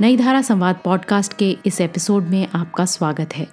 नई 0.00 0.16
धारा 0.16 0.42
संवाद 0.42 0.80
पॉडकास्ट 0.84 1.36
के 1.36 1.58
इस 1.66 1.80
एपिसोड 1.80 2.24
में 2.24 2.48
आपका 2.54 2.84
स्वागत 2.84 3.36
है। 3.36 3.48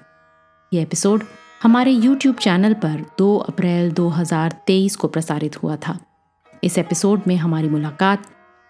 ये 0.73 0.81
एपिसोड 0.81 1.23
हमारे 1.63 1.93
YouTube 1.93 2.39
चैनल 2.39 2.73
पर 2.73 3.05
2 3.17 3.37
अप्रैल 3.37 3.91
2023 3.91 4.95
को 4.95 5.07
प्रसारित 5.07 5.63
हुआ 5.63 5.75
था। 5.75 5.99
इस 6.63 6.77
एपिसोड 6.77 7.21
में 7.27 7.35
हमारी 7.35 7.69
मुलाकात 7.69 8.29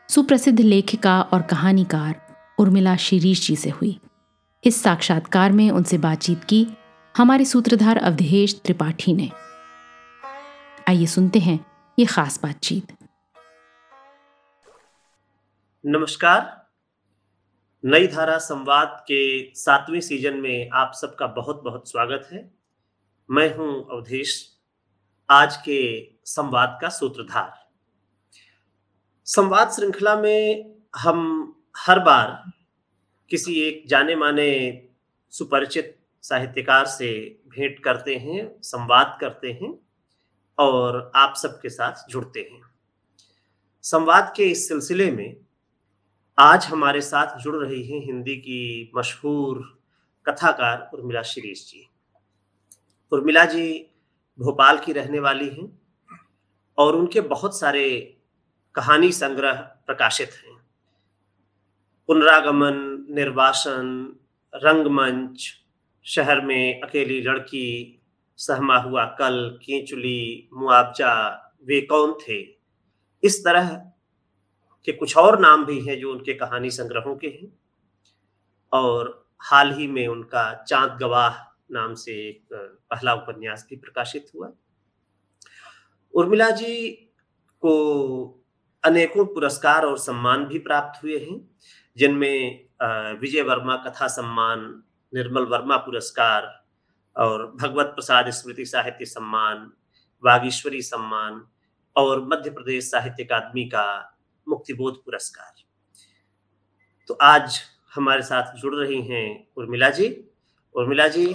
सुप्रसिद्ध 0.10 0.60
लेखिका 0.60 1.22
और 1.22 1.42
कहानीकार 1.42 2.22
उर्मिला 2.60 2.96
शिरीष 2.96 3.48
जी 3.48 3.56
से 3.56 3.70
हुई। 3.70 4.00
इस 4.64 4.84
साक्षात्कार 4.84 5.52
में 5.52 5.72
उनसे 5.72 5.98
बातचीत 5.98 6.44
की 6.44 6.68
हमारे 7.18 7.46
सूत्रधार 7.46 7.98
अवधेश 7.98 8.62
त्रिपाठी 8.66 9.14
ने। 9.14 9.32
आइए 10.90 11.06
सुनते 11.06 11.40
हैं 11.40 11.66
ये 12.00 12.06
खास 12.06 12.40
बातचीत। 12.44 12.94
नमस्कार 15.86 16.57
नई 17.88 18.08
धारा 18.08 18.38
संवाद 18.38 18.98
के 19.02 19.54
सातवें 19.56 20.02
सीज़न 20.02 20.34
में 20.34 20.70
आप 20.74 20.92
सबका 20.94 21.28
बहुत 21.28 21.62
बहुत 21.64 21.90
स्वागत 21.90 22.28
है। 22.34 22.52
मैं 23.32 23.56
हूँ 23.56 23.88
अवधेश, 23.92 24.58
आज 25.30 25.58
के 25.58 26.10
संवाद 26.26 26.78
का 26.82 26.90
सूत्रधार। 26.90 27.54
संवाद 29.26 29.72
श्रृंखला 29.72 30.16
में 30.16 30.76
हम 30.96 31.56
हर 31.78 32.00
बार 32.00 32.52
किसी 33.30 33.62
एक 33.62 33.84
जाने 33.88 34.16
माने 34.16 34.50
सुपरिचित 35.30 35.98
साहित्यकार 36.22 36.86
से 36.86 37.40
भेंट 37.48 37.84
करते 37.84 38.16
हैं, 38.16 38.62
संवाद 38.62 39.18
करते 39.22 39.52
हैं 39.52 39.74
और 40.58 41.12
आप 41.16 41.36
सबके 41.36 41.70
साथ 41.70 42.10
जुड़ते 42.10 42.50
हैं। 42.54 42.62
संवाद 43.82 44.34
के 44.38 44.44
इस 44.44 44.68
सिलसिले 44.68 45.12
में 45.12 45.47
आज 46.40 46.66
हमारे 46.66 47.02
साथ 47.02 47.40
जुड़ 47.40 47.56
रही 47.56 47.84
हैं 47.88 48.06
हिंदी 48.06 48.36
की 48.36 48.92
मशहूर 48.96 49.82
कथाकार 50.26 50.90
उर्मिला 50.94 51.22
शिरीष 51.22 51.72
जी। 51.72 51.90
उर्मिला 53.12 53.46
जी 53.46 53.86
भोपाल 54.40 54.78
की 54.78 54.94
रहने 54.94 55.20
वाली 55.20 55.50
हैं 55.50 55.82
और 56.78 56.96
उनके 56.96 57.22
बहुत 57.22 57.60
सारे 57.60 58.18
कहानी 58.76 59.12
संग्रह 59.12 59.54
प्रकाशित 59.54 60.30
हैं। 60.32 60.58
पुनरागमन, 62.08 63.08
निर्वासन, 63.10 64.16
रंगमंच, 64.56 65.54
शहर 66.04 66.42
में 66.42 66.82
अकेली 66.82 67.22
लड़की, 67.22 68.02
सहमा 68.38 68.78
हुआ 68.78 69.06
कल, 69.06 69.60
केंचुली, 69.64 70.50
मुआवजा, 70.54 71.32
वे 71.64 71.82
कौन 71.82 72.14
थे? 72.14 72.58
इस 73.24 73.46
तरह 73.46 73.92
के 74.86 74.92
कुछ 74.92 75.16
और 75.18 75.40
नाम 75.40 75.66
भी 75.66 75.80
हैं 75.82 76.00
जो 76.00 76.12
उनके 76.12 76.34
कहानी 76.34 76.70
संग्रहों 76.72 77.16
के 77.16 77.28
हैं। 77.28 77.52
और 78.74 79.28
हाल 79.42 79.74
ही 79.74 79.88
में 79.88 80.08
उनका 80.08 80.54
चाँद 80.64 80.98
गवाह 81.00 81.36
नाम 81.72 81.94
से 81.94 82.14
एक 82.20 82.54
पहला 82.92 83.14
उपन्यास 83.14 83.66
भी 83.70 83.76
प्रकाशित 83.76 84.32
हुआ। 84.36 84.52
उर्मिला 86.14 86.50
जी 86.50 86.92
को 87.64 87.74
अनेकों 88.84 89.26
पुरस्कार 89.26 89.86
और 89.86 89.98
सम्मान 89.98 90.46
भी 90.46 90.60
प्राप्त 90.60 91.04
हुए 91.04 91.18
हैं, 91.20 91.40
जिनमें 91.98 92.66
विजय 93.20 93.42
वर्मा 93.42 93.76
कथा 93.78 94.08
सम्मान, 94.08 94.84
निर्मल 95.14 95.46
वर्मा 95.46 95.78
पुरस्कार 95.78 96.54
और 97.16 97.46
भगवत 97.52 97.86
प्रसाद 97.86 98.30
स्मृति 98.30 98.66
साहित्य 98.66 99.06
सम्मान, 99.06 99.72
वागीश्वरी 100.24 100.82
सम्मान 100.82 101.42
और 101.96 102.22
मध्य 102.28 102.50
प्रदेश 102.50 102.92
साहित्य 102.92 103.24
अकादमी 103.24 103.66
का 103.66 104.17
मुक्तिबोध 104.48 105.04
पुरस्कार। 105.06 105.54
तो 107.10 107.14
आज 107.24 107.60
हमारे 107.96 108.22
साथ 108.22 108.54
जुड़ 108.56 108.74
रही 108.76 109.02
हैं 109.02 109.28
उर्मिला 109.58 109.90
जी। 109.90 110.08
उर्मिला 110.76 111.08
जी 111.08 111.26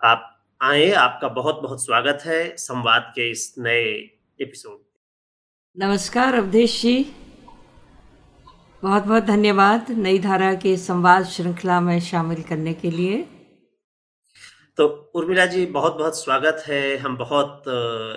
आप 0.00 0.34
आए 0.60 0.90
आपका 0.92 1.28
बहुत 1.28 1.60
बहुत 1.62 1.84
स्वागत 1.84 2.22
है 2.24 2.40
संवाद 2.56 3.12
के 3.14 3.30
इस 3.30 3.54
नए 3.58 3.88
एपिसोड 4.38 4.78
नमस्कार 5.76 6.34
अवधेश 6.34 6.80
जी। 6.82 6.94
बहुत 8.82 9.02
बहुत 9.02 9.22
धन्यवाद 9.24 9.90
नई 9.90 10.18
धारा 10.18 10.54
के 10.54 10.76
संवाद 10.76 11.24
श्रृंखला 11.26 11.80
में 11.80 11.98
शामिल 12.00 12.42
करने 12.42 12.74
के 12.74 12.90
लिए। 12.90 13.22
तो 14.78 14.86
उर्मिला 15.14 15.46
जी 15.46 15.66
बहुत 15.66 15.96
बहुत 15.96 16.18
स्वागत 16.18 16.64
है। 16.66 16.96
हम 16.96 17.16
बहुत 17.16 17.68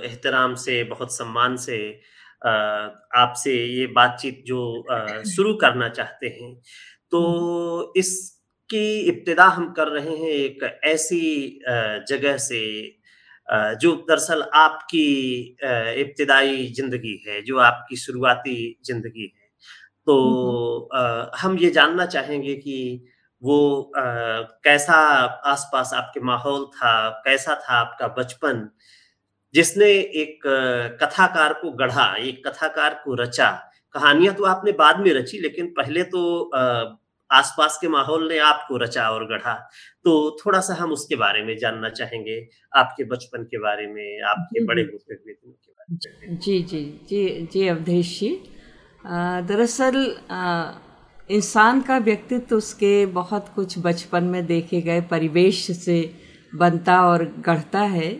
एहतराम 0.05 0.55
से 0.55 0.83
बहुत 0.83 1.15
सम्मान 1.15 1.55
से 1.57 1.77
आपसे 2.41 3.53
ये 3.67 3.85
बातचीत 3.95 4.43
जो 4.47 4.59
शुरू 5.27 5.53
करना 5.63 5.89
चाहते 5.91 6.27
हैं। 6.31 6.53
तो 7.11 7.93
इसकी 7.97 8.85
इब्तदा 9.09 9.45
हम 9.47 9.71
कर 9.77 9.87
रहे 9.89 10.15
हैं 10.17 10.29
एक 10.31 10.63
ऐसी 10.85 11.21
जगह 12.09 12.37
से 12.39 12.61
जो 13.81 13.93
दरअसल 14.09 14.41
आपकी 14.55 15.05
इब्तदाई 16.01 16.65
ज़िंदगी 16.77 17.15
है 17.27 17.41
जो 17.43 17.57
आपकी 17.61 17.95
शुरुआती 17.97 18.55
ज़िंदगी 18.85 19.23
है। 19.25 19.49
तो 20.07 20.89
आ, 20.95 21.31
हम 21.39 21.57
ये 21.59 21.69
जानना 21.71 22.05
चाहेंगे 22.07 22.55
कि 22.57 22.77
वो 23.41 23.57
आ, 23.97 24.01
कैसा 24.65 24.95
आसपास 25.51 25.91
आपके 25.95 26.19
माहौल 26.25 26.65
था 26.75 26.93
कैसा 27.25 27.55
था 27.63 27.75
आपका 27.79 28.07
बचपन? 28.17 28.69
जिसने 29.53 29.89
एक 30.21 30.41
कथाकार 31.01 31.53
को 31.53 31.71
गढ़ा 31.77 32.13
एक 32.17 32.47
कथाकार 32.47 33.01
को 33.03 33.15
रचा। 33.15 33.49
कहानियाँ 33.95 34.33
तो 34.35 34.43
आपने 34.45 34.71
बाद 34.73 34.99
में 34.99 35.11
रची 35.13 35.39
लेकिन 35.41 35.67
पहले 35.77 36.03
तो 36.05 36.21
आसपास 37.29 37.77
के 37.81 37.87
माहौल 37.87 38.27
ने 38.29 38.37
आपको 38.39 38.77
रचा 38.77 39.09
और 39.09 39.25
गढ़ा। 39.27 39.53
तो 40.05 40.13
थोड़ा 40.39 40.59
सा 40.59 40.73
हम 40.73 40.91
उसके 40.91 41.15
बारे 41.15 41.43
में 41.43 41.57
जानना 41.57 41.89
चाहेंगे 41.91 42.39
आपके 42.73 43.03
बचपन 43.03 43.43
के 43.43 43.57
बारे 43.57 43.87
में 43.87 44.21
आपके 44.29 44.63
बड़े 44.65 44.81
होते 44.83 45.13
हुए 45.13 45.33
दिनों 45.33 45.53
के 45.53 45.71
बारे 45.71 46.27
में। 46.27 46.37
जी 46.39 46.61
जी 46.61 46.83
जी 47.09 47.47
जी 47.53 47.67
अवधेश 47.67 48.19
जी। 48.19 48.29
दरअसल 49.47 49.95
इंसान 51.29 51.81
का 51.81 51.97
व्यक्तित्व 51.99 52.55
उसके 52.55 53.05
बहुत 53.11 53.51
कुछ 53.55 53.77
बचपन 53.79 54.23
में 54.23 54.45
देखे 54.45 54.81
गए 54.81 55.01
परिवेश 55.11 55.65
से 55.77 56.01
बनता 56.53 57.01
और 57.03 57.23
गढ़ता 57.39 57.81
है। 57.89 58.11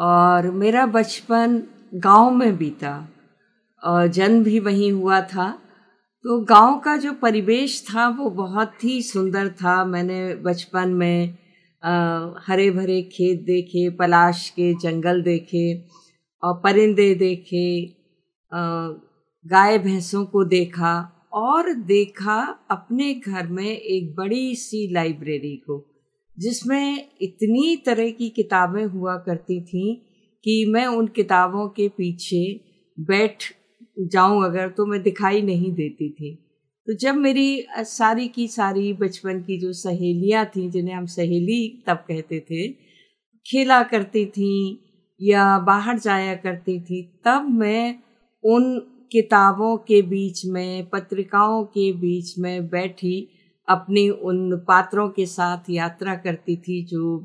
और 0.00 0.50
मेरा 0.50 0.86
बचपन 0.86 1.62
गाँव 1.94 2.30
में 2.30 2.56
बीता। 2.56 3.08
और 3.84 4.06
जन्म 4.06 4.44
भी 4.44 4.60
वहीं 4.60 4.92
हुआ 4.92 5.20
था। 5.20 5.50
तो 6.24 6.40
गाँव 6.40 6.78
का 6.78 6.96
जो 6.96 7.12
परिवेश 7.12 7.84
था 7.84 8.08
वो 8.08 8.30
बहुत 8.30 8.84
ही 8.84 9.02
सुंदर 9.02 9.48
था। 9.48 9.84
मैंने 9.84 10.34
बचपन 10.34 10.88
में 10.88 11.38
आ, 11.82 11.90
हरे 12.46 12.70
भरे 12.70 13.02
खेत 13.02 13.40
देखे 13.40 13.90
पलाश 13.90 14.48
के 14.50 14.72
जंगल 14.74 15.22
देखे 15.22 15.84
और 16.42 16.60
परिंदे 16.64 17.14
देखे 17.14 17.96
गाय 19.46 19.78
भैंसों 19.78 20.24
को 20.24 20.44
देखा 20.44 21.28
और 21.32 21.72
देखा 21.72 22.58
अपने 22.70 23.14
घर 23.14 23.46
में 23.46 23.64
एक 23.64 24.14
बड़ी 24.14 24.54
सी 24.54 24.92
लाइब्रेरी 24.92 25.56
को। 25.56 25.89
जिसमें 26.40 27.08
इतनी 27.22 27.76
तरह 27.76 28.10
की 28.10 28.28
किताबें 28.28 28.84
हुआ 28.84 29.16
करती 29.16 29.60
थीं 29.60 29.94
कि 30.44 30.64
मैं 30.66 30.86
उन 30.86 31.06
किताबों 31.06 31.68
के 31.68 31.88
पीछे 31.88 32.60
बैठ 32.98 33.44
जाऊँ 34.00 34.44
अगर 34.44 34.68
तो 34.68 34.86
मैं 34.86 35.02
दिखाई 35.02 35.42
नहीं 35.42 35.72
देती 35.72 36.10
थी। 36.10 36.34
तो 36.86 36.94
जब 36.94 37.14
मेरी 37.14 37.64
सारी 37.78 38.28
की 38.28 38.46
सारी 38.48 38.92
बचपन 38.92 39.40
की 39.40 39.58
जो 39.58 39.72
सहेलियाँ 39.72 40.44
थी, 40.46 40.68
जिन्हें 40.70 40.94
हम 40.94 41.06
सहेली 41.06 41.82
तब 41.86 42.04
कहते 42.08 42.40
थे, 42.40 42.68
खेला 43.46 43.82
करती 43.82 44.26
थी 44.26 44.80
या 45.22 45.58
बाहर 45.58 45.98
जाया 45.98 46.34
करती 46.34 46.80
थी, 46.80 47.02
तब 47.24 47.48
मैं 47.50 47.94
उन 48.44 48.78
किताबों 49.12 49.76
के 49.76 50.02
बीच 50.02 50.46
में, 50.46 50.88
पत्रिकाओं 50.88 51.64
के 51.64 51.92
बीच 51.92 52.38
में 52.38 52.68
बैठी 52.68 53.28
अपनी 53.70 54.08
उन 54.08 54.56
पात्रों 54.68 55.08
के 55.10 55.26
साथ 55.26 55.70
यात्रा 55.70 56.14
करती 56.16 56.56
थी 56.58 56.82
जो 56.86 57.16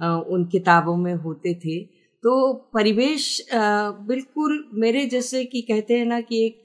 उन 0.00 0.44
किताबों 0.52 0.96
में 0.96 1.14
होते 1.14 1.54
थे। 1.64 1.78
तो 2.24 2.52
परिवेश 2.74 3.26
बिल्कुल 3.52 4.64
मेरे 4.74 5.04
जैसे 5.06 5.44
कि 5.44 5.60
कहते 5.62 5.98
हैं 5.98 6.06
ना 6.06 6.20
कि 6.20 6.44
एक 6.46 6.64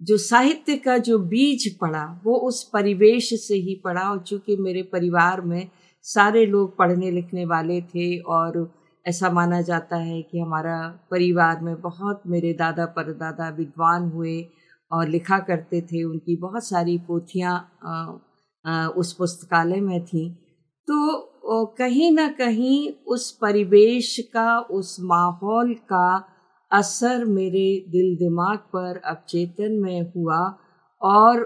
जो 0.00 0.16
साहित्य 0.18 0.76
का 0.76 0.96
जो 0.98 1.18
बीज 1.18 1.68
पड़ा, 1.78 2.04
वो 2.24 2.34
उस 2.38 2.62
परिवेश 2.72 3.28
से 3.42 3.54
ही 3.56 3.74
पड़ा। 3.84 4.02
और 4.02 4.18
चूँकि 4.18 4.56
मेरे 4.56 4.82
परिवार 4.92 5.40
में 5.40 5.68
सारे 6.04 6.44
लोग 6.46 6.76
पढ़ने 6.78 7.10
लिखने 7.10 7.44
वाले 7.46 7.80
थे 7.84 8.16
और 8.18 8.68
ऐसा 9.06 9.30
माना 9.30 9.60
जाता 9.62 9.96
है 9.96 10.20
कि 10.22 10.38
हमारा 10.38 10.78
परिवार 11.10 11.60
में 11.62 11.80
बहुत 11.80 12.22
मेरे 12.26 12.52
दादा 12.52 12.86
परदादा 12.96 13.48
विद्वान 13.56 14.10
हुए 14.10 14.40
और 14.92 15.08
लिखा 15.08 15.38
करते 15.38 15.80
थे 15.82 16.02
उनकी 16.04 16.36
बहुत 16.36 16.66
सारी 16.66 16.98
पोथियाँ 16.98 17.54
उस 18.96 19.12
पुस्तकालय 19.12 19.80
में 19.80 20.04
थी। 20.04 20.28
तो 20.88 21.74
कहीं 21.78 22.10
ना 22.12 22.28
कहीं 22.28 22.92
उस 23.06 23.30
परिवेश 23.40 24.16
का, 24.32 24.58
उस 24.58 24.96
माहौल 25.00 25.74
का 25.74 26.24
असर 26.70 27.24
मेरे 27.24 27.84
दिल 27.88 28.14
दिमाग 28.16 28.58
पर 28.58 29.00
अवचेतन 29.04 29.72
में 29.72 30.12
हुआ 30.16 30.38
और 31.02 31.42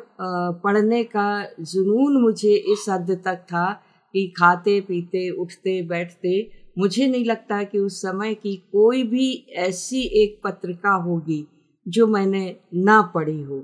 पढ़ने 0.65 1.03
का 1.05 1.45
जुनून 1.61 2.21
मुझे 2.23 2.55
इस 2.73 2.87
हद 2.89 3.11
तक 3.25 3.45
था 3.47 3.73
कि 4.15 4.27
खाते, 4.39 4.81
पीते, 4.81 5.29
उठते, 5.31 5.83
बैठते 5.83 6.51
मुझे 6.79 7.07
नहीं 7.07 7.25
लगता 7.25 7.63
कि 7.63 7.79
उस 7.79 8.01
समय 8.03 8.35
की 8.35 8.57
कोई 8.73 9.03
भी 9.03 9.33
ऐसी 9.59 10.03
एक 10.23 10.41
पत्रिका 10.45 10.95
होगी 11.03 11.47
जो 11.91 12.07
मैंने 12.07 12.45
ना 12.75 13.01
पढ़ी 13.15 13.43
हो। 13.43 13.59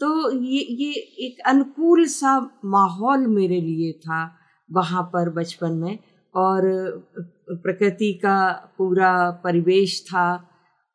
तो 0.00 0.30
ये 0.30 0.60
ये 0.80 0.92
एक 1.26 1.40
अनुकूल 1.46 2.04
सा 2.06 2.38
माहौल 2.64 3.26
मेरे 3.26 3.60
लिए 3.60 3.92
था 3.92 4.20
वहाँ 4.70 5.02
पर 5.12 5.28
बचपन 5.30 5.72
में 5.72 5.98
और 6.34 6.62
प्रकृति 7.50 8.12
का 8.14 8.38
पूरा 8.78 9.12
परिवेश 9.44 10.00
था 10.06 10.26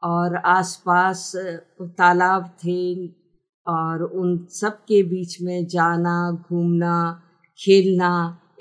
और 0.04 0.36
आसपास 0.36 1.32
तालाब 1.82 2.50
थे 2.64 3.08
और 3.66 4.04
उन 4.04 4.38
सब 4.52 4.78
के 4.88 5.02
बीच 5.04 5.42
में 5.42 5.66
जाना 5.68 6.20
घूमना 6.50 6.98
खेलना 7.60 8.12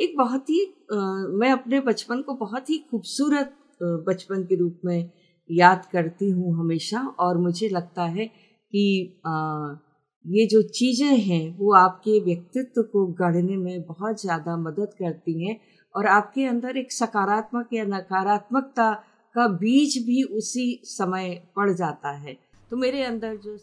एक 0.00 0.16
बहुत 0.18 0.50
ही 0.50 0.62
आ, 0.92 0.96
मैं 1.40 1.50
अपने 1.52 1.80
बचपन 1.80 2.22
को 2.22 2.34
बहुत 2.34 2.70
ही 2.70 2.78
खूबसूरत 2.90 3.54
बचपन 4.06 4.42
के 4.42 4.56
रूप 4.56 4.80
में 4.84 5.10
याद 5.50 5.84
करती 5.93 6.31
हूँ 6.31 6.56
हमेशा 6.58 7.00
और 7.20 7.38
मुझे 7.38 7.69
लगता 7.69 8.04
है 8.08 8.26
कि 8.26 8.84
आ, 9.26 9.75
ये 10.25 10.46
जो 10.46 10.62
चीज़ें 10.70 11.16
हैं 11.19 11.56
वो 11.58 11.72
आपके 11.75 12.19
व्यक्तित्व 12.20 12.82
को 12.82 13.06
गढ़ने 13.19 13.56
में 13.56 13.82
बहुत 13.82 14.20
ज़्यादा 14.22 14.56
मदद 14.56 14.94
करती 14.98 15.44
हैं 15.44 15.58
और 15.94 16.06
आपके 16.06 16.44
अंदर 16.44 16.76
एक 16.76 16.93
सकारात्मक 16.93 17.69
या 17.72 17.84
नकारात्मकता 17.87 18.93
का 19.34 19.46
बीज 19.54 19.96
भी 20.06 20.22
उसी 20.38 20.69
समय 20.84 21.31
पड़ 21.56 21.70
जाता 21.72 22.10
है 22.16 22.37
तो 22.70 22.76
मेरे 22.76 23.02
अंदर 23.02 23.37
जो 23.37 23.54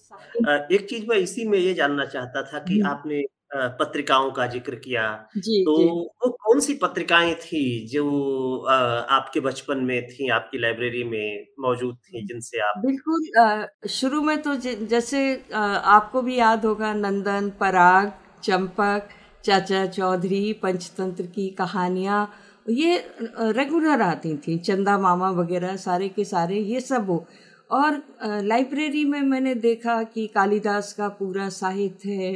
एक 0.72 0.86
चीज़ 0.90 1.06
मैं 1.08 1.18
इसी 1.18 1.48
में 1.48 1.58
ये 1.58 1.74
जानना 1.74 2.06
चाहता 2.06 2.44
था 2.44 2.60
कि 2.60 2.80
हम्म। 2.80 2.94
पत्रिकाओं 3.56 4.30
का 4.32 4.46
ज़िक्र 4.48 4.76
किया 4.76 5.04
जी, 5.38 5.64
तो 5.64 5.78
जी। 5.78 5.86
वो 5.86 6.30
कौन 6.44 6.60
सी 6.60 6.74
पत्रिकाएँ 6.74 7.34
थी 7.36 7.64
जो 7.88 8.06
आपके 8.68 9.40
बचपन 9.40 9.84
में 9.86 10.08
थी 10.08 10.30
आपकी 10.30 10.58
लाइब्रेरी 10.58 11.04
में 11.04 11.46
मौजूद 11.60 11.98
थी 11.98 12.26
जिनसे 12.28 12.60
आप 12.60 12.82
बिल्कुल 12.86 13.88
शुरू 13.90 14.22
में 14.22 14.42
तो 14.42 14.56
ज 14.56 14.76
जैसे 14.90 15.24
आपको 15.54 16.22
भी 16.22 16.36
याद 16.38 16.66
होगा 16.66 16.94
नंदन 16.94 17.50
पराग 17.60 18.12
चंपक 18.44 19.10
चाचा 19.44 19.86
चौधरी 19.88 20.52
पंचतंत्र 20.54 21.26
की 21.26 21.50
कहानियाँ 21.50 22.22
ये 22.70 22.98
रेगुलर 23.54 24.02
आती 24.02 24.36
थी 24.38 24.58
चंदा 24.58 24.98
मामा 24.98 25.30
वगैरह 25.32 25.76
सारे 25.78 26.10
के 26.10 26.24
सारे 26.26 26.60
ये 26.60 26.80
सब 26.82 27.10
हो 27.10 27.26
और 27.70 28.02
लाइब्रेरी 28.44 29.04
में 29.06 29.22
मैंने 29.22 29.54
देखा 29.56 30.02
कि 30.04 30.26
कालिदास 30.28 30.92
का 30.94 31.08
पूरा 31.10 31.48
साहित्य 31.50 32.12
है 32.12 32.34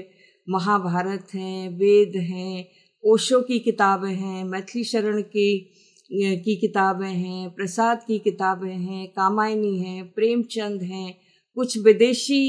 महाभारत 0.48 1.34
हैं, 1.34 1.70
वेद 1.78 2.16
हैं, 2.24 2.68
ओशो 3.04 3.42
की 3.42 3.60
किताबें 3.60 4.14
हैं, 4.14 4.44
मैथिली 4.44 4.84
शरण 4.84 5.22
की 5.22 5.74
की 6.12 6.56
किताबें 6.56 7.08
हैं, 7.08 7.50
प्रसाद 7.50 8.04
की 8.08 8.18
किताबें 8.20 8.74
हैं, 8.74 9.08
कामायनी 9.08 9.78
हैं, 9.80 10.08
प्रेमचंद 10.14 10.82
हैं, 10.84 11.16
कुछ 11.58 11.78
विदेशी 11.78 12.44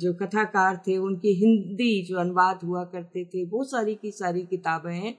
जो 0.00 0.12
कथाकार 0.14 0.80
थे, 0.88 0.96
उनकी 0.98 1.34
हिंदी 1.34 2.02
जो 2.02 2.16
अनुवाद 2.18 2.60
हुआ 2.64 2.84
करते 2.84 3.24
थे 3.24 3.44
वो 3.44 3.64
सारी 3.64 3.94
की 3.94 4.10
सारी 4.10 4.42
किताबें 4.42 4.92
हैं। 4.92 5.14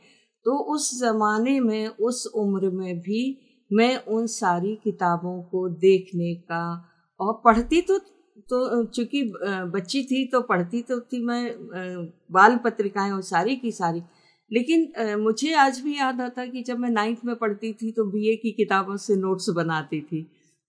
तो 0.46 0.58
उस 0.74 0.90
ज़माने 1.00 1.60
में, 1.60 1.88
उस 1.88 2.26
उम्र 2.36 2.70
में 2.70 3.00
भी 3.00 3.38
मैं 3.72 3.96
उन 4.06 4.28
सारी 4.28 4.76
किताबों 4.84 5.42
को 5.44 5.68
देखने 5.70 6.34
का, 6.36 6.66
और 7.20 7.42
पढ़ती 7.46 7.82
तो 7.82 8.00
तो 8.50 8.84
चूँकि 8.86 9.24
बच्ची 9.74 10.04
थी 10.04 10.26
तो 10.32 10.42
पढ़ती 10.42 10.82
तो 10.82 11.00
थी 11.02 11.24
मैं 11.26 11.56
बाल 12.32 12.58
पत्रिकाएँ 12.66 13.12
और 13.12 13.22
सारी 13.24 13.56
की 13.56 13.72
सारी। 13.72 14.02
लेकिन 14.52 15.18
मुझे 15.20 15.54
आज 15.56 15.80
भी 15.80 15.98
याद 15.98 16.22
आता 16.22 16.46
कि 16.46 16.62
जब 16.64 16.80
मैं 16.80 16.90
नाइन्थ 16.90 17.20
में 17.26 17.36
पढ़ती 17.36 17.72
थी 17.74 17.92
तो 17.92 18.06
बीए 18.06 18.36
की 18.36 18.52
किताबों 18.52 18.98
से 18.98 19.16
नोट्स 19.16 19.50
बनाती 19.56 20.02
थी। 20.02 20.22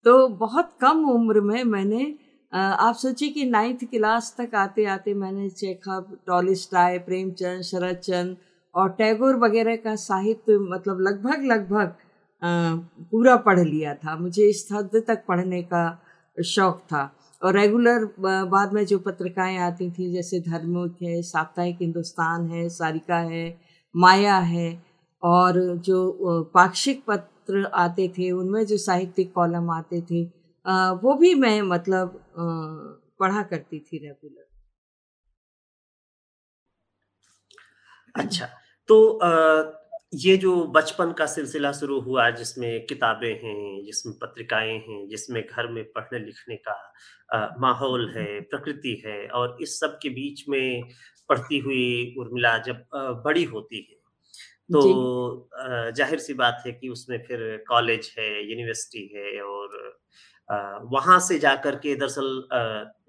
तो 0.06 0.28
बहुत 0.28 0.70
कम 0.80 1.04
उम्र 1.10 1.40
में 1.40 1.62
मैंने 1.64 2.14
आप 2.52 2.94
सोचिए 2.94 3.28
कि 3.28 3.44
नाइन्थ 3.44 3.84
क्लास 3.90 4.34
तक 4.38 4.54
आते 4.54 4.84
आते 4.86 5.14
मैंने 5.14 5.48
चेखव 5.50 6.16
टॉलिस्टाई 6.26 6.98
प्रेमचंद 6.98 7.62
शरद 7.62 7.96
चंद 7.96 8.36
और 8.74 8.88
टैगोर 8.98 9.36
वगैरह 9.36 9.76
का 9.76 9.94
साहित्य 9.96 10.58
मतलब 10.62 11.00
लगभग 11.00 11.44
लगभग 11.44 11.94
पूरा 13.10 13.36
पढ़ 13.36 13.60
लिया 13.60 13.94
था। 13.94 14.16
मुझे 14.16 14.48
इस 14.48 14.68
हद 14.72 15.02
तक 15.08 15.24
पढ़ने 15.28 15.62
का 15.62 15.84
शौक 16.36 16.78
था। 16.82 17.10
और 17.42 17.56
रेगुलर 17.56 18.04
बाद 18.20 18.72
में 18.72 18.84
जो 18.86 18.98
पत्रिकाएँ 18.98 19.56
आती 19.60 19.90
थी, 19.90 20.10
जैसे 20.12 20.40
धर्मुख 20.40 21.02
है, 21.02 21.20
साप्ताहिक 21.22 21.78
हिंदुस्तान 21.80 22.46
है, 22.50 22.68
सारिका 22.70 23.18
है, 23.30 23.44
माया 23.94 24.36
है, 24.52 24.68
और 25.22 25.60
जो 25.86 26.50
पाक्षिक 26.54 27.04
पत्र 27.08 27.64
आते 27.76 28.08
थे, 28.18 28.30
उनमें 28.32 28.64
जो 28.66 28.76
साहित्यिक 28.78 29.32
कॉलम 29.34 29.70
आते 29.70 30.00
थे 30.10 30.24
वो 31.02 31.14
भी 31.14 31.34
मैं 31.36 31.60
मतलब 31.64 32.20
पढ़ा 33.20 33.42
करती 33.42 33.78
थी 33.80 33.98
रेगुलर 33.98 34.44
अच्छा 38.14 38.46
तो 38.88 38.96
ये 40.14 40.36
जो 40.36 40.52
बचपन 40.74 41.12
का 41.12 41.26
सिलसिला 41.26 41.70
शुरू 41.72 42.00
हुआ, 42.00 42.28
जिसमें 42.30 42.86
किताबें 42.86 43.32
हैं, 43.42 43.84
जिसमें 43.84 44.14
पत्रिकाएँ 44.18 44.72
हैं, 44.78 45.08
जिसमें 45.08 45.42
घर 45.42 45.66
में 45.72 45.82
पढ़ने 45.92 46.18
लिखने 46.18 46.56
का 46.58 46.76
माहौल 47.60 48.08
है 48.16 48.40
प्रकृति 48.40 49.02
है 49.06 49.26
और 49.28 49.56
इस 49.62 49.78
सब 49.80 49.98
के 50.02 50.08
बीच 50.08 50.44
में 50.48 50.82
पढ़ती 51.28 51.58
हुई 51.58 52.14
उर्मिला 52.18 52.56
जब 52.58 52.84
बड़ी 53.24 53.44
होती 53.44 53.86
है। 53.90 53.94
तो 54.72 55.48
ज़ाहिर 55.96 56.18
सी 56.18 56.34
बात 56.34 56.62
है 56.66 56.72
कि 56.72 56.88
उसमें 56.88 57.18
फिर 57.18 57.64
कॉलेज 57.68 58.14
है 58.18 58.28
यूनिवर्सिटी 58.50 59.06
है 59.14 59.40
और 59.42 59.98
वहाँ 60.92 61.20
से 61.20 61.38
जाकर 61.38 61.76
के 61.76 61.94
दरअसल 61.94 62.48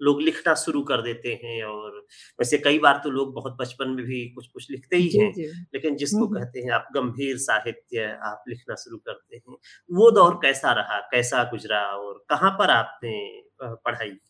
लोग 0.02 0.22
लिखना 0.22 0.54
शुरू 0.54 0.82
कर 0.82 1.02
देते 1.02 1.40
हैं 1.44 1.64
और 1.64 2.06
वैसे 2.40 2.58
कई 2.58 2.78
बार 2.78 3.00
तो 3.04 3.10
लोग 3.10 3.34
बहुत 3.34 3.56
बचपन 3.60 3.90
में 3.90 4.04
भी 4.04 4.28
कुछ 4.28 4.46
कुछ 4.46 4.70
लिखते 4.70 4.96
ही 4.96 5.18
हैं 5.18 5.32
लेकिन 5.74 5.96
जिसको 5.96 6.26
कहते 6.28 6.60
हैं 6.60 6.70
आप 6.70 6.88
गंभीर 6.94 7.36
साहित्य 7.36 8.18
आप 8.22 8.44
लिखना 8.48 8.74
शुरू 8.74 8.96
करते 8.96 9.36
हैं 9.36 9.56
वो 9.92 10.10
दौर 10.10 10.34
कैसा 10.34 10.72
रहा 10.72 10.98
कैसा 10.98 11.44
गुजरा 11.44 11.80
और 11.80 12.24
कहाँ 12.30 12.50
पर 12.50 12.70
आपने 12.70 13.42
पढ़ाई 13.62 14.10
की? 14.10 14.22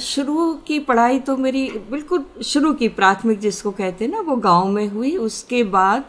शुरू 0.00 0.54
की 0.54 0.78
पढ़ाई 0.78 1.20
तो 1.20 1.36
मेरी 1.36 1.70
बिल्कुल 1.70 2.42
शुरू 2.44 2.74
की 2.74 2.88
प्राथमिक 2.88 3.38
जिसको 3.38 3.70
कहते 3.70 4.04
हैं 4.04 4.12
ना 4.12 4.20
वो 4.20 4.36
गाँव 4.36 4.68
में 4.68 4.88
हुई 4.88 5.16
उसके 5.16 5.64
बाद 5.64 6.04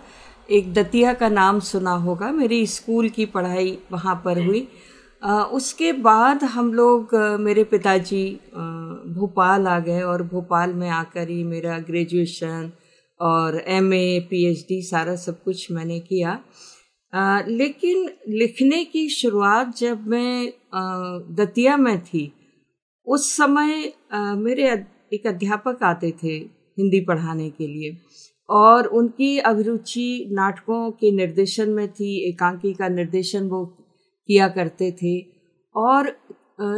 एक 0.51 0.73
दतिया 0.73 1.13
का 1.13 1.29
नाम 1.29 1.59
सुना 1.59 1.91
होगा 1.97 2.31
मेरी 2.31 2.65
स्कूल 2.67 3.09
की 3.09 3.25
पढ़ाई 3.25 3.77
वहाँ 3.91 4.15
पर 4.25 4.43
हुई। 4.45 4.67
आ, 5.23 5.43
उसके 5.43 5.91
बाद 6.01 6.43
हम 6.45 6.73
लोग 6.73 7.15
मेरे 7.39 7.63
पिताजी 7.63 8.25
भोपाल 9.15 9.67
आ 9.67 9.79
गए 9.79 10.01
और 10.03 10.23
भोपाल 10.23 10.73
में 10.73 10.89
आकर 10.89 11.29
ही 11.29 11.43
मेरा 11.43 11.77
ग्रेजुएशन 11.79 12.71
और 13.19 13.61
एमए 13.67 14.19
पीएचडी 14.29 14.81
सारा 14.81 15.15
सब 15.15 15.41
कुछ 15.43 15.71
मैंने 15.71 15.99
किया। 15.99 16.39
आ, 17.13 17.41
लेकिन 17.47 18.09
लिखने 18.29 18.83
की 18.85 19.07
शुरुआत 19.09 19.75
जब 19.77 20.07
मैं 20.07 20.53
दतिया 21.35 21.77
में 21.77 21.99
थी 22.01 22.31
उस 23.07 23.31
समय 23.37 23.91
आ, 24.11 24.35
मेरे 24.35 24.69
एक 25.13 25.27
अध्यापक 25.27 25.83
आते 25.83 26.11
थे 26.23 26.33
हिंदी 26.77 26.99
पढ़ाने 27.05 27.49
के 27.49 27.67
लिए। 27.67 27.97
और 28.51 28.85
उनकी 28.87 29.37
अभिरुचि 29.39 30.29
नाटकों 30.31 30.89
के 30.91 31.11
निर्देशन 31.11 31.69
में 31.69 31.87
थी, 31.89 32.15
एकांकी 32.29 32.73
का 32.73 32.87
निर्देशन 32.89 33.47
वो 33.49 33.65
किया 34.29 34.47
करते 34.49 34.91
थे। 35.01 35.19
और 35.75 36.07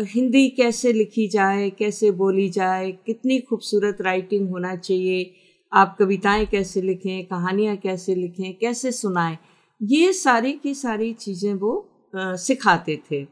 हिंदी 0.05 0.47
कैसे 0.49 0.91
लिखी 0.93 1.27
जाए, 1.27 1.69
कैसे 1.69 2.11
बोली 2.11 2.49
जाए, 2.49 2.91
कितनी 3.05 3.39
खूबसूरत 3.39 4.01
राइटिंग 4.01 4.49
होना 4.49 4.75
चाहिए, 4.75 5.31
आप 5.71 5.95
कविताएँ 5.99 6.45
कैसे 6.45 6.81
लिखें, 6.81 7.23
कहानियाँ 7.25 7.75
कैसे 7.77 8.15
लिखें, 8.15 8.53
कैसे 8.53 8.91
सुनाएँ, 8.91 9.37
ये 9.81 10.13
सारी 10.13 10.51
की 10.53 10.73
सारी 10.73 11.11
चीज़ें 11.13 11.53
वो 11.53 11.89
सिखाते 12.15 13.01
थे 13.11 13.25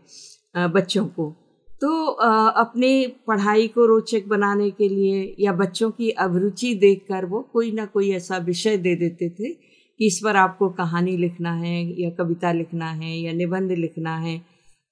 बच्चों 0.55 1.05
को। 1.07 1.33
तो 1.82 2.06
अपने 2.06 2.92
पढ़ाई 3.28 3.68
को 3.68 3.86
रोचक 3.86 4.28
बनाने 4.28 4.70
के 4.72 4.88
लिए 4.90 5.36
या 5.40 5.54
बच्चों 5.54 5.90
की 5.92 6.10
अभिरुचि 6.20 6.74
देखकर 6.76 7.26
वो 7.26 7.42
कोई 7.54 7.72
ना 7.72 7.86
कोई 7.86 8.12
ऐसा 8.12 8.38
विषय 8.46 8.78
दे 8.78 8.96
देते 8.96 9.30
थे 9.30 9.54
कि 9.54 10.08
इस 10.08 10.20
पर 10.24 10.36
आपको 10.36 10.70
कहानी 10.72 11.16
लिखना 11.18 11.54
है 11.54 11.82
या 12.02 12.10
कविता 12.10 12.52
लिखना 12.52 12.92
है 12.92 13.18
या 13.18 13.34
निबंध 13.34 13.72
लिखना 13.72 14.16
है। 14.18 14.38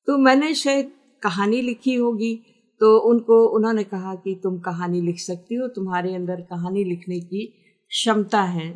तो 0.07 0.17
मैंने 0.17 0.53
शायद 0.55 0.91
कहानी 1.23 1.61
लिखी 1.61 1.95
होगी 1.95 2.35
तो 2.81 2.97
उनको, 2.99 3.45
उन्होंने 3.47 3.83
कहा 3.83 4.15
कि 4.15 4.39
तुम 4.43 4.59
कहानी 4.59 5.01
लिख 5.01 5.19
सकती 5.19 5.55
हो, 5.55 5.67
तुम्हारे 5.67 6.15
अंदर 6.15 6.41
कहानी 6.41 6.83
लिखने 6.83 7.19
की 7.19 7.45
क्षमता 7.91 8.41
है। 8.43 8.69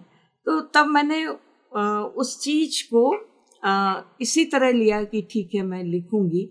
तो 0.47 0.59
तब 0.75 0.87
मैंने 0.87 1.25
उस 2.17 2.39
चीज़ 2.41 2.83
को 2.93 3.13
इसी 4.21 4.45
तरह 4.45 4.71
लिया 4.71 5.03
कि 5.03 5.27
ठीक 5.31 5.55
है, 5.55 5.61
मैं 5.63 5.83
लिखूँगी। 5.83 6.49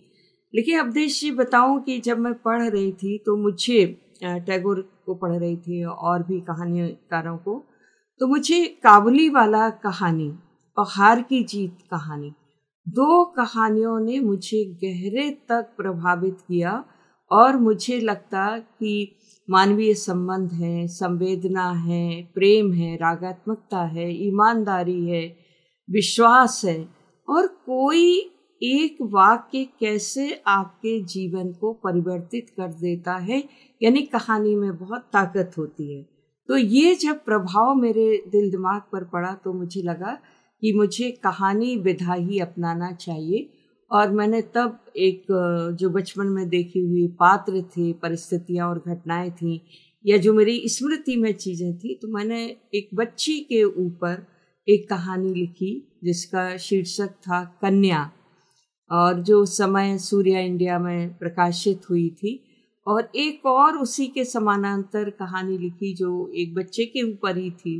लेकिन 0.55 0.79
अवधेश 0.79 1.21
जी 1.21 1.31
बताऊँ 1.31 1.83
कि 1.83 1.99
जब 2.01 2.19
मैं 2.19 2.35
पढ़ 2.35 2.63
रही 2.63 2.93
थी 2.93 3.19
तो 3.27 3.37
मुझे 3.37 3.85
टैगोर 4.25 4.81
को 5.07 5.15
पढ़ 5.15 5.37
रही 5.37 5.57
थी 5.57 5.85
और 5.85 6.23
भी 6.23 6.41
कहानीकारों 6.41 7.37
को 7.37 7.63
तो 8.21 8.27
मुझे 8.27 8.65
काबुली 8.83 9.29
वाला 9.29 9.69
कहानी 9.71 10.33
और 10.77 10.87
हार 10.89 11.23
की 11.23 11.43
जीत 11.43 11.79
कहानी, 11.91 12.33
दो 12.87 13.25
कहानियों 13.25 13.99
ने 14.01 14.19
मुझे 14.21 14.65
गहरे 14.85 15.31
तक 15.49 15.69
प्रभावित 15.77 16.39
किया 16.41 16.85
और 17.31 17.57
मुझे 17.57 17.99
लगता 18.01 18.59
कि 18.59 19.17
मानवीय 19.51 19.95
संबंध 19.95 20.53
है, 20.53 20.87
संवेदना 20.87 21.71
है, 21.71 22.23
प्रेम 22.35 22.73
है, 22.73 22.97
रागात्मकता 22.97 23.83
है, 23.85 24.11
ईमानदारी 24.27 25.09
है, 25.09 25.25
विश्वास 25.89 26.61
है 26.65 26.89
और 27.29 27.47
कोई 27.47 28.31
एक 28.63 28.97
वाक्य 29.13 29.65
कैसे 29.81 30.31
आपके 30.47 30.99
जीवन 31.05 31.53
को 31.53 31.73
परिवर्तित 31.85 32.51
कर 32.57 32.69
देता 32.73 33.15
है, 33.15 33.43
यानी 33.81 34.03
कहानी 34.03 34.55
में 34.57 34.77
बहुत 34.79 35.09
ताकत 35.13 35.59
होती 35.59 35.95
है। 35.95 36.03
तो 36.49 36.57
ये 36.57 36.95
जब 36.95 37.25
प्रभाव 37.25 37.75
मेरे 37.75 38.23
दिल 38.33 38.51
दिमाग 38.51 38.81
पर 38.93 39.05
पड़ा 39.05 39.33
तो 39.45 39.53
मुझे 39.53 39.83
लगा 39.83 40.19
कि 40.63 40.73
मुझे 40.73 41.11
कहानी 41.25 41.77
विधा 41.77 42.15
ही 42.15 42.39
अपनाना 42.39 42.93
चाहिए। 42.93 43.49
और 43.91 44.11
मैंने 44.11 44.41
तब 44.55 44.79
एक, 44.97 45.27
जो 45.81 45.91
बचपन 45.91 46.27
में 46.27 46.49
देखी 46.49 46.81
हुई 46.81 47.07
पात्र 47.21 47.63
थे, 47.63 47.93
परिस्थितियाँ 47.93 48.69
और 48.69 48.83
घटनाएँ 48.87 49.31
थीं, 49.33 49.59
या 50.05 50.17
जो 50.17 50.33
मेरी 50.35 50.63
स्मृति 50.69 51.17
में 51.17 51.33
चीज़ें 51.35 51.77
थी 51.79 51.95
तो 51.95 52.09
मैंने 52.09 52.45
एक 52.75 52.89
बच्ची 52.95 53.39
के 53.43 53.63
ऊपर 53.65 54.27
एक 54.69 54.89
कहानी 54.89 55.35
लिखी, 55.35 55.99
जिसका 56.05 56.57
शीर्षक 56.57 57.11
था 57.21 57.45
कन्या। 57.63 58.11
और 58.93 59.21
जो 59.21 59.43
उस 59.43 59.57
समय 59.59 59.97
सूर्या 59.99 60.41
इंडिया 60.41 60.79
में 60.79 61.19
प्रकाशित 61.19 61.89
हुई 61.91 62.09
थी। 62.11 62.39
और 62.87 63.11
एक 63.17 63.47
और 63.47 63.77
उसी 63.77 64.07
के 64.07 64.25
समानांतर 64.25 65.11
कहानी 65.11 65.59
लिखी 65.59 65.95
जो 65.95 66.31
एक 66.35 66.55
बच्चे 66.55 66.85
के 66.85 67.03
ऊपर 67.13 67.37
ही 67.37 67.51
थी, 67.51 67.79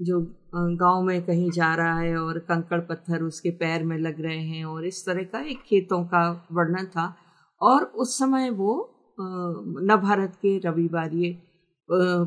जो 0.00 0.20
गाँव 0.54 1.02
में 1.02 1.22
कहीं 1.22 1.50
जा 1.50 1.74
रहा 1.74 1.98
है 2.00 2.16
और 2.16 2.38
कंकड़ 2.38 2.80
पत्थर 2.80 3.22
उसके 3.22 3.50
पैर 3.50 3.84
में 3.84 3.96
लग 3.98 4.20
रहे 4.20 4.38
हैं 4.38 4.64
और 4.64 4.86
इस 4.86 5.04
तरह 5.06 5.22
का 5.22 5.40
एक 5.40 5.62
खेतों 5.62 6.04
का 6.04 6.48
वर्णन 6.52 6.86
था। 6.86 7.14
और 7.60 7.82
उस 7.84 8.18
समय 8.18 8.50
वो 8.50 8.72
नवभारत 9.82 10.36
के 10.36 10.56
रविवार 10.58 11.10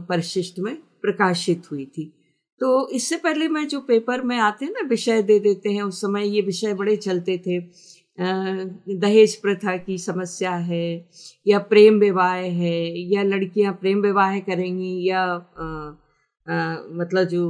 परिशिष्ट 0.09 0.59
में 0.59 0.75
प्रकाशित 1.01 1.71
हुई 1.71 1.85
थी। 1.85 2.11
तो 2.63 2.89
इससे 2.89 3.15
पहले 3.17 3.47
मैं 3.47 3.67
जो 3.67 3.79
पेपर 3.79 4.21
में 4.21 4.37
आते 4.37 4.65
हैं 4.65 4.71
ना 4.71 4.87
विषय 4.87 5.21
दे 5.21 5.39
देते 5.39 5.69
हैं 5.69 5.81
उस 5.83 6.01
समय 6.01 6.27
ये 6.27 6.41
विषय 6.41 6.73
बड़े 6.73 6.95
चलते 6.95 7.37
थे। 7.37 7.59
दहेज 8.99 9.35
प्रथा 9.35 9.75
की 9.77 9.97
समस्या 9.97 10.51
है 10.51 11.09
या 11.47 11.59
प्रेम 11.59 11.99
विवाह 11.99 12.33
है 12.33 12.99
या 13.11 13.23
लड़कियाँ 13.23 13.73
प्रेम 13.73 14.01
विवाह 14.01 14.39
करेंगी 14.39 15.09
या 15.09 15.21
आ, 15.21 15.65
आ, 16.47 16.75
मतलब 16.91 17.23
जो 17.23 17.49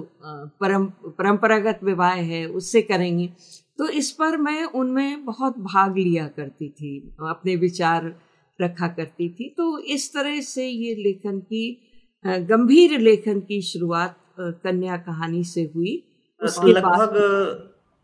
परम 0.62 0.86
परंपरागत 1.06 1.80
विवाह 1.84 2.14
है 2.14 2.46
उससे 2.48 2.82
करेंगी। 2.82 3.30
तो 3.78 3.88
इस 3.90 4.12
पर 4.12 4.38
मैं 4.38 4.64
उनमें 4.64 5.26
बहुत 5.26 5.60
भाग 5.60 5.98
लिया 5.98 6.28
करती 6.28 6.70
थी 6.70 6.98
अपने 7.30 7.56
विचार 7.56 8.14
रखा 8.62 8.88
करती 8.88 9.30
थी। 9.30 9.54
तो 9.58 9.80
इस 9.80 10.14
तरह 10.14 10.42
से 10.42 10.68
ये 10.68 10.96
लेखन 10.96 11.40
की 11.40 11.66
गंभीर 12.26 13.00
लेखन 13.00 13.40
की 13.40 13.62
शुरुआत 13.62 14.18
कन्या 14.38 14.98
कहानी 14.98 15.44
से 15.44 15.72
हुई। 15.76 16.04
उसके 16.42 16.72
लगभग 16.72 17.14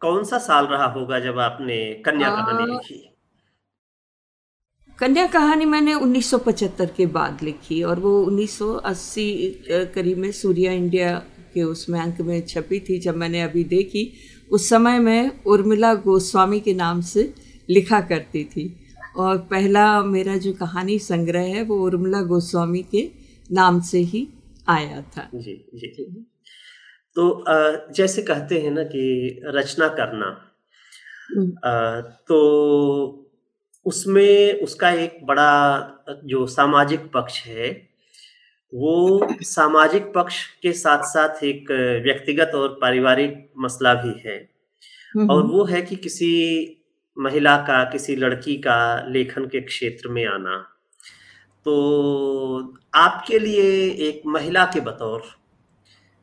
कौन 0.01 0.23
सा 0.23 0.37
साल 0.37 0.65
रहा 0.65 0.85
होगा 0.85 1.19
जब 1.19 1.39
आपने 1.39 1.77
कन्या 2.05 2.29
कहानी 2.29 2.71
लिखी? 2.71 3.05
कन्या 4.99 5.25
कहानी 5.27 5.65
मैंने 5.65 5.93
1975 5.93 6.89
के 6.97 7.05
बाद 7.05 7.43
लिखी 7.43 7.81
और 7.83 7.99
वो 7.99 8.11
1980 8.23 9.27
करीब 9.95 10.17
में 10.17 10.31
सूर्या 10.31 10.71
इंडिया 10.71 11.13
के 11.53 11.63
उसमें 11.63 11.99
अंक 11.99 12.21
में 12.21 12.41
छपी 12.45 12.79
थी 12.79 12.99
जब 12.99 13.15
मैंने 13.15 13.41
अभी 13.41 13.63
देखी। 13.63 14.11
उस 14.51 14.69
समय 14.69 14.99
मैं 14.99 15.43
उर्मिला 15.45 15.93
गोस्वामी 15.93 16.59
के 16.59 16.73
नाम 16.73 17.01
से 17.01 17.33
लिखा 17.69 18.01
करती 18.01 18.43
थी 18.43 18.75
और 19.17 19.37
पहला 19.37 20.01
मेरा 20.03 20.37
जो 20.37 20.53
कहानी 20.53 20.99
संग्रह 20.99 21.41
है 21.41 21.63
वो 21.63 21.75
उर्मिला 21.85 22.21
गोस्वामी 22.21 22.81
के 22.91 23.09
नाम 23.51 23.81
से 23.81 23.99
ही 23.99 24.27
आया 24.69 25.01
था। 25.11 25.29
जी 25.35 25.53
जी। 25.75 26.25
तो 27.15 27.43
जैसे 27.93 28.21
कहते 28.21 28.59
हैं 28.59 28.71
ना 28.71 28.83
कि 28.85 29.41
रचना 29.47 29.87
करना 29.99 30.29
तो 32.29 32.37
उसमें 33.85 34.61
उसका 34.61 34.89
एक 34.91 35.19
बड़ा 35.25 35.51
जो 36.25 36.45
सामाजिक 36.47 37.11
पक्ष 37.13 37.41
है 37.45 37.69
वो 38.73 39.27
सामाजिक 39.43 40.11
पक्ष 40.15 40.45
के 40.61 40.71
साथ 40.73 41.03
साथ 41.05 41.43
एक 41.43 41.71
व्यक्तिगत 42.05 42.51
और 42.55 42.77
पारिवारिक 42.81 43.51
मसला 43.57 43.93
भी 43.93 44.13
है। 44.25 44.37
और 45.29 45.45
वो 45.45 45.63
है 45.65 45.81
कि 45.81 45.95
किसी 45.95 46.31
महिला 47.17 47.55
का 47.57 47.83
किसी 47.83 48.15
लड़की 48.15 48.55
का 48.57 48.79
लेखन 49.07 49.45
के 49.45 49.61
क्षेत्र 49.61 50.09
में 50.09 50.25
आना। 50.25 50.57
तो 51.65 52.73
आपके 52.95 53.39
लिए 53.39 53.89
एक 54.07 54.21
महिला 54.25 54.65
के 54.65 54.79
बतौर 54.81 55.23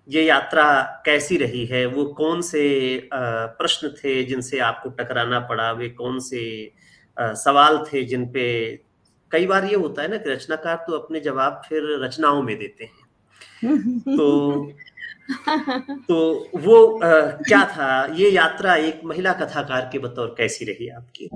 ये 0.09 0.23
यात्रा 0.25 0.65
कैसी 1.07 1.37
रही 1.37 1.65
है? 1.67 1.85
वो 1.87 2.05
कौन 2.15 2.41
से 2.43 3.09
प्रश्न 3.13 3.89
थे 3.99 4.23
जिनसे 4.25 4.59
आपको 4.59 4.89
टकराना 4.91 5.41
पड़ा? 5.41 5.71
वे 5.73 5.89
कौन 5.91 6.19
से 6.21 6.73
सवाल 7.17 7.79
थे 7.87 8.03
जिन 8.05 8.27
पे 8.33 8.47
कई 9.31 9.47
बार 9.47 9.65
ये 9.65 9.75
होता 9.75 10.03
है 10.03 10.09
ना 10.09 10.17
कि 10.17 10.31
रचनाकार 10.31 10.85
तो 10.87 10.99
अपने 10.99 11.21
जवाब 11.21 11.61
फिर 11.69 11.83
रचनाओं 12.05 12.43
में 12.43 12.57
देते 12.59 12.85
हैं। 12.85 13.99
तो 14.09 14.27
तो 16.09 16.51
वो 16.57 16.77
आ, 16.99 17.21
क्या 17.43 17.65
था? 17.67 18.05
ये 18.15 18.31
यात्रा 18.31 18.75
एक 18.77 19.01
महिला 19.05 19.33
कथाकार 19.33 19.89
के 19.93 19.99
बतौर 19.99 20.35
कैसी 20.39 20.65
रही 20.65 20.89
आपकी? 20.89 21.29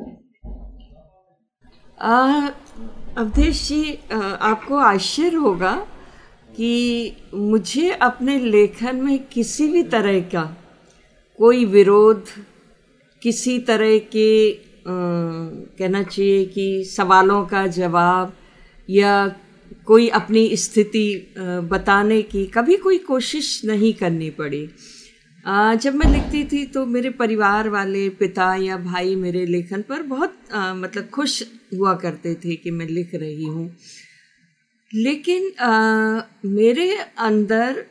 अवधेश 3.21 3.69
जी 3.69 3.99
आपको 4.13 4.77
आश्चर्य 4.77 5.37
होगा 5.37 5.73
कि 6.57 6.71
मुझे 7.35 7.91
अपने 7.91 8.39
लेखन 8.39 8.97
में 8.97 9.19
किसी 9.25 9.69
भी 9.69 9.83
तरह 9.83 10.21
का 10.21 10.45
कोई 11.39 11.65
विरोध 11.65 12.25
किसी 13.23 13.59
तरह 13.59 13.99
के 13.99 14.31
आ, 14.53 14.93
कहना 15.79 16.03
चाहिए 16.03 16.45
कि 16.45 16.85
सवालों 16.85 17.45
का 17.47 17.67
जवाब 17.67 18.33
या 18.91 19.13
कोई 19.85 20.09
अपनी 20.09 20.57
स्थिति 20.57 21.35
बताने 21.73 22.23
की 22.23 22.47
कभी 22.47 22.77
कोई 22.77 22.99
कोशिश 22.99 23.65
नहीं 23.65 23.95
करनी 23.95 24.31
पड़ी। 24.31 24.69
आ, 25.47 25.75
जब 25.75 25.95
मैं 25.95 26.13
लिखती 26.13 26.45
थी 26.45 26.67
तो 26.67 26.87
मेरे 26.87 27.11
परिवार 27.11 27.69
वाले 27.69 28.09
पिता 28.09 28.55
या 28.55 28.77
भाई 28.77 29.15
मेरे 29.15 29.47
लेखन 29.47 29.83
पर 29.83 30.03
बहुत 30.03 30.35
आ, 30.53 30.75
मतलब 30.75 31.09
खुश 31.09 31.43
हुआ 31.75 31.95
करते 31.95 32.35
थे 32.35 32.57
कि 32.57 32.71
मैं 32.71 32.87
लिख 32.87 33.15
रही 33.15 33.45
हूँ। 33.45 33.77
लेकिन 34.95 35.51
आ, 35.61 36.23
मेरे 36.45 36.97
अंदर 37.19 37.85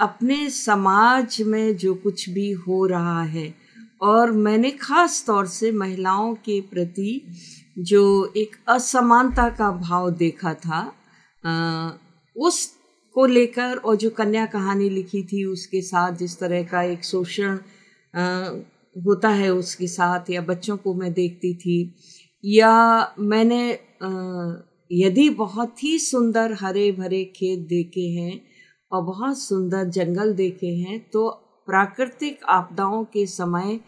अपने 0.00 0.50
समाज 0.50 1.42
में 1.42 1.76
जो 1.76 1.94
कुछ 1.94 2.28
भी 2.30 2.50
हो 2.50 2.86
रहा 2.86 3.22
है 3.22 3.54
और 4.02 4.30
मैंने 4.30 4.70
ख़ास 4.70 5.24
तौर 5.26 5.46
से 5.46 5.72
महिलाओं 5.72 6.34
के 6.34 6.60
प्रति 6.60 7.22
जो 7.78 8.32
एक 8.36 8.56
असमानता 8.68 9.48
का 9.48 9.70
भाव 9.70 10.10
देखा 10.10 10.54
था 10.54 10.80
आ, 11.44 11.90
उस 12.36 12.76
को 13.14 13.26
लेकर 13.26 13.76
और 13.76 13.96
जो 13.96 14.10
कन्या 14.10 14.46
कहानी 14.46 14.88
लिखी 14.88 15.22
थी 15.22 15.44
उसके 15.44 15.82
साथ 15.82 16.12
जिस 16.12 16.38
तरह 16.38 16.62
का 16.62 16.82
एक 16.82 17.04
शोषण 17.04 17.58
होता 19.06 19.28
है 19.28 19.50
उसके 19.50 19.86
साथ 19.86 20.30
या 20.30 20.40
बच्चों 20.40 20.76
को 20.76 20.94
मैं 20.94 21.12
देखती 21.12 21.54
थी 21.54 21.94
या 22.44 23.14
मैंने 23.18 23.70
यदि 24.92 25.28
बहुत 25.30 25.84
ही 25.84 25.98
सुंदर 25.98 26.56
हरे 26.60 26.92
भरे 26.92 27.24
खेत 27.24 27.58
देखे 27.58 28.00
हैं 28.00 28.40
और 28.92 29.02
बहुत 29.02 29.38
सुंदर 29.38 29.84
जंगल 29.84 30.32
देखे 30.32 30.66
हैं 30.66 31.10
तो 31.12 31.28
प्राकृतिक 31.66 32.44
आपदाओं 32.44 33.04
के 33.04 33.26
समय 33.26 33.80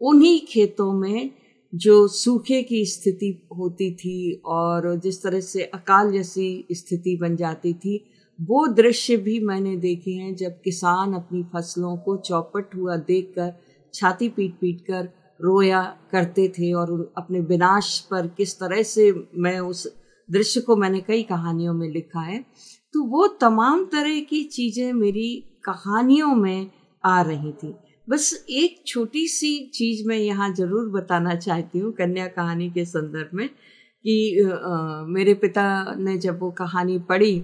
उन्हीं 0.00 0.40
खेतों 0.48 0.92
में 0.92 1.30
जो 1.74 2.08
सूखे 2.08 2.62
की 2.62 2.84
स्थिति 2.84 3.48
होती 3.58 3.94
थी 3.94 4.42
और 4.46 5.00
जिस 5.00 5.22
तरह 5.22 5.40
से 5.40 5.62
अकाल 5.64 6.12
जैसी 6.12 6.66
स्थिति 6.72 7.16
बन 7.16 7.36
जाती 7.36 7.74
थी, 7.74 8.04
वो 8.40 8.66
दृश्य 8.66 9.16
भी 9.16 9.38
मैंने 9.40 9.76
देखे 9.76 10.10
हैं 10.10 10.34
जब 10.36 10.60
किसान 10.64 11.14
अपनी 11.14 11.42
फ़सलों 11.42 11.96
को 11.96 12.16
चौपट 12.16 12.74
हुआ 12.76 12.96
देखकर, 12.96 13.52
छाती 13.94 14.28
पीट 14.28 14.58
पीट 14.60 14.80
कर 14.80 15.08
रोया 15.40 15.82
करते 16.10 16.48
थे 16.48 16.72
और 16.72 17.12
अपने 17.18 17.40
विनाश 17.40 17.98
पर 18.10 18.26
किस 18.26 18.58
तरह 18.60 18.82
से 18.82 19.12
मैं 19.36 19.58
उस 19.60 19.86
दृश्य 20.28 20.60
को 20.60 20.76
मैंने 20.76 21.00
कई 21.00 21.22
कहानियों 21.22 21.74
में 21.74 21.88
लिखा 21.88 22.20
है 22.20 22.44
तो 22.94 23.02
वो 23.04 23.26
तमाम 23.40 23.84
तरह 23.84 24.20
की 24.20 24.42
चीज़ें 24.44 24.92
मेरी 24.92 25.28
कहानियों 25.64 26.34
में 26.34 26.70
आ 27.04 27.20
रही 27.22 27.52
थी। 27.52 27.74
बस 28.08 28.46
एक 28.50 28.82
छोटी 28.86 29.26
सी 29.28 29.58
चीज़ 29.74 30.06
मैं 30.08 30.16
यहाँ 30.16 30.52
ज़रूर 30.54 30.88
बताना 30.90 31.34
चाहती 31.34 31.78
हूँ 31.78 31.92
कन्या 31.92 32.26
कहानी 32.26 32.70
के 32.70 32.84
संदर्भ 32.84 33.30
में 33.34 33.48
कि 33.48 34.42
आ, 34.42 35.02
मेरे 35.06 35.34
पिता 35.34 35.94
ने 35.98 36.16
जब 36.18 36.40
वो 36.40 36.50
कहानी 36.50 36.98
पढ़ी 36.98 37.40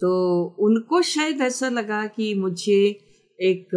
तो 0.00 0.10
उनको 0.58 1.02
शायद 1.02 1.40
ऐसा 1.40 1.68
लगा 1.68 2.06
कि 2.06 2.34
मुझे 2.34 2.80
एक 3.38 3.68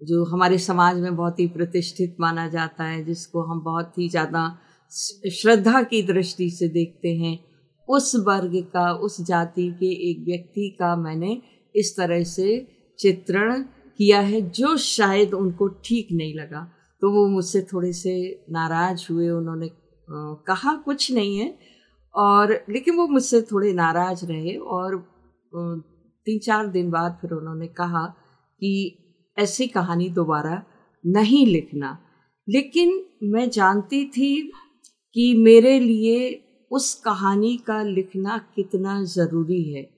जो 0.00 0.24
हमारे 0.24 0.58
समाज 0.58 0.98
में 0.98 1.16
बहुत 1.16 1.40
ही 1.40 1.46
प्रतिष्ठित 1.46 2.16
माना 2.20 2.46
जाता 2.48 2.84
है, 2.84 3.04
जिसको 3.04 3.42
हम 3.42 3.60
बहुत 3.60 3.98
ही 3.98 4.08
ज़्यादा 4.08 4.58
श्रद्धा 5.32 5.82
की 5.82 6.02
दृष्टि 6.02 6.50
से 6.50 6.68
देखते 6.68 7.14
हैं, 7.16 7.38
उस 7.88 8.14
वर्ग 8.16 8.56
का, 8.72 8.92
उस 8.92 9.20
जाति 9.20 9.70
के 9.80 9.90
एक 10.10 10.24
व्यक्ति 10.24 10.68
का 10.78 10.94
मैंने 10.96 11.40
इस 11.74 11.96
तरह 11.96 12.22
से 12.24 12.66
चित्रण 12.98 13.62
किया 13.98 14.20
है, 14.20 14.40
जो 14.50 14.76
शायद 14.76 15.34
उनको 15.34 15.68
ठीक 15.84 16.08
नहीं 16.12 16.34
लगा। 16.34 16.62
तो 17.02 17.10
वो 17.10 17.26
मुझसे 17.28 17.62
थोड़े 17.62 17.92
से 17.92 18.14
नाराज़ 18.50 19.06
हुए, 19.10 19.28
उन्होंने 19.28 19.70
कहा 20.46 20.74
कुछ 20.76 21.10
नहीं 21.12 21.36
है, 21.38 21.58
और, 22.14 22.52
लेकिन 22.70 22.96
वो 22.96 23.06
मुझसे 23.06 23.40
थोड़े 23.42 23.72
नाराज़ 23.72 24.24
रहे 24.26 24.56
और 24.56 24.96
तीन 26.26 26.38
चार 26.38 26.66
दिन 26.66 26.90
बाद 26.90 27.18
फिर 27.20 27.30
उन्होंने 27.30 27.66
कहा 27.66 28.04
कि 28.60 28.72
ऐसी 29.36 29.66
कहानी 29.66 30.08
दोबारा 30.08 30.62
नहीं 31.04 31.46
लिखना। 31.46 31.98
लेकिन 32.48 33.00
मैं 33.22 33.48
जानती 33.50 34.04
थी 34.04 34.50
कि 35.16 35.32
मेरे 35.34 35.78
लिए 35.80 36.44
उस 36.70 36.94
कहानी 36.94 37.56
का 37.56 37.82
लिखना 37.82 38.38
कितना 38.56 39.02
ज़रूरी 39.04 39.62
है। 39.72 39.88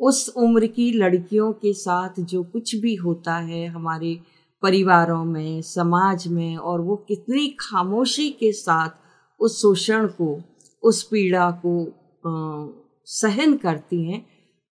उस 0.00 0.28
उम्र 0.36 0.66
की 0.66 0.90
लड़कियों 0.92 1.52
के 1.52 1.72
साथ 1.72 2.20
जो 2.20 2.42
कुछ 2.42 2.74
भी 2.76 2.94
होता 2.94 3.36
है 3.36 3.66
हमारे 3.66 4.18
परिवारों 4.62 5.24
में 5.24 5.62
समाज 5.62 6.26
में 6.28 6.56
और 6.56 6.80
वो 6.80 6.96
कितनी 7.08 7.48
खामोशी 7.60 8.30
के 8.30 8.52
साथ 8.52 8.90
उस 9.40 9.60
शोषण 9.62 10.06
को 10.06 10.40
उस 10.82 11.02
पीड़ा 11.02 11.50
को 11.64 11.74
आ, 12.24 12.32
सहन 13.06 13.56
करती 13.56 14.04
हैं 14.04 14.20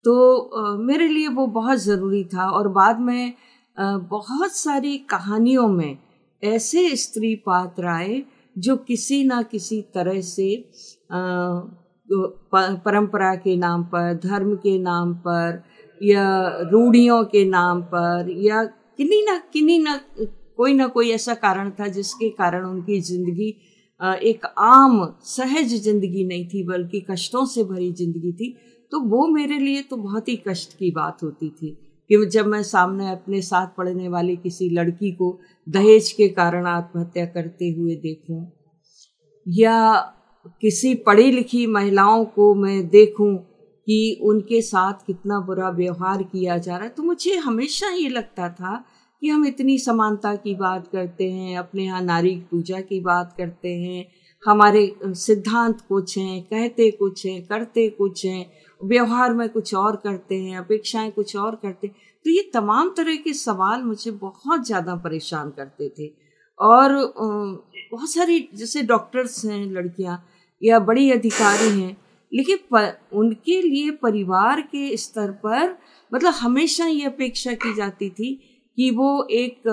तो 0.04 0.38
आ, 0.38 0.76
मेरे 0.76 1.08
लिए 1.08 1.28
वो 1.28 1.46
बहुत 1.46 1.78
ज़रूरी 1.78 2.24
था। 2.24 2.50
और 2.50 2.68
बाद 2.68 3.00
में 3.00 3.32
बहुत 3.78 4.52
सारी 4.52 4.96
कहानियों 5.10 5.66
में 5.68 5.96
ऐसे 6.42 6.94
स्त्री 6.96 7.34
पात्र 7.46 7.86
आए 7.86 8.22
जो 8.56 8.76
किसी 8.78 9.22
ना 9.24 9.40
किसी 9.42 9.80
तरह 9.94 10.20
से 10.20 10.54
परंपरा 12.52 13.34
के 13.36 13.56
नाम 13.56 13.82
पर, 13.84 14.14
धर्म 14.14 14.54
के 14.56 14.78
नाम 14.78 15.14
पर, 15.14 15.62
या 16.00 16.48
रूढ़ियों 16.72 17.22
के 17.24 17.44
नाम 17.44 17.82
पर, 17.82 18.30
या 18.38 18.64
किन्हीं 18.64 19.22
ना 19.24 19.36
किन्हीं 19.52 19.80
ना, 19.80 20.00
कोई 20.56 20.74
ना 20.74 20.86
कोई 20.86 21.10
ऐसा 21.10 21.34
कारण 21.36 21.70
था 21.70 21.86
जिसके 21.88 22.28
कारण 22.30 22.64
उनकी 22.66 23.00
ज़िंदगी 23.00 23.48
एक 24.30 24.46
आम, 24.58 25.04
सहज 25.24 25.74
ज़िंदगी 25.74 26.24
नहीं 26.24 26.46
थी, 26.48 26.62
बल्कि 26.64 27.00
कष्टों 27.10 27.44
से 27.46 27.64
भरी 27.64 27.92
ज़िंदगी 27.92 28.32
थी। 28.32 28.54
तो 28.92 29.00
वो 29.00 29.26
मेरे 29.28 29.58
लिए 29.58 29.82
तो 29.82 29.96
बहुत 29.96 30.28
ही 30.28 30.36
कष्ट 30.48 30.78
की 30.78 30.90
बात 30.90 31.22
होती 31.22 31.50
थी। 31.50 31.76
कि 32.10 32.24
जब 32.26 32.46
मैं 32.46 32.62
सामने 32.62 33.10
अपने 33.10 33.40
साथ 33.42 33.66
पढ़ने 33.78 34.08
वाली 34.08 34.36
किसी 34.36 34.68
लड़की 34.70 35.10
को 35.12 35.38
दहेज 35.66 36.10
के 36.12 36.28
कारण 36.28 36.66
आत्महत्या 36.66 37.24
करते 37.26 37.70
हुए 37.70 37.94
देखूँ, 37.96 38.46
या 39.46 39.96
किसी 40.62 40.94
पढ़ी 41.06 41.30
लिखी 41.30 41.66
महिलाओं 41.66 42.24
को 42.26 42.54
मैं 42.54 42.88
देखूँ 42.88 43.34
कि 43.86 44.20
उनके 44.22 44.60
साथ 44.62 45.06
कितना 45.06 45.40
बुरा 45.40 45.68
व्यवहार 45.70 46.22
किया 46.22 46.56
जा 46.58 46.76
रहा 46.76 46.84
है 46.84 46.90
तो 46.90 47.02
मुझे 47.02 47.36
हमेशा 47.36 47.88
ये 47.90 48.08
लगता 48.08 48.48
था 48.50 48.84
कि 49.22 49.28
हम 49.28 49.46
इतनी 49.46 49.78
समानता 49.78 50.34
की 50.36 50.54
बात 50.54 50.86
करते 50.86 51.30
हैं, 51.30 51.56
अपने 51.58 51.84
यहाँ 51.84 52.02
नारी 52.02 52.34
पूजा 52.50 52.80
की 52.80 53.00
बात 53.00 53.34
करते 53.38 53.74
हैं, 53.74 54.04
हमारे 54.42 54.92
सिद्धांत 55.04 55.80
कुछ 55.88 56.16
हैं, 56.18 56.42
कहते 56.42 56.90
कुछ 56.90 57.24
हैं, 57.26 57.42
करते 57.46 57.88
कुछ 57.90 58.24
हैं 58.26 58.44
व्यवहार 58.80 59.34
में 59.34 59.48
कुछ 59.48 59.74
और 59.74 59.96
करते 59.96 60.34
हैं, 60.34 60.56
अपेक्षाएँ 60.58 61.10
कुछ 61.10 61.36
और 61.36 61.54
करते 61.54 61.86
हैं। 61.86 61.94
तो 62.24 62.30
ये 62.30 62.50
तमाम 62.54 62.92
तरह 62.96 63.16
के 63.16 63.32
सवाल 63.34 63.82
मुझे 63.82 64.10
बहुत 64.12 64.66
ज़्यादा 64.66 64.94
परेशान 64.96 65.50
करते 65.50 65.88
थे। 65.98 66.10
और 66.60 66.92
बहुत 67.92 68.10
सारी 68.10 68.48
जैसे 68.54 68.82
डॉक्टर्स 68.82 69.44
हैं, 69.44 69.64
लड़कियाँ 69.66 70.24
या 70.62 70.78
बड़ी 70.80 71.10
अधिकारी 71.10 71.80
हैं, 71.80 71.96
लेकिन 72.32 72.92
उनके 73.12 73.60
लिए 73.62 73.90
परिवार 74.02 74.60
के 74.62 74.96
स्तर 74.96 75.30
पर 75.44 75.76
मतलब 76.12 76.32
हमेशा 76.34 76.86
ये 76.86 77.04
अपेक्षा 77.04 77.52
की 77.54 77.74
जाती 77.74 78.08
थी 78.10 78.34
कि 78.78 78.90
वो 78.90 79.26
एक 79.32 79.68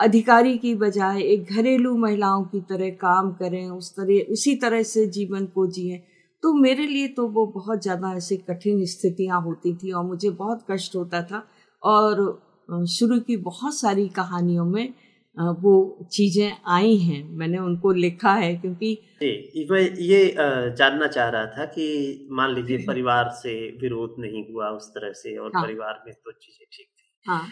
अधिकारी 0.00 0.56
की 0.58 0.74
बजाय 0.74 1.20
एक 1.22 1.52
घरेलू 1.52 1.96
महिलाओं 1.96 2.44
की 2.44 2.60
तरह 2.60 2.90
काम 2.92 3.32
करें, 3.32 3.68
उस 3.68 3.94
तरह, 3.94 4.32
उसी 4.32 4.54
तरह 4.56 4.82
से 4.82 5.06
जीवन 5.08 5.46
को 5.46 5.66
जिए। 5.66 6.02
तो 6.46 6.52
मेरे 6.52 6.86
लिए 6.86 7.06
तो 7.08 7.26
वो 7.28 7.46
बहुत 7.46 7.82
ज़्यादा 7.82 8.12
ऐसे 8.16 8.36
कठिन 8.36 8.84
स्थितियाँ 8.86 9.40
होती 9.42 9.74
थी 9.74 9.92
और 9.92 10.04
मुझे 10.04 10.30
बहुत 10.30 10.64
कष्ट 10.70 10.94
होता 10.96 11.22
था 11.22 11.42
और 11.82 12.86
शुरू 12.88 13.18
की 13.20 13.36
बहुत 13.36 13.78
सारी 13.78 14.08
कहानियों 14.08 14.64
में 14.64 14.94
वो 15.36 15.72
चीज़ें 16.12 16.56
आई 16.66 16.96
हैं 16.96 17.22
मैंने 17.30 17.58
उनको 17.58 17.92
लिखा 17.92 18.32
है 18.34 18.54
क्योंकि 18.56 18.94
जी 19.22 19.66
मैं 19.70 19.80
ये 20.00 20.34
जानना 20.76 21.06
चाह 21.06 21.28
रहा 21.28 21.46
था 21.46 21.64
कि 21.64 22.28
मान 22.30 22.54
लीजिए 22.54 22.78
परिवार 22.86 23.30
से 23.30 23.54
विरोध 23.82 24.14
नहीं 24.18 24.44
हुआ 24.52 24.68
उस 24.70 24.88
तरह 24.90 25.12
से 25.12 25.36
और 25.36 25.50
हाँ। 25.54 25.62
परिवार 25.62 26.02
में 26.06 26.14
तो 26.14 26.32
चीज़ें 26.32 26.66
ठीक 26.72 26.86
थी 26.86 27.30
हाँ 27.30 27.42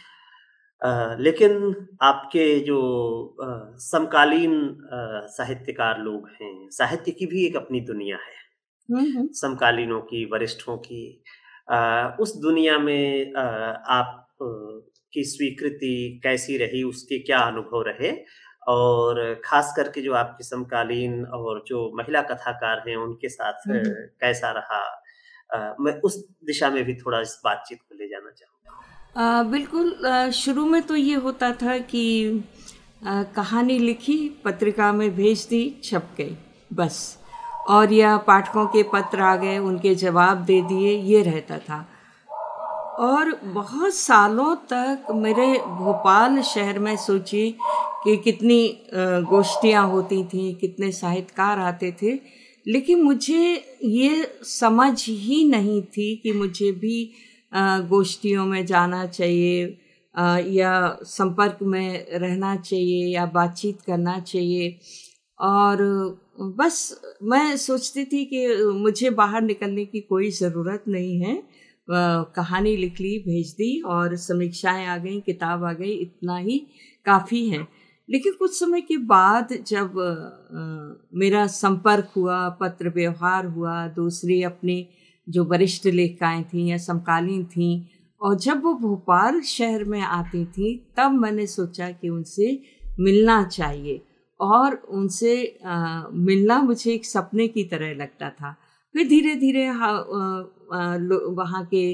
आ, 0.83 1.15
लेकिन 1.15 1.75
आपके 2.03 2.61
जो 2.61 2.79
आ, 3.43 3.77
समकालीन 3.79 4.57
साहित्यकार 5.29 6.01
लोग 6.01 6.29
हैं 6.29 6.69
साहित्य 6.71 7.13
की 7.13 7.27
भी 7.27 7.47
एक 7.47 7.57
अपनी 7.57 7.81
दुनिया 7.81 8.17
है। 8.17 8.44
समकालीनों 8.89 10.01
की 10.01 10.25
वरिष्ठों 10.33 10.77
की 10.79 11.23
आ, 11.69 12.09
उस 12.21 12.37
दुनिया 12.37 12.79
में 12.79 13.35
आ, 13.35 13.41
आप 13.41 14.21
की 15.13 15.25
स्वीकृति 15.25 16.21
कैसी 16.25 16.57
रही 16.59 16.83
उसके 16.83 17.19
क्या 17.19 17.39
अनुभव 17.39 17.83
रहे? 17.87 18.13
और 18.69 19.35
खास 19.45 19.73
करके 19.77 20.01
जो 20.01 20.13
आपके 20.15 20.45
समकालीन 20.45 21.25
और 21.27 21.63
जो 21.69 21.91
महिला 21.97 22.23
कथाकार 22.23 22.83
हैं 22.89 22.97
उनके 22.97 23.29
साथ 23.29 23.63
कैसा 23.67 24.51
रहा? 24.51 24.83
आ, 25.51 25.75
मैं 25.81 25.93
उस 26.01 26.17
दिशा 26.45 26.71
में 26.71 26.85
भी 26.85 26.95
थोड़ा 26.97 27.21
इस 27.21 27.41
बातचीत 27.45 27.79
को 27.79 27.95
ले 27.95 28.09
जाना 28.09 28.31
चाहूँगा। 28.31 29.43
बिल्कुल 29.51 30.31
शुरू 30.35 30.65
में 30.67 30.81
तो 30.83 30.97
ये 30.97 31.15
होता 31.17 31.53
था 31.55 31.79
कि 31.79 32.05
आ, 33.07 33.23
कहानी 33.23 33.79
लिखी 33.79 34.29
पत्रिका 34.45 34.93
में 34.93 35.11
भेज 35.17 35.47
दी 35.51 35.69
छप 35.85 36.09
गई 36.19 36.37
बस। 36.73 37.24
और 37.69 37.93
या 37.93 38.17
पाठकों 38.19 38.67
के 38.67 38.83
पत्र 38.93 39.21
आ 39.21 39.35
गए, 39.37 39.59
उनके 39.59 39.95
जवाब 39.95 40.45
दे 40.45 40.61
दिए, 40.63 40.97
ये 40.99 41.23
रहता 41.23 41.59
था। 41.59 41.87
और 43.01 43.35
बहुत 43.45 43.95
सालों 43.95 44.55
तक 44.73 45.07
मेरे 45.15 45.47
भोपाल 45.79 46.41
शहर 46.45 46.79
में 46.79 46.97
सोची 46.97 47.51
कि 48.05 48.17
कितनी 48.17 48.89
गोष्ठियाँ 49.31 49.87
होती 49.91 50.23
थी, 50.25 50.53
कितने 50.55 50.91
साहित्यकार 50.93 51.59
आते 51.59 51.95
थे, 52.03 52.13
लेकिन 52.67 53.03
मुझे 53.03 53.79
ये 53.83 54.27
समझ 54.45 55.05
ही 55.05 55.45
नहीं 55.49 55.81
थी 55.89 56.15
कि 56.17 56.33
मुझे 56.33 56.71
भी 56.73 57.11
गोष्ठियों 57.89 58.45
में 58.47 58.65
जाना 58.67 59.05
चाहिए 59.07 59.65
या 60.51 60.99
संपर्क 61.03 61.59
में 61.63 62.07
रहना 62.13 62.55
चाहिए, 62.57 63.15
या 63.15 63.27
बातचीत 63.27 63.81
करना 63.87 64.19
चाहिए। 64.21 64.77
और 65.39 65.79
बस 66.39 67.01
मैं 67.23 67.57
सोचती 67.57 68.05
थी 68.05 68.25
कि 68.25 68.47
मुझे 68.75 69.11
बाहर 69.11 69.43
निकलने 69.43 69.85
की 69.85 70.01
कोई 70.01 70.31
ज़रूरत 70.31 70.85
नहीं 70.89 71.21
है। 71.21 71.43
कहानी 71.89 72.77
लिख 72.77 73.01
ली 73.01 73.19
भेज 73.19 73.51
दी 73.51 73.81
और 73.87 74.17
समीक्षाएँ 74.17 74.87
आ 74.87 74.97
गई 74.97 75.21
किताब 75.21 75.65
आ 75.65 75.73
गई 75.73 75.93
इतना 75.93 76.37
ही 76.37 76.59
काफ़ी 77.07 77.49
है। 77.49 77.67
लेकिन 78.09 78.33
कुछ 78.39 78.59
समय 78.59 78.81
के 78.81 78.97
बाद 78.97 79.53
जब 79.67 79.99
आ, 80.01 81.19
मेरा 81.19 81.47
संपर्क 81.47 82.13
हुआ 82.17 82.49
पत्र 82.61 82.89
व्यवहार 82.89 83.47
हुआ 83.47 83.87
दूसरी 83.89 84.43
अपने 84.43 84.87
जो 85.27 85.45
वरिष्ठ 85.45 85.87
लेखिकाएँ 85.87 86.43
थीं 86.45 86.67
या 86.69 86.79
समकालीन 86.79 87.45
थीं 87.45 87.85
और 88.21 88.35
जब 88.39 88.63
वो 88.63 88.75
भोपाल 88.75 89.41
शहर 89.41 89.85
में 89.85 90.01
आती 90.01 90.45
थी 90.45 90.75
तब 90.97 91.13
मैंने 91.13 91.47
सोचा 91.47 91.91
कि 91.91 92.09
उनसे 92.09 92.59
मिलना 93.01 93.43
चाहिए। 93.45 94.01
और 94.41 94.75
उनसे 94.75 95.35
आ, 95.67 96.03
मिलना 96.11 96.61
मुझे 96.63 96.93
एक 96.93 97.05
सपने 97.07 97.49
की 97.49 97.65
तरह 97.65 97.95
लगता 97.95 98.31
था। 98.31 98.53
फिर 98.95 99.09
धीरे 99.09 99.35
धीरे 99.37 99.69
वहाँ 101.33 101.65
के 101.65 101.85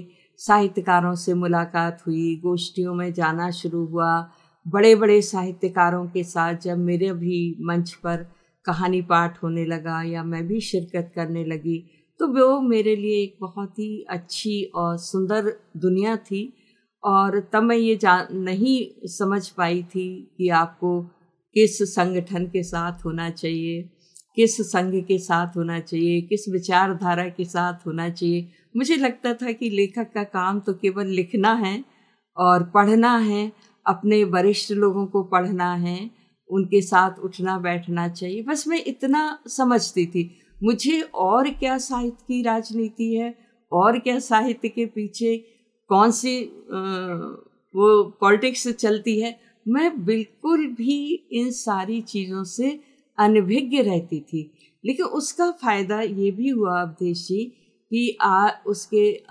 साहित्यकारों 0.40 1.14
से 1.14 1.34
मुलाकात 1.34 2.02
हुई 2.06 2.36
गोष्ठियों 2.42 2.94
में 2.94 3.12
जाना 3.12 3.50
शुरू 3.52 3.84
हुआ। 3.86 4.12
बड़े 4.66 4.94
बड़े 4.94 5.20
साहित्यकारों 5.22 6.06
के 6.06 6.22
साथ 6.24 6.54
जब 6.62 6.78
मेरे 6.78 7.12
भी 7.14 7.56
मंच 7.60 7.92
पर 7.94 8.26
कहानी 8.64 9.00
पाठ 9.02 9.42
होने 9.42 9.64
लगा 9.64 10.02
या 10.02 10.22
मैं 10.24 10.46
भी 10.46 10.60
शिरकत 10.60 11.12
करने 11.14 11.44
लगी 11.44 11.78
तो 12.20 12.26
वो 12.28 12.60
मेरे 12.60 12.94
लिए 12.96 13.22
एक 13.22 13.36
बहुत 13.40 13.78
ही 13.78 14.04
अच्छी 14.10 14.62
और 14.74 14.96
सुंदर 14.98 15.52
दुनिया 15.76 16.16
थी। 16.16 16.42
और 17.02 17.38
तब 17.52 17.62
मैं 17.62 17.76
ये 17.76 17.94
जान 17.96 18.26
नहीं 18.38 19.08
समझ 19.08 19.48
पाई 19.48 19.82
थी 19.84 20.08
कि 20.38 20.48
आपको 20.48 20.90
किस 21.56 21.82
संगठन 21.84 22.46
के 22.46 22.62
साथ 22.62 23.04
होना 23.04 23.28
चाहिए, 23.30 23.82
किस 24.36 24.56
संघ 24.62 24.94
के 25.04 25.18
साथ 25.18 25.56
होना 25.56 25.78
चाहिए, 25.80 26.20
किस 26.20 26.48
विचारधारा 26.48 27.28
के 27.28 27.44
साथ 27.44 27.86
होना 27.86 28.08
चाहिए। 28.10 28.48
मुझे 28.74 28.96
लगता 28.96 29.32
था 29.34 29.52
कि 29.52 29.70
लेखक 29.70 30.10
का 30.14 30.24
काम 30.24 30.60
तो 30.60 30.74
केवल 30.74 31.06
लिखना 31.08 31.52
है 31.54 31.84
और 32.36 32.62
पढ़ना 32.74 33.16
है, 33.18 33.50
अपने 33.86 34.22
वरिष्ठ 34.26 34.72
लोगों 34.72 35.06
को 35.06 35.22
पढ़ना 35.24 35.72
है, 35.74 36.10
उनके 36.50 36.80
साथ 36.82 37.18
उठना 37.24 37.58
बैठना 37.58 38.08
चाहिए। 38.08 38.42
बस 38.42 38.66
मैं 38.68 38.82
इतना 38.86 39.38
समझती 39.48 40.06
थी, 40.06 40.30
मुझे 40.58 41.00
और 41.00 41.50
क्या 41.50 41.76
साहित्य 41.80 42.24
की 42.28 42.42
राजनीति 42.42 43.14
है, 43.14 43.34
और 43.72 43.98
क्या 43.98 44.18
साहित्य 44.20 44.68
के 44.68 44.86
पीछे 44.86 45.36
कौन 45.90 46.10
सी 46.12 46.40
वो 47.74 48.02
पॉलिटिक्स 48.20 48.68
चलती 48.70 49.20
है 49.20 49.38
मैं 49.66 50.04
बिल्कुल 50.04 50.66
भी 50.66 51.26
इन 51.32 51.50
सारी 51.50 52.00
चीज़ों 52.00 52.44
से 52.44 52.78
अनभिज्ञ 53.18 53.82
रहती 53.82 54.20
थी। 54.20 54.50
लेकिन 54.84 55.06
उसका 55.06 55.50
फ़ायदा 55.52 56.00
ये 56.00 56.30
भी 56.30 56.48
हुआ 56.48 56.80
अवधेश 56.82 57.26
जी 57.26 57.44
कि 57.90 58.16
आ, 58.22 58.48
उसके 58.66 59.22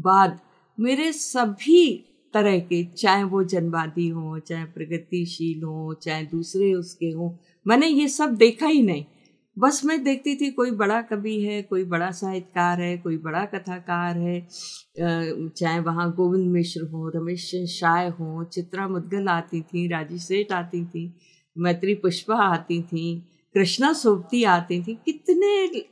बाद 0.00 0.38
मेरे 0.78 1.12
सभी 1.12 2.04
तरह 2.34 2.58
के, 2.58 2.82
चाहे 2.84 3.22
वो 3.24 3.42
जनवादी 3.44 4.08
हों, 4.08 4.38
चाहे 4.38 4.64
प्रगतिशील 4.64 5.62
हों, 5.62 5.94
चाहे 5.94 6.24
दूसरे 6.24 6.72
उसके 6.74 7.10
हों, 7.10 7.30
मैंने 7.66 7.86
ये 7.86 8.08
सब 8.08 8.34
देखा 8.36 8.66
ही 8.66 8.82
नहीं। 8.82 9.04
बस 9.58 9.80
मैं 9.84 10.02
देखती 10.04 10.34
थी 10.36 10.50
कोई 10.52 10.70
बड़ा 10.72 11.00
कवि 11.02 11.40
है, 11.42 11.60
कोई 11.62 11.84
बड़ा 11.84 12.10
साहित्यकार 12.12 12.80
है, 12.80 12.96
कोई 12.98 13.16
बड़ा 13.18 13.44
कथाकार 13.54 14.18
है 14.18 14.40
चाहे 14.98 15.78
वहाँ 15.80 16.10
गोविंद 16.16 16.46
मिश्र 16.52 16.82
हो, 16.92 17.08
रमेश 17.16 17.50
शाह 17.70 18.08
हो, 18.10 18.44
चित्रा 18.52 18.86
मुदगल 18.88 19.28
आती 19.28 19.60
थी 19.62 19.86
राज़ी 19.88 20.18
सेठ 20.18 20.52
आती 20.52 20.84
थी, 20.84 21.12
मैत्री 21.56 21.94
पुष्पा 22.02 22.36
आती 22.44 22.80
थी, 22.82 23.06
कृष्णा 23.54 23.92
सोपती 23.94 24.42
आती 24.46 24.82
थी, 24.82 24.94
कितने 25.06 25.82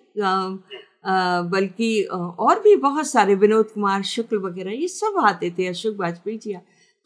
बल्कि 1.51 2.03
और 2.13 2.61
भी 2.61 2.77
बहुत 2.79 3.07
सारे, 3.09 3.35
विनोद 3.37 3.71
कुमार, 3.71 4.03
शुक्ल 4.05 4.39
वगैरह, 4.41 4.73
ये 4.73 4.89
सब 4.89 5.19
आते 5.25 5.51
थे, 5.59 5.67
अशोक 5.67 5.97
वाजपेयी 6.01 6.39
जी 6.39 6.57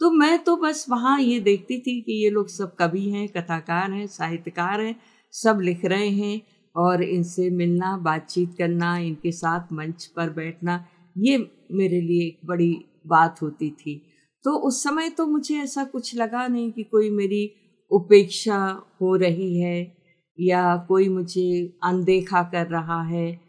तो 0.00 0.10
मैं 0.10 0.38
तो 0.44 0.56
बस 0.56 0.84
वहाँ 0.90 1.18
ये 1.20 1.40
देखती 1.40 1.78
थी 1.78 2.00
कि 2.00 2.12
ये 2.22 2.30
लोग 2.30 2.48
सब 2.48 2.74
कवि 2.76 3.08
हैं, 3.10 3.26
कथाकार 3.28 3.90
हैं, 3.92 4.06
साहित्यकार 4.08 4.80
हैं, 4.80 4.94
सब 5.34 5.58
लिख 5.62 5.84
रहे 5.84 6.08
हैं 6.10 6.40
और 6.76 7.02
इनसे 7.02 7.48
मिलना 7.50 7.96
बातचीत 7.96 8.54
करना 8.58 8.96
इनके 8.98 9.32
साथ 9.32 9.72
मंच 9.72 10.04
पर 10.06 10.30
बैठना 10.30 10.84
ये 11.18 11.36
मेरे 11.72 12.00
लिए 12.00 12.26
एक 12.26 12.40
बड़ी 12.44 12.72
बात 13.06 13.42
होती 13.42 13.70
थी। 13.70 14.00
तो 14.44 14.50
उस 14.58 14.82
समय 14.82 15.08
तो 15.10 15.26
मुझे 15.26 15.56
ऐसा 15.56 15.84
कुछ 15.84 16.14
लगा 16.16 16.46
नहीं 16.46 16.70
कि 16.72 16.82
कोई 16.82 17.10
मेरी 17.10 17.50
उपेक्षा 17.90 18.58
हो 19.00 19.14
रही 19.16 19.60
है 19.60 19.96
या 20.38 20.76
कोई 20.88 21.08
मुझे 21.08 21.78
अनदेखा 21.84 22.42
कर 22.42 22.66
रहा 22.66 23.02
है। 23.02 23.40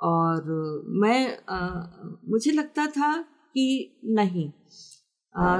और 0.00 0.44
मैं 0.88 1.38
आ, 1.48 1.58
मुझे 2.28 2.50
लगता 2.50 2.86
था 2.86 3.16
कि 3.54 4.00
नहीं 4.04 4.50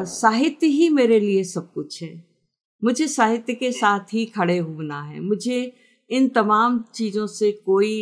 साहित्य 0.04 0.66
ही 0.66 0.88
मेरे 0.88 1.20
लिए 1.20 1.44
सब 1.44 1.72
कुछ 1.72 2.02
है। 2.02 2.12
मुझे 2.84 3.06
साहित्य 3.08 3.54
के 3.54 3.70
साथ 3.72 4.14
ही 4.14 4.24
खड़े 4.26 4.58
होना 4.58 5.02
है। 5.02 5.20
मुझे 5.20 5.72
इन 6.10 6.28
तमाम 6.28 6.78
चीज़ों 6.94 7.26
से 7.28 7.50
कोई 7.66 7.94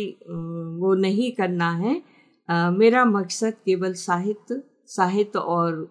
वो 0.81 0.93
नहीं 0.95 1.31
करना 1.31 1.71
है। 1.73 2.01
मेरा 2.49 3.05
मकसद 3.05 3.53
केवल 3.65 3.93
साहित्य 3.95 4.61
साहित्य 4.87 5.39
और 5.39 5.87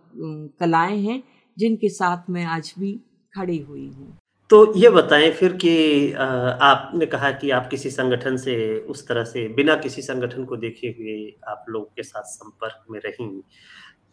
कलाएँ 0.61 0.99
हैं, 1.01 1.23
जिनके 1.57 1.89
साथ 1.89 2.31
मैं 2.31 2.45
आज 2.47 2.75
भी 2.79 2.93
खड़ी 3.33 3.59
हुई 3.59 3.87
हूँ। 3.89 4.17
तो 4.51 4.57
ये 4.77 4.89
बताएँ 4.91 5.31
फिर 5.31 5.53
कि 5.55 6.13
आपने 6.13 7.07
कहा 7.07 7.31
कि 7.33 7.51
आप 7.51 7.69
किसी 7.71 7.91
संगठन 7.91 8.37
से, 8.37 8.79
उस 8.81 9.07
तरह 9.09 9.25
से 9.25 9.47
बिना 9.55 9.75
किसी 9.77 10.03
संगठन 10.03 10.45
को 10.45 10.57
देखे 10.57 10.89
हुए 10.99 11.17
आप 11.49 11.65
लोग 11.69 11.89
के 11.97 12.03
साथ 12.03 12.23
संपर्क 12.27 12.85
में 12.91 12.99
रहीं। 13.01 13.29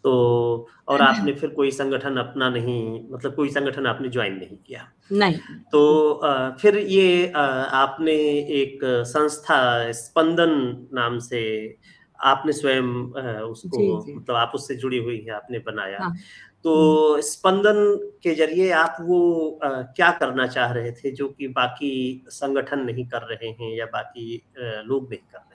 तो 0.05 0.11
और 0.87 1.01
आपने 1.01 1.33
फिर 1.33 1.49
कोई 1.49 1.71
संगठन 1.71 2.17
अपना 2.17 2.49
नहीं 2.49 2.79
मतलब 3.11 3.35
कोई 3.35 3.49
संगठन 3.49 3.85
आपने 3.87 4.09
ज्वाइन 4.09 4.33
नहीं 4.33 4.57
किया। 4.57 4.87
नहीं। 5.11 5.37
तो 5.71 5.81
फिर 6.61 6.77
ये 6.77 7.31
आपने 7.33 8.13
एक 8.61 8.79
संस्था 9.07 9.59
स्पंदन 9.91 10.53
नाम 10.93 11.17
से 11.19 11.43
आपने 12.19 12.53
स्वयं 12.53 12.91
उसको 13.43 14.01
जी. 14.01 14.13
मतलब 14.13 14.35
आप 14.35 14.51
उससे 14.55 14.75
जुड़ी 14.75 14.97
हुई 14.97 15.17
है 15.19 15.33
आपने 15.33 15.59
बनाया। 15.59 15.97
हाँ. 15.99 16.15
तो 16.63 17.21
स्पंदन 17.21 17.79
के 18.23 18.35
ज़रिए 18.35 18.69
आप 18.73 18.97
वो 19.01 19.59
आ, 19.63 19.69
क्या 19.69 20.11
करना 20.11 20.47
चाह 20.47 20.71
रहे 20.71 20.91
थे 20.91 21.11
जो 21.11 21.27
कि 21.29 21.47
बाकी 21.47 21.91
संगठन 22.29 22.79
नहीं 22.79 23.05
कर 23.07 23.27
रहे 23.31 23.49
हैं 23.49 23.75
या 23.77 23.85
बाकी 23.85 24.41
लोग 24.59 25.09
नहीं 25.09 25.19
कर 25.19 25.37
रहे 25.37 25.54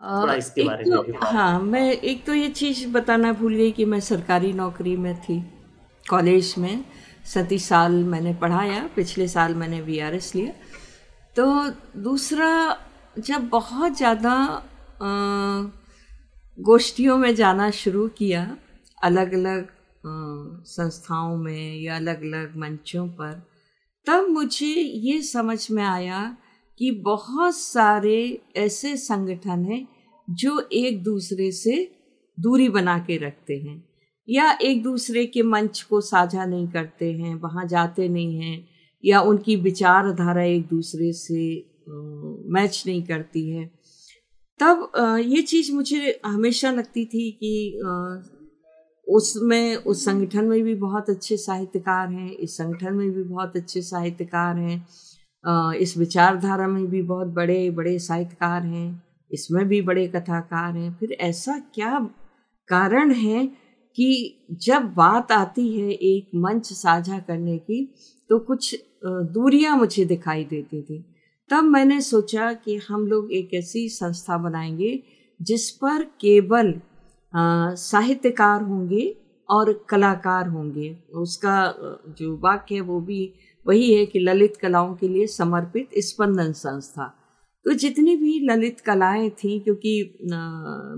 थोड़ा 0.00 0.34
इसके 0.34 0.62
बारे 0.62 0.84
तो, 0.84 1.02
में 1.02 1.18
हाँ 1.22 1.60
मैं 1.60 1.90
एक 1.92 2.24
तो 2.24 2.34
ये 2.34 2.48
चीज़ 2.48 2.86
बताना 2.88 3.32
भूल 3.32 3.54
गई 3.54 3.70
कि 3.72 3.84
मैं 3.84 4.00
सरकारी 4.00 4.52
नौकरी 4.52 4.96
में 4.96 5.14
थी 5.22 5.40
कॉलेज 6.06 6.54
में। 6.58 6.84
सतीस 7.24 7.68
साल 7.68 7.92
मैंने 8.04 8.34
पढ़ाया 8.34 8.88
पिछले 8.96 9.28
साल 9.28 9.54
मैंने 9.54 9.80
वी 9.80 10.00
लिया। 10.34 10.52
तो 11.36 11.44
दूसरा 12.00 12.50
जब 13.18 13.48
बहुत 13.48 13.96
ज़्यादा 13.96 14.34
गोष्ठियों 16.58 17.16
में 17.18 17.34
जाना 17.34 17.70
शुरू 17.70 18.06
किया 18.08 18.46
अलग 19.02 19.32
अलग 19.32 19.68
संस्थाओं 20.66 21.36
में 21.36 21.80
या 21.80 21.96
अलग 21.96 22.22
अलग 22.22 22.56
मंचों 22.56 23.06
पर 23.08 23.32
तब 24.06 24.26
मुझे 24.30 24.66
ये 24.66 25.20
समझ 25.22 25.70
में 25.70 25.84
आया 25.84 26.36
कि 26.78 26.90
बहुत 27.04 27.56
सारे 27.56 28.16
ऐसे 28.56 28.96
संगठन 28.96 29.64
हैं 29.64 29.86
जो 30.28 30.58
एक 30.72 31.02
दूसरे 31.02 31.50
से 31.52 31.76
दूरी 32.38 32.68
बना 32.68 32.98
के 32.98 33.16
रखते 33.16 33.56
हैं 33.56 33.82
या 34.28 34.50
एक 34.62 34.82
दूसरे 34.82 35.24
के 35.26 35.42
मंच 35.42 35.80
को 35.82 36.00
साझा 36.00 36.44
नहीं 36.44 36.68
करते 36.68 37.12
हैं, 37.12 37.34
वहाँ 37.34 37.66
जाते 37.68 38.08
नहीं 38.08 38.40
हैं 38.40 38.66
या 39.04 39.20
उनकी 39.20 39.56
विचारधारा 39.56 40.42
एक 40.42 40.66
दूसरे 40.66 41.12
से 41.12 41.44
मैच 42.52 42.82
नहीं 42.86 43.02
करती 43.02 43.48
है। 43.50 43.70
तब 44.60 44.92
ये 45.26 45.42
चीज़ 45.42 45.72
मुझे 45.72 46.20
हमेशा 46.26 46.70
लगती 46.70 47.04
थी 47.04 47.30
कि 47.32 47.80
उसमें, 49.06 49.76
उस 49.76 50.04
संगठन 50.04 50.44
में 50.44 50.62
भी 50.62 50.74
बहुत 50.74 51.10
अच्छे 51.10 51.36
साहित्यकार 51.36 52.08
हैं, 52.08 52.30
इस 52.30 52.56
संगठन 52.56 52.94
में 52.94 53.10
भी 53.10 53.22
बहुत 53.22 53.56
अच्छे 53.56 53.82
साहित्यकार 53.82 54.56
हैं। 54.56 54.86
इस 55.74 55.96
विचारधारा 55.98 56.66
में 56.68 56.86
भी 56.86 57.02
बहुत 57.02 57.28
बड़े 57.28 57.70
बड़े 57.70 57.98
साहित्यकार 57.98 58.62
हैं, 58.62 59.02
इसमें 59.30 59.66
भी 59.68 59.80
बड़े 59.82 60.06
कथाकार 60.08 60.76
हैं। 60.76 60.96
फिर 60.96 61.12
ऐसा 61.12 61.58
क्या 61.74 61.98
कारण 62.68 63.12
है 63.12 63.46
कि 63.98 64.46
जब 64.62 64.92
बात 64.94 65.32
आती 65.32 65.68
है 65.70 65.90
एक 65.90 66.30
मंच 66.36 66.72
साझा 66.72 67.18
करने 67.18 67.56
की 67.58 67.84
तो 68.30 68.38
कुछ 68.40 68.74
दूरियाँ 69.04 69.76
मुझे 69.76 70.04
दिखाई 70.04 70.44
देती 70.44 70.82
थी। 70.82 71.04
तब 71.50 71.64
मैंने 71.64 72.00
सोचा 72.00 72.52
कि 72.54 72.76
हम 72.88 73.06
लोग 73.06 73.32
एक 73.32 73.54
ऐसी 73.54 73.88
संस्था 73.90 74.38
बनाएँगे, 74.38 75.02
जिस 75.40 75.70
पर 75.72 76.04
केवल 76.20 76.74
साहित्यकार 77.32 78.62
होंगे 78.62 79.14
और 79.48 79.72
कलाकार 79.88 80.48
होंगे। 80.48 80.96
उसका 81.14 81.74
जो 82.18 82.36
वाक्य 82.38 82.74
है 82.74 82.80
वो 82.80 83.00
भी 83.00 83.32
वही 83.66 83.94
है 83.94 84.06
कि 84.06 84.18
ललित 84.18 84.56
कलाओं 84.56 84.94
के 84.94 85.08
लिए 85.08 85.26
समर्पित 85.26 85.90
स्पंदन 85.98 86.52
संस्था। 86.52 87.14
तो 87.64 87.72
जितनी 87.72 88.16
भी 88.16 88.38
ललित 88.40 88.80
कलाएँ 88.80 89.30
थी, 89.30 89.60
क्योंकि 89.60 90.18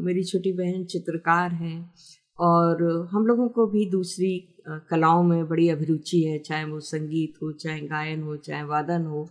मेरी 0.05 0.25
छोटी 0.25 0.53
बहन 0.53 0.85
चित्रकार 0.85 1.51
है, 1.51 1.91
और 2.39 3.09
हम 3.13 3.27
लोगों 3.27 3.49
को 3.49 3.67
भी 3.67 3.91
दूसरी 3.91 4.39
कलाओं 4.69 5.23
में 5.23 5.49
बड़ी 5.49 5.69
अभिरुचि 5.69 6.23
है, 6.23 6.39
चाहे 6.39 6.65
वो 6.65 6.81
संगीत 6.81 7.35
हो, 7.43 7.53
चाहे 7.53 7.81
गायन 7.81 8.23
हो, 8.23 8.37
चाहे 8.37 8.63
वादन 8.63 9.05
हो। 9.05 9.29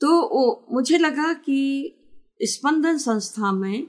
तो 0.00 0.64
मुझे 0.72 0.98
लगा 0.98 1.32
कि 1.32 1.98
स्पंदन 2.42 2.96
संस्था 2.98 3.52
में 3.52 3.86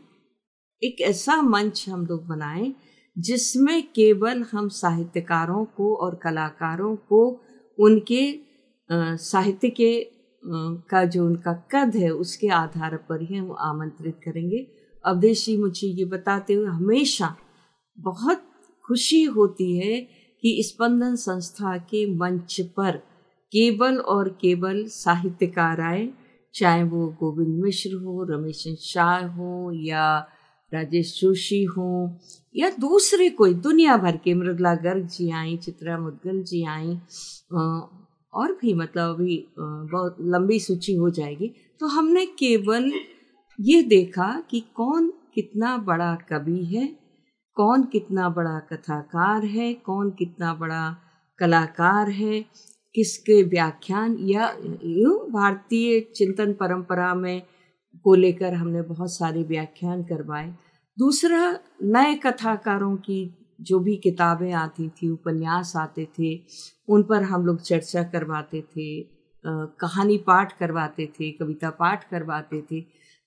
एक 0.84 1.02
ऐसा 1.02 1.42
मंच 1.42 1.86
हम 1.90 2.06
लोग 2.06 2.26
बनाएँ, 2.28 2.74
जिसमें 3.18 3.84
केवल 3.84 4.44
हम 4.52 4.68
साहित्यकारों 4.68 5.66
को 5.66 5.96
और 5.96 6.16
कलाकारों 6.16 6.96
को 6.96 7.42
उनके 7.80 8.32
साहित्य 9.18 9.70
के 9.70 9.94
का 10.44 11.04
जो 11.06 11.26
उनका 11.26 11.54
कद 11.72 11.96
है, 11.96 12.10
उसके 12.10 12.48
आधार 12.48 12.96
पर 13.10 13.22
ही 13.22 13.36
हम 13.36 13.56
आमंत्रित 13.60 14.20
करेंगे। 14.26 14.68
अवधेशी 15.06 15.58
मुझे 15.58 15.88
ये 15.88 16.06
बताते 16.06 16.54
हुए 16.54 16.68
हमेशा 16.68 17.36
बहुत 17.98 18.44
खुशी 18.86 19.24
होती 19.24 19.78
है 19.78 20.00
कि 20.44 20.64
स्पंदन 20.64 21.16
संस्था 21.16 21.78
के 21.78 22.06
मंच 22.16 22.60
पर 22.78 22.98
केवल 23.52 23.98
और 23.98 24.30
केवल 24.42 24.84
साहित्यकार 24.88 25.82
आए, 25.82 26.10
चाहे 26.54 26.84
वो 26.84 27.08
गोविंद 27.20 27.64
मिश्र 27.64 27.96
हो, 27.96 28.24
रमेश 28.24 28.64
शाह 28.82 29.26
हो, 29.28 29.72
या 29.74 30.18
राजेश 30.72 31.20
जोशी 31.22 31.64
हों, 31.64 32.18
या 32.56 32.70
दूसरे 32.70 33.30
कोई, 33.30 33.54
दुनिया 33.54 33.98
भर 33.98 34.18
के 34.18 34.34
मृदला 34.34 34.76
गर्ग 34.76 35.08
जी 35.08 35.30
आई, 35.32 35.58
चित्रा 35.58 35.98
मुदगल 35.98 36.44
जी 36.44 36.64
आई 36.66 37.00
और 38.34 38.52
भी 38.62 38.74
मतलब 38.74 39.14
अभी 39.16 39.46
बहुत 39.58 40.18
लंबी 40.22 40.60
सूची 40.60 40.96
हो 40.96 41.10
जाएगी। 41.10 41.48
तो 41.80 41.88
हमने 41.88 42.26
केवल 42.26 42.92
ये 43.60 43.82
देखा 43.84 44.30
कि 44.50 44.60
कौन 44.76 45.12
कितना 45.36 45.78
बड़ा 45.78 46.16
कवि 46.30 46.64
है 46.66 46.88
कौन 47.58 47.84
कितना 47.84 48.30
बड़ा 48.30 48.60
कथाकार 48.72 49.46
है 49.46 49.74
कौन 49.86 50.10
कितना 50.10 50.54
बड़ा 50.54 50.96
कलाकार 51.40 52.10
है 52.10 52.40
किसके 52.96 53.42
व्याख्यान 53.44 54.18
या 54.22 54.52
यूँ 54.84 55.18
भारतीय 55.32 56.00
चिंतन 56.16 56.54
परंपरा 56.54 57.14
में 57.16 57.42
को 58.06 58.14
लेकर 58.16 58.54
हमने 58.54 58.82
बहुत 58.82 59.14
सारे 59.14 59.44
व्याख्यान 59.44 60.04
करवाए। 60.04 60.48
दूसरा 60.98 61.52
नए 61.84 62.16
कथाकारों 62.16 62.96
की 62.98 63.43
जो 63.62 63.80
भी 63.80 63.96
किताबें 63.96 64.52
आती 64.54 64.88
थी, 64.90 65.10
उपन्यास 65.10 65.76
आते 65.76 66.08
थे, 66.20 66.36
उन 66.90 67.04
पर 67.04 67.24
हम 67.24 67.46
लोग 67.46 67.62
चर्चा 67.62 68.04
करवाते 68.04 68.62
थे 68.62 69.14
कहानी 69.46 70.18
पाठ 70.18 70.58
करवाते 70.58 71.06
थे, 71.06 71.32
कविता 71.32 71.70
पाठ 71.70 72.10
करवाते 72.10 72.62
थे। 72.62 72.82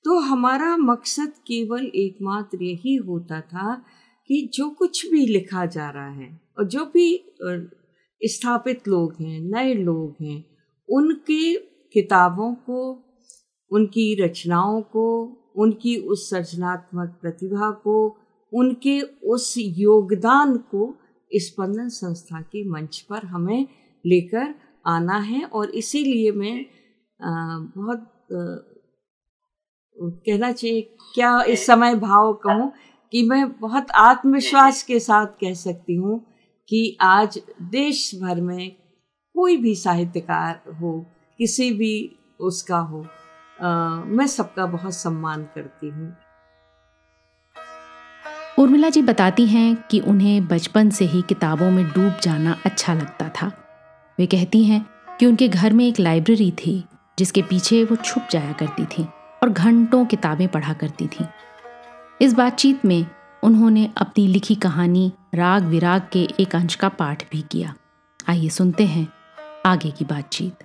तो 0.04 0.18
हमारा 0.18 0.76
मकसद 0.76 1.32
केवल 1.46 1.86
एकमात्र 1.94 2.62
यही 2.62 2.94
होता 2.96 3.40
था 3.40 3.74
कि 4.30 4.50
जो 4.54 4.68
कुछ 4.70 5.10
भी 5.10 5.26
लिखा 5.26 5.64
जा 5.66 5.88
रहा 5.90 6.08
है 6.08 6.28
और 6.58 6.64
जो 6.64 6.84
भी 6.84 7.34
स्थापित 8.20 8.88
लोग 8.88 9.14
हैं, 9.20 9.40
नए 9.40 9.74
लोग 9.74 10.24
हैं, 10.24 10.44
उनके 10.88 11.54
किताबों 11.92 12.54
को, 12.54 12.80
उनकी 13.70 14.14
रचनाओं 14.24 14.80
को, 14.82 15.06
उनकी 15.56 15.96
उस 15.96 16.30
सृजनात्मक 16.30 17.18
प्रतिभा 17.22 17.70
को 17.70 18.16
उनके 18.52 19.00
उस 19.00 19.54
योगदान 19.58 20.56
को 20.56 20.98
स्पंदन 21.36 21.88
संस्था 21.88 22.40
के 22.40 22.68
मंच 22.68 23.00
पर 23.00 23.26
हमें 23.26 23.66
लेकर 24.06 24.54
आना 24.86 25.18
है 25.18 25.44
और 25.44 25.70
इसीलिए 25.70 26.32
मैं 26.32 26.66
बहुत 27.76 28.12
कहना 30.00 30.52
चाहिए 30.52 30.96
क्या 31.14 31.42
इस 31.42 31.66
समय 31.66 31.94
भाव 31.94 32.32
कहूँ 32.32 32.72
कि 33.12 33.22
मैं 33.22 33.52
बहुत 33.52 33.90
आत्मविश्वास 33.90 34.82
के 34.82 35.00
साथ 35.00 35.26
कह 35.26 35.54
सकती 35.54 35.94
हूँ 35.94 36.26
कि 36.68 36.98
आज 37.00 37.40
देश 37.62 38.14
भर 38.14 38.40
में 38.40 38.76
कोई 39.34 39.56
भी 39.56 39.74
साहित्यकार 39.74 40.62
हो 40.80 41.06
किसी 41.38 41.70
भी 41.72 42.18
उसका 42.40 42.78
हो 42.78 43.06
आ, 43.60 44.04
मैं 44.04 44.26
सबका 44.26 44.66
बहुत 44.66 44.94
सम्मान 44.94 45.44
करती 45.54 45.88
हूँ। 45.88 46.16
उर्मिला 48.58 48.88
जी 48.88 49.00
बताती 49.02 49.44
हैं 49.46 49.76
कि 49.90 49.98
उन्हें 50.00 50.46
बचपन 50.48 50.90
से 50.90 51.04
ही 51.04 51.20
किताबों 51.22 51.70
में 51.70 51.84
डूब 51.86 52.20
जाना 52.22 52.56
अच्छा 52.64 52.94
लगता 52.94 53.28
था। 53.30 53.50
वे 54.18 54.26
कहती 54.26 54.62
हैं 54.64 54.84
कि 55.20 55.26
उनके 55.26 55.48
घर 55.48 55.72
में 55.72 55.86
एक 55.86 55.98
लाइब्रेरी 56.00 56.50
थी, 56.58 56.84
जिसके 57.18 57.42
पीछे 57.42 57.82
वो 57.84 57.96
छुप 57.96 58.28
जाया 58.30 58.52
करती 58.52 58.84
थी 58.86 59.06
और 59.42 59.50
घंटों 59.50 60.04
किताबें 60.06 60.46
पढ़ा 60.48 60.72
करती 60.72 61.06
थी। 61.06 61.24
इस 62.20 62.34
बातचीत 62.34 62.84
में 62.84 63.06
उन्होंने 63.42 63.88
अपनी 63.96 64.26
लिखी 64.26 64.54
कहानी 64.54 65.10
राग 65.34 65.64
विराग 65.64 66.08
के 66.12 66.26
एक 66.40 66.54
अंश 66.56 66.74
का 66.74 66.88
पाठ 66.88 67.24
भी 67.32 67.42
किया। 67.42 67.74
आइए 68.28 68.48
सुनते 68.50 68.84
हैं 68.86 69.06
आगे 69.66 69.90
की 69.90 70.04
बातचीत। 70.04 70.64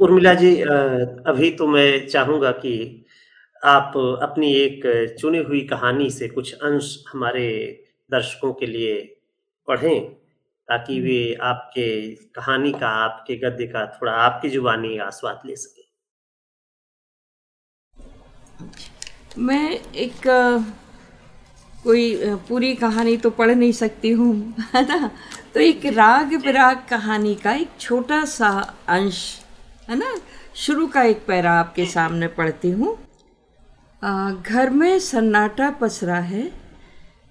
उर्मिला 0.00 0.34
जी 0.34 0.56
अभी 0.56 1.50
तो 1.50 1.66
मैं 1.66 2.06
चाहूँगा 2.08 2.50
कि 2.50 3.04
आप 3.62 3.92
अपनी 4.22 4.52
एक 4.54 4.82
चुनी 5.20 5.38
हुई 5.38 5.60
कहानी 5.70 6.10
से 6.10 6.28
कुछ 6.28 6.52
अंश 6.54 6.86
हमारे 7.08 7.48
दर्शकों 8.10 8.52
के 8.52 8.66
लिए 8.66 8.94
पढ़ें, 9.68 10.00
ताकि 10.68 11.00
वे 11.00 11.34
आपके 11.42 12.14
कहानी 12.34 12.72
का, 12.72 12.88
आपके 12.88 13.36
गद्य 13.36 13.66
का 13.66 13.84
थोड़ा 13.86 14.12
आपकी 14.12 14.50
जुबानी 14.50 14.96
आस्वाद 14.98 15.42
ले 15.46 15.56
सके। 15.56 15.88
मैं 19.38 19.70
एक, 19.96 20.26
कोई 21.84 22.34
पूरी 22.48 22.74
कहानी 22.76 23.16
तो 23.16 23.30
पढ़ 23.30 23.50
नहीं 23.50 23.72
सकती 23.72 24.10
हूँ, 24.10 24.34
है 24.74 24.86
ना? 24.88 25.10
तो 25.54 25.60
एक 25.60 25.86
राग 25.86 26.34
विराग 26.44 26.86
कहानी 26.90 27.34
का 27.34 27.52
एक 27.52 27.68
छोटा 27.80 28.24
सा 28.24 28.48
अंश, 28.88 29.22
है 29.90 29.98
ना? 29.98 30.14
शुरू 30.56 30.86
का 30.86 31.02
एक 31.02 31.24
पैरा 31.26 31.52
आपके 31.52 31.86
सामने 31.88 32.28
पढ़ती 32.40 32.70
हूँ। 32.70 32.98
घर 34.46 34.70
में 34.70 34.98
सन्नाटा 34.98 35.70
पसरा 35.70 36.18
है। 36.18 36.52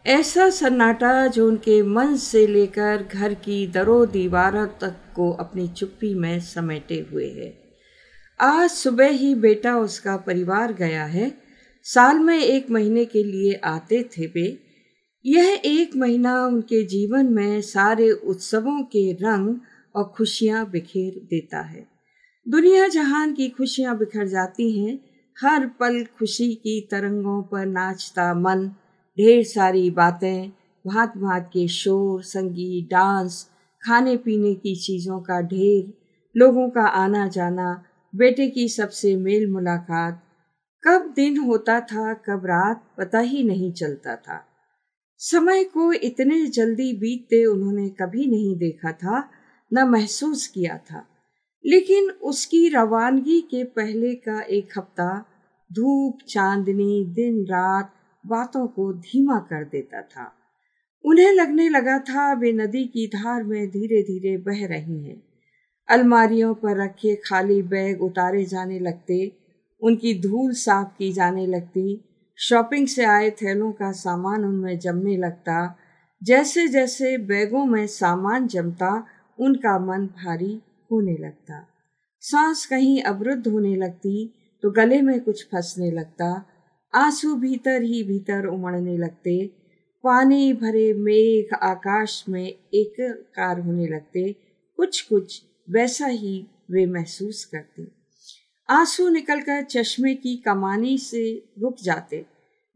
ऐसा 0.06 0.50
सन्नाटा 0.50 1.28
जो 1.28 1.48
उनके 1.48 1.84
मन 1.84 2.16
से 2.16 2.48
लेकर 2.48 3.08
घर 3.14 3.34
की 3.34 3.68
दरों 3.68 4.10
दीवारों 4.12 4.68
तक 4.68 4.96
को 5.16 5.32
अपनी 5.32 5.68
चुप्पी 5.68 6.14
में 6.14 6.40
समेटे 6.40 7.08
हुए 7.12 7.28
है। 7.28 7.64
आज 8.42 8.70
सुबह 8.70 9.08
ही 9.08 9.36
बेटा 9.36 9.78
उसका 9.78 10.18
परिवार 10.18 10.74
गया 10.74 11.06
है। 11.06 11.38
साल 11.84 12.20
में 12.20 12.40
एक 12.40 12.72
महीने 12.72 13.06
के 13.06 13.24
लिए 13.24 13.54
आते 13.54 14.04
थे 14.04 14.26
वे। 14.26 14.60
यह 15.26 15.62
एक 15.66 15.96
महीना 15.96 16.46
उनके 16.46 16.84
जीवन 16.84 17.26
में 17.26 17.62
सारे 17.62 18.12
उत्सवों 18.12 18.84
के 18.84 19.14
रंग 19.14 19.56
और 19.96 20.14
खुशियाँ 20.18 20.70
बिखेर 20.70 21.22
देता 21.26 21.62
है। 21.62 21.88
दुनिया 22.48 22.88
जहान 22.88 23.34
की 23.34 23.50
खुशियाँ 23.50 23.98
बिखर 23.98 24.28
जाती 24.28 24.80
हैं 24.80 25.09
हर 25.44 25.66
पल 25.66 26.04
खुशी 26.04 26.56
की 26.56 26.88
तरंगों 26.92 27.44
पर 27.44 27.66
नाचता 27.66 28.34
मन। 28.34 28.68
ढेर 29.20 29.44
सारी 29.44 29.90
बातें, 29.90 30.50
भात 30.88 31.18
भात 31.18 31.50
के 31.54 31.68
शोर, 31.68 32.24
संगीत, 32.24 32.90
डांस, 32.92 33.48
खाने 33.86 34.18
पीने 34.18 34.54
की 34.54 34.76
चीज़ों 34.76 35.20
का 35.20 35.42
ढेर, 35.42 35.94
लोगों 36.38 36.70
का 36.70 36.82
आना 36.82 37.28
जाना, 37.28 37.84
बेटे 38.16 38.48
की 38.48 38.68
सबसे 38.68 39.16
मेल 39.16 39.52
मुलाकात। 39.52 40.24
कब 40.88 41.14
दिन 41.16 41.38
होता 41.38 41.80
था, 41.80 42.14
कब 42.14 42.42
रात, 42.46 42.84
पता 42.98 43.20
ही 43.20 43.44
नहीं 43.44 43.72
चलता 43.72 44.16
था। 44.16 44.46
समय 45.18 45.64
को 45.64 45.94
इतने 45.94 46.46
जल्दी 46.46 46.94
बीतते 46.94 47.46
उन्होंने 47.46 47.90
कभी 47.90 48.26
नहीं 48.28 48.58
देखा 48.58 48.92
था, 48.92 49.30
न 49.74 49.84
महसूस 49.84 50.48
किया 50.48 50.78
था। 50.78 51.06
लेकिन 51.66 52.10
उसकी 52.10 52.70
रवानगी 52.70 53.42
के 53.42 53.64
पहले 53.64 54.16
का 54.16 54.42
एक 54.42 54.70
हफ़्ता 54.78 55.26
धूप, 55.74 56.18
चांदनी, 56.28 57.06
दिन, 57.06 57.44
रात 57.44 57.94
बातों 58.26 58.68
को 58.68 58.94
धीमा 58.94 59.40
कर 59.40 59.64
देता 59.64 60.02
था। 60.02 60.34
उन्हें 61.06 61.32
लगने 61.32 61.70
लगा 61.70 62.00
था 62.00 62.34
वे 62.34 62.52
नदी 62.54 62.86
की 62.86 63.08
धार 63.08 63.44
में 63.44 63.70
धीरे 63.70 64.02
धीरे 64.02 64.38
बह 64.38 64.68
रही 64.68 65.04
हैं। 65.04 65.24
अलमारियों 65.90 66.54
पर 66.54 66.84
रखे 66.84 67.16
खाली 67.16 67.62
बैग 67.62 68.02
उतारे 68.02 68.46
जाने 68.46 68.80
लगते, 68.80 69.32
उनकी 69.82 70.20
धूल 70.20 70.54
साफ़ 70.54 70.98
की 70.98 71.14
जाने 71.14 71.48
लगती, 71.48 72.06
शॉपिंग 72.38 72.88
से 72.88 73.06
आए 73.06 73.30
थैलों 73.30 73.72
का 73.72 73.92
सामान 73.92 74.46
उनमें 74.46 74.80
जमने 74.80 75.18
लगता 75.18 75.78
जैसे 76.24 76.68
जैसे 76.68 77.18
बैगों 77.18 77.66
में 77.66 77.88
सामान 77.88 78.48
जमता, 78.48 79.08
उनका 79.40 79.80
मन 79.80 80.06
भारी 80.06 80.62
होने 80.92 81.18
लगता। 81.18 81.68
सांस 82.22 82.66
कहीं 82.66 83.02
अवरुद्ध 83.02 83.48
होने 83.48 83.76
लगती 83.76 84.34
तो 84.64 84.72
गले 84.72 85.02
में 85.02 85.20
कुछ 85.20 85.46
फंसने 85.46 85.92
लगता। 85.92 86.46
आँसू 86.94 87.36
भीतर 87.36 87.82
ही 87.82 88.04
भीतर 88.04 88.46
उमड़ने 88.46 88.98
लगते। 88.98 89.46
पानी 90.04 90.54
भरे 90.54 90.94
मेघ 90.94 91.54
आकाश 91.54 92.26
में 92.30 92.48
एक 92.74 92.96
कार 93.36 93.60
होने 93.60 93.88
लगते। 93.88 94.36
कुछ 94.78 95.02
कुछ 95.02 95.42
वैसा 95.70 96.08
ही 96.08 96.48
वे 96.72 96.86
महसूस 96.86 97.46
करते। 97.46 97.88
आँसू 98.70 99.10
निकलकर 99.10 99.64
चश्मे 99.64 100.16
की 100.16 100.36
कमानी 100.38 100.98
से 100.98 101.52
रुक 101.60 101.76
जाते। 101.84 102.26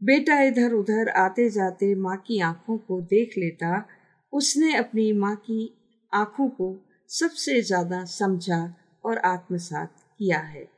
बेटा 0.02 0.42
इधर 0.42 0.72
उधर 0.72 1.08
आते 1.08 1.50
जाते 1.50 1.94
माँ 1.94 2.16
की 2.16 2.40
आँखों 2.40 2.78
को 2.78 3.00
देख 3.00 3.34
लेता। 3.38 3.86
उसने 4.32 4.74
अपनी 4.76 5.12
माँ 5.12 5.36
की 5.36 5.74
आँखों 6.14 6.48
को 6.48 6.84
सबसे 7.20 7.62
ज़्यादा 7.62 8.04
समझा 8.04 8.74
और 9.04 9.18
आत्मसात 9.18 9.94
किया 10.18 10.38
है। 10.38 10.68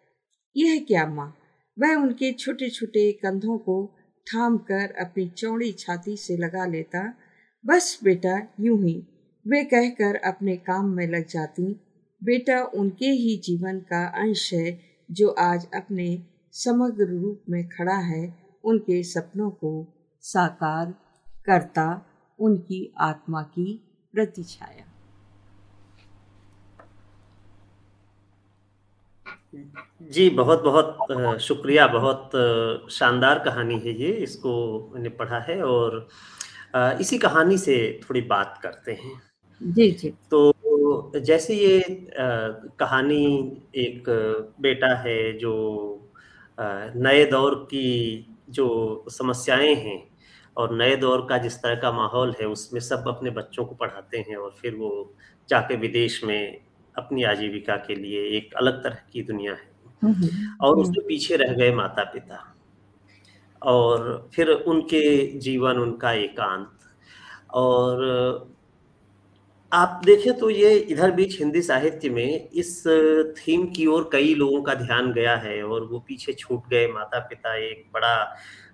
यह 0.56 0.84
क्या 0.88 1.06
माँ? 1.06 1.36
वह 1.78 1.94
उनके 1.94 2.32
छोटे 2.32 2.70
छोटे 2.70 3.12
कंधों 3.12 3.58
को 3.58 3.94
थाम 4.26 4.58
कर 4.58 4.94
अपनी 5.00 5.28
चौड़ी 5.28 5.72
छाती 5.72 6.16
से 6.16 6.36
लगा 6.36 6.66
लेता, 6.66 7.14
बस 7.66 8.00
बेटा, 8.04 8.48
यूँ 8.60 8.82
ही। 8.84 9.06
वे 9.46 9.64
कहकर 9.64 10.14
अपने 10.14 10.56
काम 10.56 10.86
में 10.86 11.08
लग 11.08 11.26
जाती, 11.26 11.80
बेटा, 12.24 12.62
उनके 12.64 13.06
ही 13.06 13.36
जीवन 13.44 13.78
का 13.78 14.06
अंश 14.06 14.54
है 14.54 14.80
जो 15.10 15.28
आज 15.28 15.66
अपने 15.74 16.22
समग्र 16.52 17.04
रूप 17.04 17.42
में 17.50 17.68
खड़ा 17.68 17.96
है, 17.96 18.34
उनके 18.64 19.02
सपनों 19.02 19.50
को 19.50 19.86
साकार 20.20 20.94
करता, 21.46 22.06
उनकी 22.40 22.94
आत्मा 22.98 23.42
की 23.42 23.82
प्रतिछाया। 24.12 24.85
जी 30.12 30.28
बहुत 30.30 30.62
बहुत 30.62 31.40
शुक्रिया। 31.42 31.86
बहुत 31.86 32.30
शानदार 32.92 33.38
कहानी 33.38 33.78
है 33.78 33.92
ये 33.92 34.10
इसको 34.22 34.52
मैंने 34.94 35.08
पढ़ा 35.18 35.38
है 35.40 35.60
और 35.62 36.06
इसी 37.00 37.18
कहानी 37.18 37.58
से 37.58 37.78
थोड़ी 38.02 38.20
बात 38.28 38.58
करते 38.62 38.92
हैं। 38.92 39.12
जी 39.60 39.90
जी। 39.90 40.12
तो 40.30 40.52
जैसे 41.18 41.54
ये 41.54 41.80
कहानी 42.80 43.24
एक 43.74 44.04
बेटा 44.60 44.94
है 44.96 45.32
जो 45.38 45.54
नए 46.58 47.24
दौर 47.24 47.54
की 47.70 47.88
जो 48.50 48.68
समस्याएँ 49.10 49.74
हैं 49.74 50.02
और 50.56 50.76
नए 50.76 50.96
दौर 50.96 51.26
का 51.30 51.38
जिस 51.38 51.56
तरह 51.56 51.74
का 51.74 51.92
माहौल 51.92 52.34
है 52.40 52.46
उसमें 52.46 52.80
सब 52.80 53.08
अपने 53.08 53.30
बच्चों 53.30 53.64
को 53.64 53.74
पढ़ाते 53.74 54.18
हैं 54.18 54.36
और 54.36 54.54
फिर 54.60 54.74
वो 54.74 54.90
जाके 55.48 55.76
विदेश 55.76 56.22
में 56.24 56.65
अपनी 56.98 57.22
आजीविका 57.22 57.76
के 57.76 57.94
लिए 57.94 58.26
एक 58.36 58.54
अलग 58.54 58.82
तरह 58.84 58.98
की 59.12 59.22
दुनिया 59.22 59.52
है। 59.52 59.76
और 60.04 60.10
हम्म। 60.10 60.82
उसके 60.82 61.00
पीछे 61.00 61.36
रह 61.36 61.52
गए 61.52 61.72
माता 61.74 62.04
पिता 62.04 62.56
और 63.62 64.30
फिर 64.34 64.50
उनके 64.50 65.26
जीवन 65.38 65.76
उनका 65.76 66.12
एकांत। 66.12 66.70
और 67.50 68.56
आप 69.72 70.02
देखें 70.04 70.38
तो 70.38 70.50
ये 70.50 70.74
इधर 70.74 71.10
बीच 71.10 71.38
हिंदी 71.38 71.62
साहित्य 71.62 72.10
में 72.10 72.48
इस 72.50 72.86
थीम 73.38 73.66
की 73.66 73.86
ओर 73.86 74.08
कई 74.12 74.34
लोगों 74.34 74.62
का 74.62 74.74
ध्यान 74.74 75.12
गया 75.12 75.36
है 75.36 75.62
और 75.62 75.84
वो 75.84 75.98
पीछे 75.98 76.32
छूट 76.32 76.68
गए। 76.68 76.86
माता 76.88 77.18
पिता 77.18 77.56
एक 77.56 77.86
बड़ा 77.94 78.14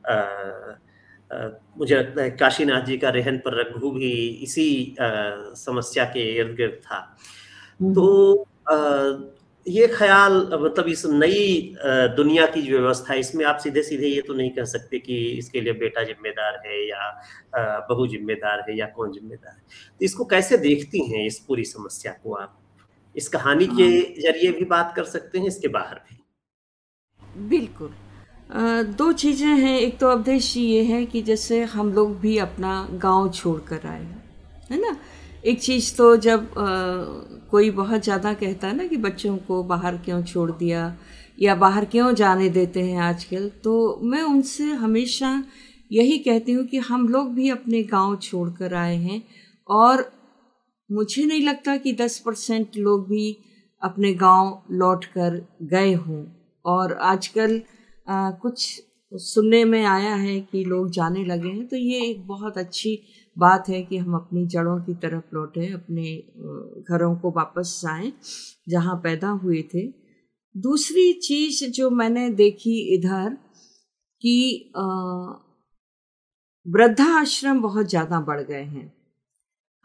आ, 0.08 0.14
आ, 0.14 1.48
मुझे 1.78 1.96
लगता 1.96 2.22
है 2.22 2.30
काशीनाथ 2.30 2.82
जी 2.82 2.98
का 2.98 3.08
रेहन 3.08 3.38
पर 3.38 3.54
रघु 3.61 3.90
भी 3.90 4.12
इसी 4.42 4.96
आ, 5.00 5.06
समस्या 5.54 6.04
के 6.04 6.35
इर्द 6.37 6.56
गिर्द 6.56 6.80
था। 6.85 7.16
हम्म। 7.83 7.92
तो 7.95 9.33
ये 9.66 9.87
ख्याल 9.88 10.33
मतलब 10.53 10.87
इस 10.88 11.05
नई 11.07 11.75
दुनिया 12.16 12.47
की 12.47 12.62
जो 12.62 12.79
व्यवस्था 12.79 13.12
है 13.12 13.18
इसमें 13.21 13.45
आप 13.45 13.59
सीधे 13.59 13.83
सीधे 13.83 14.07
ये 14.07 14.21
तो 14.27 14.35
नहीं 14.35 14.51
कह 14.51 14.64
सकते 14.64 14.99
कि 14.99 15.16
इसके 15.38 15.61
लिए 15.61 15.73
बेटा 15.81 16.03
जिम्मेदार 16.05 16.61
है 16.66 16.79
या 16.88 17.11
बहू 17.90 18.07
जिम्मेदार 18.07 18.64
है 18.68 18.77
या 18.79 18.87
कौन 18.97 19.12
जिम्मेदार 19.12 19.53
है। 19.53 19.62
तो 19.90 20.05
इसको 20.05 20.25
कैसे 20.25 20.57
देखती 20.59 21.05
हैं 21.11 21.25
इस 21.27 21.38
पूरी 21.49 21.64
समस्या 21.64 22.12
को 22.12 22.35
आप? 22.35 22.59
इस 23.14 23.29
कहानी 23.29 23.66
के 23.66 23.83
हाँ। 23.85 24.23
ज़रिए 24.23 24.53
भी 24.53 24.64
बात 24.66 24.92
कर 24.97 25.05
सकते 25.07 25.38
हैं 25.38 25.47
इसके 25.47 25.68
बाहर 25.68 26.01
भी। 26.01 27.49
बिल्कुल। 27.49 27.95
दो 28.97 29.12
चीज़ें 29.12 29.49
हैं। 29.49 29.79
एक 29.79 29.99
तो 29.99 30.09
अवधेश 30.09 30.57
ये 30.57 30.83
है 30.85 31.05
कि 31.07 31.23
जैसे 31.23 31.62
हम 31.75 31.92
लोग 31.92 32.18
भी 32.21 32.37
अपना 32.38 32.73
गाँव 33.03 33.31
छोड़ 33.31 33.61
कर 33.68 33.87
आए 33.87 34.05
है 34.72 34.80
ना? 34.80 34.96
एक 35.44 35.61
चीज़ 35.61 35.96
तो 35.96 36.16
जब 36.16 36.40
आ, 36.58 36.66
कोई 37.50 37.70
बहुत 37.70 38.02
ज़्यादा 38.04 38.32
कहता 38.35 38.66
है 38.68 38.76
ना 38.76 38.87
कि 38.87 38.96
बच्चों 38.96 39.37
को 39.38 39.62
बाहर 39.64 39.96
क्यों 39.96 40.22
छोड़ 40.22 40.50
दिया 40.50 40.82
या 41.40 41.54
बाहर 41.54 41.85
क्यों 41.85 42.12
जाने 42.14 42.48
देते 42.48 42.82
हैं 42.82 42.98
आजकल 43.00 43.48
तो 43.64 43.74
मैं 44.02 44.22
उनसे 44.22 44.64
हमेशा 44.64 45.32
यही 45.92 46.18
कहती 46.18 46.52
हूँ 46.52 46.64
कि 46.66 46.78
हम 46.78 47.08
लोग 47.08 47.32
भी 47.35 47.48
अपने 47.50 47.82
गाँव 47.82 48.16
छोड़ 48.22 48.48
कर 48.50 48.74
आए 48.74 48.96
हैं 48.96 49.22
और 49.68 50.11
मुझे 50.90 51.24
नहीं 51.24 51.42
लगता 51.42 51.76
कि 51.76 51.92
दस 51.92 52.18
परसेंट 52.18 52.76
लोग 52.76 53.08
भी 53.08 53.37
अपने 53.82 54.12
गाँव 54.14 54.62
लौट 54.70 55.04
कर 55.04 55.40
गए 55.62 55.92
हों। 55.94 56.24
और 56.64 56.92
आजकल 57.02 57.61
कुछ 58.08 58.82
सुनने 59.12 59.64
में 59.64 59.85
आया 59.85 60.14
है 60.14 60.40
कि 60.40 60.64
लोग 60.64 60.90
जाने 60.90 61.24
लगे 61.24 61.48
हैं 61.48 61.66
तो 61.68 61.76
ये 61.76 62.00
एक 62.06 62.26
बहुत 62.26 62.58
अच्छी 62.58 62.98
बात 63.37 63.68
है 63.68 63.83
कि 63.83 63.97
हम 63.97 64.14
अपनी 64.14 64.47
जड़ों 64.47 64.79
की 64.81 64.95
तरफ़ 64.95 65.35
लौटें, 65.35 65.73
अपने 65.73 66.16
घरों 66.88 67.14
को 67.16 67.31
वापस 67.31 67.81
जाएँ, 67.85 68.12
जहाँ 68.68 68.97
पैदा 68.97 69.29
हुए 69.42 69.62
थे। 69.75 69.87
दूसरी 70.55 71.12
चीज़ 71.23 71.64
जो 71.73 71.90
मैंने 71.90 72.29
देखी 72.33 72.79
इधर 72.95 73.37
कि 74.23 74.73
वृद्धा 76.66 77.07
आश्रम 77.21 77.61
बहुत 77.62 77.88
ज़्यादा 77.88 78.21
बढ़ 78.21 78.40
गए 78.40 78.62
हैं। 78.62 78.92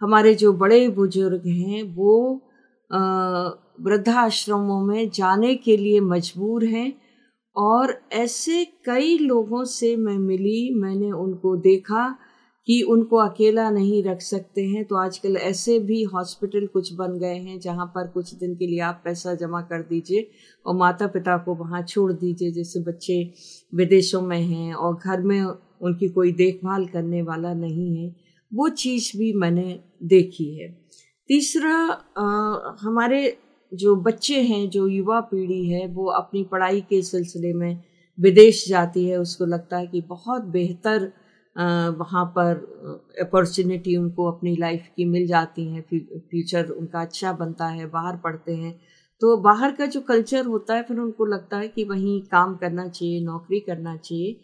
हमारे 0.02 0.34
जो 0.36 0.52
बड़े 0.54 0.88
बुज़ुर्ग 0.90 1.48
हैं, 1.48 1.84
वो 1.96 2.42
वृद्धा 3.80 4.20
आश्रमों 4.20 4.80
में 4.82 5.10
जाने 5.10 5.56
के 5.56 5.78
लिए 5.78 6.00
मजबूर 6.02 6.66
हैं 6.66 6.92
और 7.56 7.94
ऐसे 8.14 8.64
कई 8.86 9.18
लोगों 9.18 9.64
से 9.66 9.96
मैं 9.98 10.18
मिली, 10.18 10.74
मैंने 10.76 11.12
उनको 11.14 11.56
देखा 11.58 12.04
कि 12.67 12.82
उनको 12.82 13.17
अकेला 13.17 13.69
नहीं 13.69 14.03
रख 14.03 14.21
सकते 14.21 14.65
हैं। 14.65 14.84
तो 14.86 14.95
आजकल 14.95 15.36
ऐसे 15.36 15.77
भी 15.80 16.01
हॉस्पिटल 16.03 16.65
कुछ 16.67 16.93
बन 16.93 17.17
गए 17.19 17.36
हैं 17.36 17.60
जहाँ 17.60 17.86
पर 17.86 18.08
कुछ 18.08 18.34
दिन 18.34 18.56
के 18.56 18.67
लिए 18.67 18.80
आप 18.80 19.01
पैसा 19.06 19.34
जमा 19.36 19.62
कर 19.62 19.82
दीजिए 19.82 20.27
और 20.65 20.75
माता 20.75 21.08
पिता 21.08 21.38
को 21.38 21.56
वहाँ 21.56 21.82
छोड़ 21.84 22.12
दीजिए। 22.13 22.51
जैसे 22.51 22.80
बच्चे 22.80 23.21
विदेशों 23.75 24.21
में 24.21 24.41
हैं 24.41 24.73
और 24.73 24.95
घर 24.95 25.21
में 25.21 25.41
उनकी 25.41 26.10
कोई 26.10 26.32
देखभाल 26.32 26.86
करने 26.86 27.21
वाला 27.21 27.53
नहीं 27.53 27.95
है। 27.97 28.15
वो 28.51 28.69
चीज़ 28.69 29.12
भी 29.17 29.34
मैंने 29.34 29.80
देखी 30.03 30.53
है। 30.60 30.69
तीसरा 31.30 31.75
आ, 32.17 32.75
हमारे 32.82 33.38
जो 33.71 33.95
बच्चे 33.95 34.41
हैं 34.41 34.69
जो 34.69 34.88
युवा 34.88 35.19
पीढ़ी 35.21 35.69
है 35.69 35.88
वो 35.88 36.06
अपनी 36.06 36.43
पढ़ाई 36.43 36.82
के 36.82 37.01
सिलसिले 37.01 37.53
में 37.53 37.84
विदेश 38.17 38.67
जाती 38.69 39.06
है। 39.06 39.17
उसको 39.19 39.45
लगता 39.45 39.77
है 39.77 39.88
कि 39.88 40.01
बहुत 40.01 40.43
बेहतर 40.43 41.12
वहाँ 41.58 42.26
पर 42.26 42.56
अपॉर्चुनिटी 43.22 43.96
उनको 43.96 44.32
अपनी 44.32 44.56
लाइफ 44.56 44.88
की 44.96 45.06
मिल 45.06 45.28
जाती 45.28 45.67
हैं 45.67 45.82
फ्यूचर 45.82 46.70
उनका 46.70 47.02
अच्छा 47.02 47.32
बनता 47.34 47.67
है, 47.67 47.86
बाहर 47.86 48.17
पढ़ते 48.17 48.56
हैं। 48.56 48.80
तो 49.22 49.38
बाहर 49.38 49.72
का 49.72 49.86
जो 49.86 50.02
कल्चर 50.02 50.46
होता 50.46 50.76
है, 50.76 50.84
फिर 50.84 50.98
उनको 50.98 51.26
लगता 51.26 51.58
है 51.58 51.67
कि 51.67 51.84
वहीं 51.84 52.22
काम 52.22 52.56
करना 52.56 52.88
चाहिए, 52.88 53.22
नौकरी 53.22 53.60
करना 53.60 53.96
चाहिए। 53.98 54.39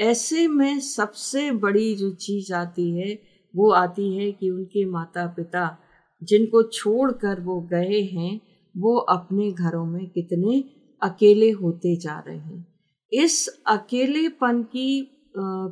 ऐसे 0.00 0.46
में 0.46 0.80
सबसे 0.80 1.50
बड़ी 1.50 1.94
जो 1.94 2.10
चीज़ 2.10 2.52
आती 2.54 2.90
है, 2.98 3.18
वो 3.56 3.70
आती 3.70 4.16
है 4.16 4.32
कि 4.32 4.50
उनके 4.50 4.84
माता 4.84 5.26
पिता 5.26 5.78
जिनको 6.22 6.62
छोड़ 6.62 7.12
कर 7.12 7.40
वो 7.40 7.60
गए 7.60 8.00
हैं, 8.02 8.40
वो 8.76 8.96
अपने 8.96 9.50
घरों 9.52 9.86
में 9.86 10.08
कितने 10.10 10.64
अकेले 11.02 11.50
होते 11.50 11.96
जा 11.96 12.18
रहे 12.18 12.36
हैं। 12.36 12.66
इस 13.12 13.48
अकेलेपन 13.66 14.62
की 14.62 15.14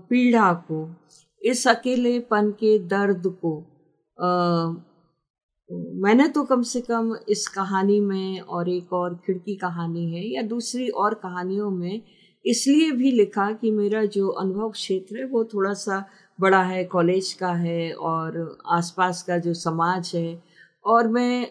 पीड़ा 0.08 0.52
को 0.52 0.96
इस 1.42 1.68
अकेलेपन 1.68 2.50
के 2.50 2.78
दर्द 2.78 3.22
को 3.26 3.58
आ, 4.20 4.74
मैंने 5.72 6.28
तो 6.28 6.44
कम 6.44 6.62
से 6.62 6.80
कम 6.80 7.16
इस 7.28 7.48
कहानी 7.48 8.00
में 8.00 8.40
और 8.40 8.68
एक 8.68 8.92
और 8.92 9.14
खिड़की 9.14 9.54
कहानी 9.54 10.12
है 10.14 10.28
या 10.28 10.42
दूसरी 10.42 10.88
और 10.88 11.14
कहानियों 11.14 11.70
में 11.70 12.02
इसलिए 12.46 12.90
भी 12.90 13.12
लिखा 13.12 13.52
कि 13.52 13.70
मेरा 13.70 14.04
जो 14.04 14.28
अनुभव 14.28 14.70
क्षेत्र 14.70 15.18
है 15.18 15.24
वो 15.24 15.44
थोड़ा 15.44 15.72
सा 15.72 16.04
बड़ा 16.40 16.62
है 16.62 16.84
कॉलेज 16.84 17.32
का 17.32 17.52
है 17.52 17.92
और 17.92 18.58
आसपास 18.66 19.22
का 19.22 19.38
जो 19.38 19.54
समाज 19.54 20.12
है 20.14 20.42
और 20.84 21.08
मैं 21.08 21.46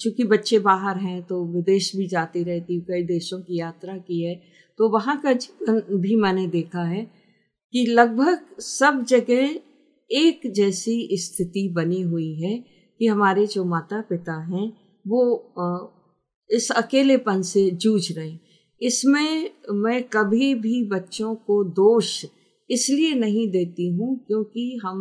चूँकि 0.00 0.24
बच्चे 0.24 0.58
बाहर 0.58 0.96
हैं 0.96 1.22
तो 1.22 1.44
विदेश 1.44 1.96
भी 1.96 2.06
जाती 2.06 2.44
रहती 2.44 2.76
हूँ 2.76 2.84
कई 2.84 3.02
देशों 3.02 3.40
की 3.40 3.58
यात्रा 3.58 3.98
की 3.98 4.22
है 4.22 4.42
तो 4.78 4.88
वहाँ 4.88 5.20
का 5.20 5.32
जीवन 5.32 5.82
भी 6.00 6.16
मैंने 6.16 6.46
देखा 6.46 6.82
है। 6.82 7.19
कि 7.74 7.84
लगभग 7.88 8.60
सब 8.60 9.04
जगह 9.08 9.58
एक 10.10 10.40
जैसी 10.54 11.08
स्थिति 11.20 11.68
बनी 11.74 12.00
हुई 12.02 12.32
है 12.34 12.56
कि 13.00 13.06
हमारे 13.06 13.46
जो 13.46 13.64
माता 13.64 14.00
पिता 14.00 14.40
हैं, 14.44 14.72
वो 15.04 15.20
इस 16.50 16.70
अकेलेपन 16.72 17.42
से 17.42 17.70
जूझ 17.72 18.12
रहे 18.12 18.36
इसमें 18.80 19.50
मैं 19.74 20.02
कभी 20.04 20.54
भी 20.54 20.82
बच्चों 20.88 21.34
को 21.36 21.62
दोष 21.64 22.24
इसलिए 22.70 23.14
नहीं 23.14 23.46
देती 23.50 23.88
हूँ 23.88 24.16
क्योंकि 24.26 24.80
हम 24.84 24.98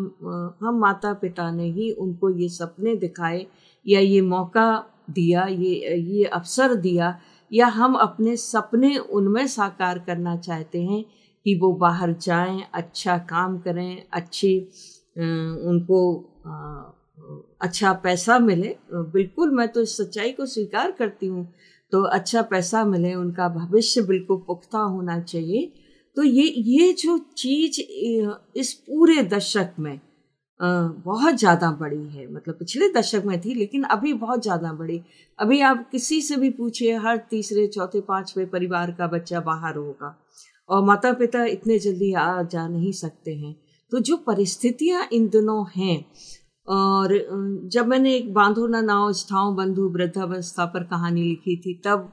हम 0.63 0.79
माता 0.79 1.13
पिता 1.13 1.49
ने 1.51 1.69
ही 1.71 1.91
उनको 1.91 2.29
ये 2.31 2.47
सपने 2.49 2.95
दिखाए 2.95 3.45
या 3.85 3.99
ये 3.99 4.21
मौका 4.21 4.69
दिया, 5.09 5.45
ये 5.45 5.97
ये 5.97 6.23
अवसर 6.25 6.75
दिया 6.75 7.19
या 7.51 7.67
हम 7.67 7.95
अपने 7.97 8.35
सपने 8.37 8.97
उनमें 8.97 9.45
साकार 9.47 9.99
करना 9.99 10.35
चाहते 10.37 10.81
हैं। 10.83 11.03
कि 11.45 11.55
वो 11.59 11.71
बाहर 11.75 12.13
जाएँ 12.21 12.63
अच्छा 12.73 13.17
काम 13.29 13.57
करें, 13.59 14.03
अच्छी 14.13 14.57
उनको 15.17 16.01
अच्छा 17.61 17.93
पैसा 18.03 18.37
मिले। 18.39 18.75
बिल्कुल 18.93 19.51
मैं 19.51 19.67
तो 19.67 19.81
इस 19.81 19.97
सच्चाई 19.97 20.31
को 20.31 20.45
स्वीकार 20.47 20.91
करती 20.91 21.27
हूँ। 21.27 21.47
तो 21.91 22.01
अच्छा 22.03 22.41
पैसा 22.43 22.83
मिले, 22.85 23.13
उनका 23.15 23.47
भविष्य 23.49 24.01
बिल्कुल 24.03 24.37
पुख्ता 24.47 24.79
होना 24.79 25.19
चाहिए। 25.21 25.71
तो 26.17 26.23
ये 26.23 26.43
ये 26.43 26.91
जो 26.93 27.17
चीज़ 27.37 27.79
इस 28.59 28.73
पूरे 28.87 29.23
दशक 29.25 29.73
में 29.79 29.99
बहुत 30.59 31.35
ज़्यादा 31.35 31.71
बड़ी 31.71 32.07
है। 32.07 32.27
मतलब 32.27 32.55
पिछले 32.55 32.89
दशक 32.93 33.23
में 33.25 33.39
थी, 33.41 33.53
लेकिन 33.53 33.83
अभी 33.85 34.13
बहुत 34.15 34.41
ज़्यादा 34.43 34.71
बड़ी। 34.73 35.01
अभी 35.39 35.59
आप 35.61 35.87
किसी 35.91 36.21
से 36.21 36.35
भी 36.37 36.49
पूछिए, 36.51 36.95
हर 36.97 37.17
तीसरे, 37.29 37.67
चौथे, 37.67 38.01
पाँचवें 38.01 38.49
परिवार 38.49 38.91
का 38.91 39.07
बच्चा 39.07 39.39
बाहर 39.41 39.75
होगा। 39.75 40.15
और 40.69 40.83
माता 40.85 41.11
पिता 41.13 41.43
इतने 41.47 41.79
जल्दी 41.79 42.13
आ 42.13 42.41
जा 42.43 42.67
नहीं 42.67 42.91
सकते 42.93 43.35
हैं। 43.35 43.55
तो 43.91 43.99
जो 43.99 44.17
परिस्थितियाँ 44.17 45.07
इन 45.13 45.27
दिनों 45.29 45.63
हैं, 45.75 46.05
और 46.67 47.13
जब 47.73 47.87
मैंने 47.87 48.15
एक 48.15 48.33
बांधो 48.33 48.67
ना 48.67 48.81
नाव 48.81 49.11
स्थाओं 49.13 49.55
बंधु, 49.55 49.89
वृद्धावस्था 49.89 50.65
पर 50.65 50.83
कहानी 50.85 51.23
लिखी 51.23 51.55
थी, 51.57 51.81
तब 51.85 52.11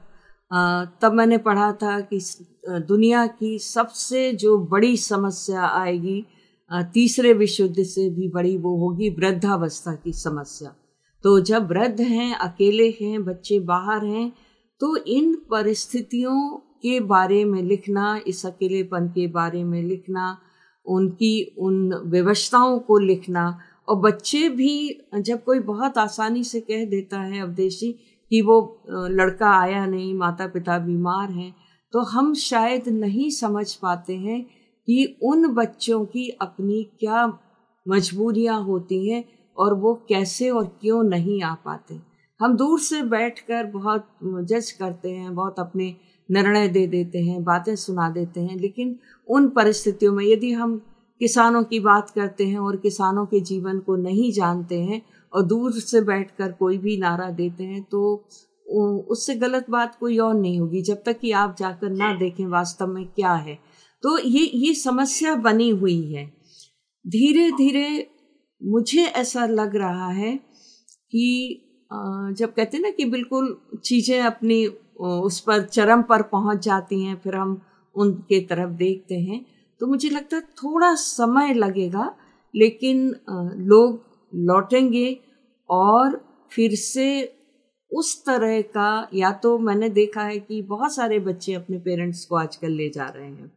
तब 1.01 1.13
मैंने 1.13 1.37
पढ़ा 1.37 1.71
था 1.73 1.99
कि 2.01 2.19
दुनिया 2.67 3.25
की 3.29 3.57
सबसे 3.59 4.31
जो 4.33 4.57
बड़ी 4.67 4.97
समस्या 4.97 5.61
आएगी 5.61 6.25
तीसरे 6.93 7.33
विश्व 7.33 7.63
युद्ध 7.63 7.83
से 7.83 8.09
भी 8.09 8.27
बड़ी 8.29 8.55
वो 8.57 8.75
होगी 8.77 9.09
वृद्धावस्था 9.09 9.93
की 9.95 10.13
समस्या। 10.13 10.73
तो 11.23 11.39
जब 11.39 11.67
वृद्ध 11.67 12.01
हैं, 12.01 12.35
अकेले 12.35 12.89
हैं, 13.01 13.23
बच्चे 13.25 13.59
बाहर 13.59 14.05
हैं 14.05 14.31
तो 14.81 14.95
इन 14.97 15.33
परिस्थितियों 15.51 16.37
के 16.83 16.99
बारे 17.01 17.43
में 17.45 17.61
लिखना, 17.63 18.19
इस 18.27 18.45
अकेलेपन 18.45 19.07
के 19.07 19.27
बारे 19.29 19.63
में 19.63 19.81
लिखना, 19.83 20.37
उनकी 20.85 21.55
उन 21.59 21.93
व्यवस्थाओं 22.05 22.79
को 22.79 22.97
लिखना। 22.99 23.59
और 23.87 23.95
बच्चे 24.01 24.47
भी 24.49 24.99
जब 25.15 25.43
कोई 25.43 25.59
बहुत 25.65 25.97
आसानी 25.97 26.43
से 26.43 26.59
कह 26.61 26.85
देता 26.85 27.19
है 27.19 27.41
अवदेशी 27.41 27.91
कि 28.31 28.41
वो 28.41 28.57
लड़का 28.89 29.51
आया 29.51 29.85
नहीं 29.85 30.13
माता 30.13 30.47
पिता 30.47 30.77
बीमार 30.79 31.31
हैं 31.31 31.53
तो 31.93 31.99
हम 32.05 32.33
शायद 32.33 32.87
नहीं 32.89 33.29
समझ 33.29 33.73
पाते 33.73 34.15
हैं 34.15 34.41
कि 34.87 35.17
उन 35.23 35.47
बच्चों 35.53 36.03
की 36.05 36.27
अपनी 36.41 36.83
क्या 36.99 37.25
मजबूरियाँ 37.85 38.61
होती 38.63 39.07
हैं 39.09 39.23
और 39.57 39.73
वो 39.73 39.93
कैसे 40.09 40.49
और 40.49 40.65
क्यों 40.81 41.01
नहीं 41.03 41.41
आ 41.43 41.53
पाते। 41.65 41.99
हम 42.39 42.55
दूर 42.57 42.79
से 42.79 43.01
बैठकर 43.03 43.65
बहुत 43.65 44.07
जज 44.23 44.71
करते 44.71 45.11
हैं, 45.11 45.33
बहुत 45.35 45.59
अपने 45.59 45.95
निर्णय 46.29 46.67
दे 46.67 46.85
देते 46.87 47.19
हैं, 47.19 47.43
बातें 47.43 47.75
सुना 47.77 48.09
देते 48.09 48.39
हैं, 48.39 48.55
लेकिन 48.57 48.97
उन 49.27 49.47
परिस्थितियों 49.49 50.13
में 50.13 50.25
यदि 50.25 50.51
हम 50.53 50.77
किसानों 51.21 51.63
की 51.63 51.79
बात 51.81 52.09
करते 52.09 52.47
हैं 52.47 52.57
और 52.59 52.75
किसानों 52.77 53.25
के 53.25 53.39
जीवन 53.41 53.79
को 53.79 53.95
नहीं 53.97 54.31
जानते 54.31 54.79
हैं 54.81 55.01
और 55.33 55.43
दूर 55.43 55.71
से 55.73 56.01
बैठकर 56.03 56.51
कोई 56.51 56.77
भी 56.77 56.97
नारा 56.97 57.29
देते 57.31 57.63
हैं 57.63 57.83
तो 57.83 58.01
उससे 59.09 59.35
गलत 59.35 59.65
बात 59.69 59.95
कोई 59.99 60.17
और 60.17 60.33
नहीं 60.35 60.59
होगी। 60.59 60.81
जब 60.81 61.01
तक 61.05 61.19
कि 61.19 61.31
आप 61.33 61.55
जाकर 61.59 61.89
ना 61.91 62.13
देखें 62.15 62.45
वास्तव 62.47 62.87
में 62.87 63.05
क्या 63.07 63.33
है। 63.33 63.57
तो 64.03 64.17
ये 64.19 64.43
ये 64.45 64.73
समस्या 64.75 65.35
बनी 65.37 65.69
हुई 65.71 66.01
है। 66.13 66.25
धीरे 67.05 67.49
धीरे 67.51 67.87
मुझे 68.61 69.03
ऐसा 69.03 69.45
लग 69.45 69.75
रहा 69.75 70.09
है 70.11 70.35
कि 70.35 71.63
जब 71.91 72.53
कहते 72.53 72.77
हैं 72.77 72.83
ना 72.83 72.89
कि 72.89 73.05
बिल्कुल 73.05 73.55
चीज़ें 73.85 74.19
अपनी 74.21 74.65
उस 74.99 75.39
पर 75.39 75.61
चरम 75.63 76.01
पर 76.01 76.21
पहुँच 76.23 76.63
जाती 76.65 77.03
हैं, 77.03 77.15
फिर 77.15 77.35
हम 77.35 77.61
उनके 77.95 78.39
तरफ़ 78.41 78.71
देखते 78.73 79.15
हैं। 79.15 79.45
तो 79.81 79.87
मुझे 79.87 80.09
लगता 80.09 80.35
है 80.35 80.41
थोड़ा 80.57 80.93
समय 80.95 81.53
लगेगा, 81.53 82.13
लेकिन 82.53 83.07
लोग 83.29 84.05
लौटेंगे 84.33 85.17
और 85.69 86.21
फिर 86.51 86.75
से 86.75 87.33
उस 87.91 88.15
तरह 88.25 88.61
का, 88.61 89.09
या 89.13 89.31
तो 89.33 89.57
मैंने 89.59 89.89
देखा 89.89 90.23
है 90.23 90.39
कि 90.39 90.61
बहुत 90.63 90.95
सारे 90.95 91.19
बच्चे 91.19 91.53
अपने 91.53 91.77
पेरेंट्स 91.79 92.25
को 92.25 92.35
आजकल 92.35 92.71
ले 92.71 92.89
जा 92.89 93.05
रहे 93.07 93.25
हैं, 93.25 93.51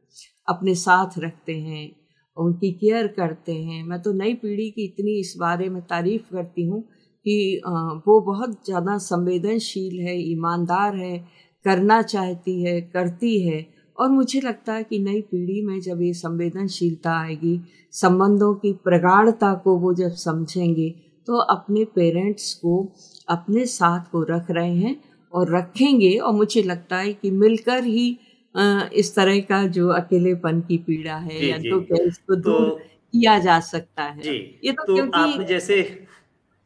अपने 0.49 0.75
साथ 0.77 1.19
रखते 1.19 1.55
हैं, 1.55 1.91
उनकी 2.37 2.71
केयर 2.73 3.07
करते 3.09 3.55
हैं। 3.55 3.83
मैं 3.85 4.01
तो 4.03 4.13
नई 4.13 4.35
पीढ़ी 4.35 4.71
की 4.71 4.85
इतनी 4.85 5.19
इस 5.21 5.35
बारे 5.39 5.69
में 5.69 5.83
तारीफ़ 5.85 6.33
करती 6.33 6.65
हूँ 6.65 6.85
कि 7.27 7.61
वो 8.07 8.21
बहुत 8.23 8.53
ज़्यादा 8.67 8.97
संवेदनशील 9.01 10.01
है 10.01 10.17
ईमानदार 10.23 10.97
है 10.97 11.17
करना 11.65 12.01
चाहती 12.05 12.63
है 12.63 12.81
करती 12.83 13.41
है। 13.43 13.67
और 13.99 14.09
मुझे 14.11 14.41
लगता 14.41 14.73
है 14.73 14.85
कि 14.85 14.99
नई 15.01 15.21
पीढ़ी 15.23 15.61
में 15.63 15.81
जब 15.81 16.03
ये 16.03 16.13
संवेदनशीलता 16.15 17.19
आएगी 17.19 17.61
संबंधों 17.95 18.55
की 18.57 18.73
प्रगाढ़ता 18.85 19.53
को 19.65 19.77
वो 19.79 19.93
जब 19.95 20.15
समझेंगे 20.17 20.89
तो 21.29 21.39
अपने 21.49 21.85
पेरेंट्स 21.95 22.53
को 22.57 22.77
अपने 23.29 23.65
साथ 23.69 24.11
को 24.13 24.23
रख 24.31 24.51
रहे 24.51 24.75
हैं 24.77 24.97
और 25.33 25.57
रखेंगे। 25.57 26.17
और 26.19 26.33
मुझे 26.35 26.63
लगता 26.63 26.97
है 26.99 27.13
कि 27.15 27.31
मिलकर 27.33 27.85
ही 27.85 28.09
इस 28.95 29.15
तरह 29.17 29.39
का 29.43 29.63
जो 29.69 29.89
अकेलेपन 29.93 30.61
की 30.61 30.79
पीड़ा 30.81 31.17
है 31.19 31.45
या 31.45 31.59
तो 31.61 31.81
इसको 31.99 32.35
तो, 32.35 32.41
दूर 32.41 32.69
किया 33.15 33.39
जा 33.41 33.59
सकता 33.63 34.03
है। 34.05 34.35
ये 34.65 34.73
तो, 34.73 34.85
तो 34.85 34.95
क्योंकि 34.95 35.19
आपने 35.21 35.45
जैसे 35.47 35.83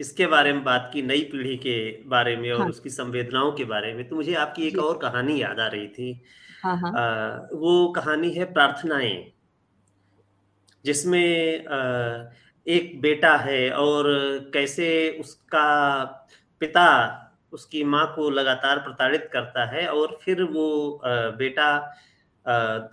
इसके 0.01 0.27
बारे 0.27 0.53
में 0.53 0.65
बात 0.65 0.91
की 0.93 1.03
नई 1.03 1.21
पीढ़ी 1.21 1.57
के 1.57 2.03
बारे 2.09 2.37
में 2.37 2.51
और 2.53 2.61
हाँ, 2.61 2.69
उसकी 2.69 2.91
संवेदनाओं 2.91 3.53
के 3.53 3.65
बारे 3.65 3.93
में 3.95 4.09
तो 4.09 4.17
मुझे 4.17 4.35
आपकी 4.35 4.67
एक 4.69 4.79
और 4.79 4.99
कहानी 4.99 5.43
याद 5.43 5.61
आ 5.61 5.67
रही 5.67 5.89
थी। 5.89 6.23
हाँ, 6.63 6.77
हाँ. 6.77 6.91
आ, 6.93 7.37
वो 7.53 7.93
कहानी 7.93 8.31
है 8.31 8.53
प्रार्थनाएँ 8.53 9.33
जिसमें 10.85 11.67
आ, 11.67 12.33
एक 12.67 13.01
बेटा 13.01 13.37
है 13.37 13.71
और 13.71 14.05
कैसे 14.55 14.89
उसका 15.21 16.05
पिता 16.61 16.87
उसकी 17.53 17.85
माँ 17.85 18.07
को 18.17 18.31
लगातार 18.31 18.79
प्रताड़ित 18.79 19.29
करता 19.33 19.65
है 19.65 19.87
और 19.89 20.19
फिर 20.23 20.43
वो 20.43 21.01
बेटा 21.39 21.69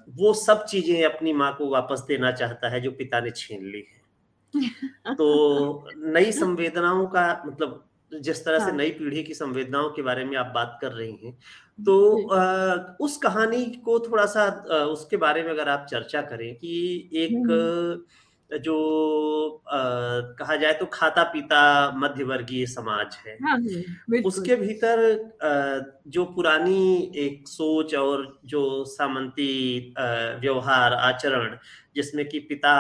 वो 0.09 0.33
सब 0.33 0.65
चीज़ें 0.65 1.03
अपनी 1.05 1.33
माँ 1.33 1.55
को 1.55 1.69
वापस 1.69 2.05
देना 2.07 2.31
चाहता 2.31 2.69
है 2.69 2.81
जो 2.81 2.91
पिता 2.91 3.19
ने 3.19 3.31
छीन 3.31 3.65
ली 3.65 3.79
है। 3.79 4.00
तो 4.53 5.85
नई 5.97 6.31
संवेदनाओं 6.41 7.05
का 7.07 7.43
मतलब 7.47 7.83
जिस 8.11 8.43
तरह 8.45 8.59
हाँ। 8.59 8.69
से 8.69 8.75
नई 8.75 8.89
पीढ़ी 8.91 9.23
की 9.23 9.33
संवेदनाओं 9.33 9.89
के 9.89 10.01
बारे 10.01 10.23
में 10.25 10.37
आप 10.37 10.51
बात 10.55 10.77
कर 10.81 10.91
रही 10.91 11.15
हैं 11.23 11.37
तो 11.79 12.27
आ, 12.27 12.95
उस 12.99 13.17
कहानी 13.17 13.65
को 13.85 13.99
थोड़ा 13.99 14.25
सा 14.25 14.43
आ, 14.43 14.83
उसके 14.85 15.17
बारे 15.17 15.43
में 15.43 15.51
अगर 15.51 15.69
आप 15.69 15.85
चर्चा 15.89 16.21
करें 16.21 16.53
कि 16.55 17.09
एक 17.13 17.31
हम्म। 17.31 18.57
जो 18.57 18.75
आ, 19.67 19.77
कहा 20.39 20.55
जाए 20.55 20.73
तो 20.73 20.85
खाता 20.85 21.23
पीता 21.23 21.61
मध्य 21.95 22.23
वर्गीय 22.23 22.65
समाज 22.65 23.17
है 23.27 23.37
हाँ, 23.43 23.57
उसके 24.25 24.55
भीतर 24.55 24.99
आ, 25.43 25.93
जो 26.07 26.25
पुरानी 26.25 27.11
एक 27.15 27.47
सोच 27.47 27.95
और 27.95 28.27
जो 28.45 28.83
सामंती 28.87 29.93
व्यवहार 30.41 30.93
आचरण 30.93 31.57
जिसमें 31.95 32.27
कि 32.29 32.39
पिता 32.39 32.73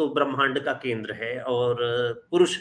तो 0.00 0.08
ब्रह्मांड 0.08 0.58
का 0.64 0.72
केंद्र 0.82 1.12
है 1.14 1.32
और 1.44 1.76
पुरुष 2.30 2.56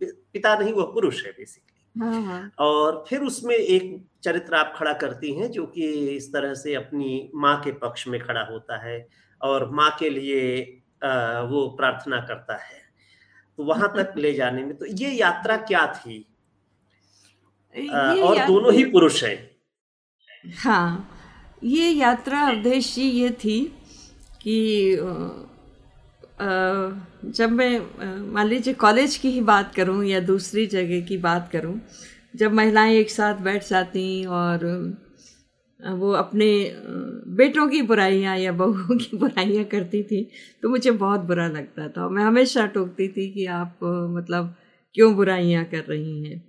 पिता 0.00 0.54
नहीं 0.58 0.72
वह 0.72 0.84
पुरुष 0.94 1.24
है 1.26 1.32
बेसिकली 1.32 2.00
हाँ, 2.00 2.22
हाँ। 2.22 2.50
और 2.58 3.04
फिर 3.08 3.20
उसमें 3.20 3.54
एक 3.54 3.84
चरित्र 4.24 4.54
आप 4.54 4.72
खड़ा 4.76 4.92
करती 4.92 5.32
हैं 5.34 5.50
जो 5.50 5.64
कि 5.66 5.88
इस 6.16 6.32
तरह 6.32 6.54
से 6.54 6.74
अपनी 6.74 7.30
माँ 7.34 7.56
के 7.64 7.72
पक्ष 7.78 8.06
में 8.08 8.20
खड़ा 8.20 8.42
होता 8.50 8.76
है 8.84 8.96
और 9.40 9.68
माँ 9.70 9.90
के 9.98 10.10
लिए 10.10 10.60
वो 11.50 11.66
प्रार्थना 11.78 12.20
करता 12.20 12.56
है। 12.56 12.80
तो 13.58 13.64
वहाँ 13.64 13.92
तक 13.96 14.14
ले 14.16 14.32
जाने 14.34 14.64
में 14.64 14.76
तो 14.76 14.86
ये 14.86 15.10
यात्रा 15.10 15.56
क्या 15.56 15.86
थी? 15.94 16.18
और 18.20 18.46
दोनों 18.46 18.72
ही 18.74 18.84
पुरुष 18.84 19.22
हैं। 19.24 19.38
हाँ 20.58 21.10
ये 21.64 21.90
यात्रा 21.90 22.40
अवधेश 22.48 22.94
जी 22.94 23.10
ये 23.10 23.30
थी 23.30 23.60
कि 24.42 24.96
जब 26.40 27.50
मैं 27.52 28.32
मान 28.32 28.46
लीजिए 28.46 28.74
कॉलेज 28.74 29.16
की 29.16 29.30
ही 29.30 29.40
बात 29.42 29.74
करूँ 29.74 30.04
या 30.04 30.20
दूसरी 30.22 30.66
जगह 30.66 31.00
की 31.00 31.16
बात 31.18 31.48
करूँ, 31.52 31.80
जब 32.36 32.52
महिलाएँ 32.54 32.94
एक 32.96 33.10
साथ 33.10 33.40
बैठ 33.42 33.68
जाती 33.68 34.24
और 34.24 34.64
वो 35.80 36.10
अपने 36.12 36.46
बेटों 37.36 37.68
की 37.68 37.80
बुराइयाँ 37.82 38.36
या 38.38 38.52
बहुओं 38.52 38.96
की 38.98 39.16
बुराइयाँ 39.16 39.64
करती 39.64 40.02
थी 40.02 40.22
तो 40.62 40.68
मुझे 40.68 40.90
बहुत 40.92 41.20
बुरा 41.20 41.46
लगता 41.48 41.88
था। 41.88 42.08
मैं 42.08 42.22
हमेशा 42.24 42.66
टोकती 42.66 43.08
थी 43.08 43.30
कि 43.32 43.46
आप 43.46 43.78
मतलब 44.16 44.54
क्यों 44.94 45.14
बुराइयाँ 45.16 45.64
कर 45.64 45.84
रही 45.88 46.22
हैं? 46.24 46.42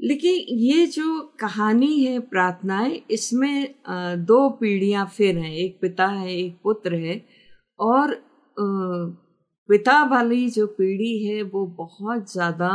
लेकिन 0.00 0.58
ये 0.60 0.86
जो 0.86 1.20
कहानी 1.40 1.98
है, 2.04 2.18
प्रार्थनाएँ, 2.20 3.00
इसमें 3.10 3.74
दो 4.26 4.48
पीढ़ियाँ 4.50 5.06
फिर 5.16 5.38
हैं। 5.38 5.52
एक 5.54 5.78
पिता 5.80 6.06
है, 6.06 6.34
एक 6.34 6.56
पुत्र 6.62 6.94
है 6.96 7.20
और 7.80 8.14
पिता 8.58 10.02
वाली 10.04 10.48
जो 10.50 10.66
पीढ़ी 10.68 11.24
है, 11.24 11.42
वो 11.42 11.66
बहुत 11.76 12.32
ज़्यादा 12.32 12.70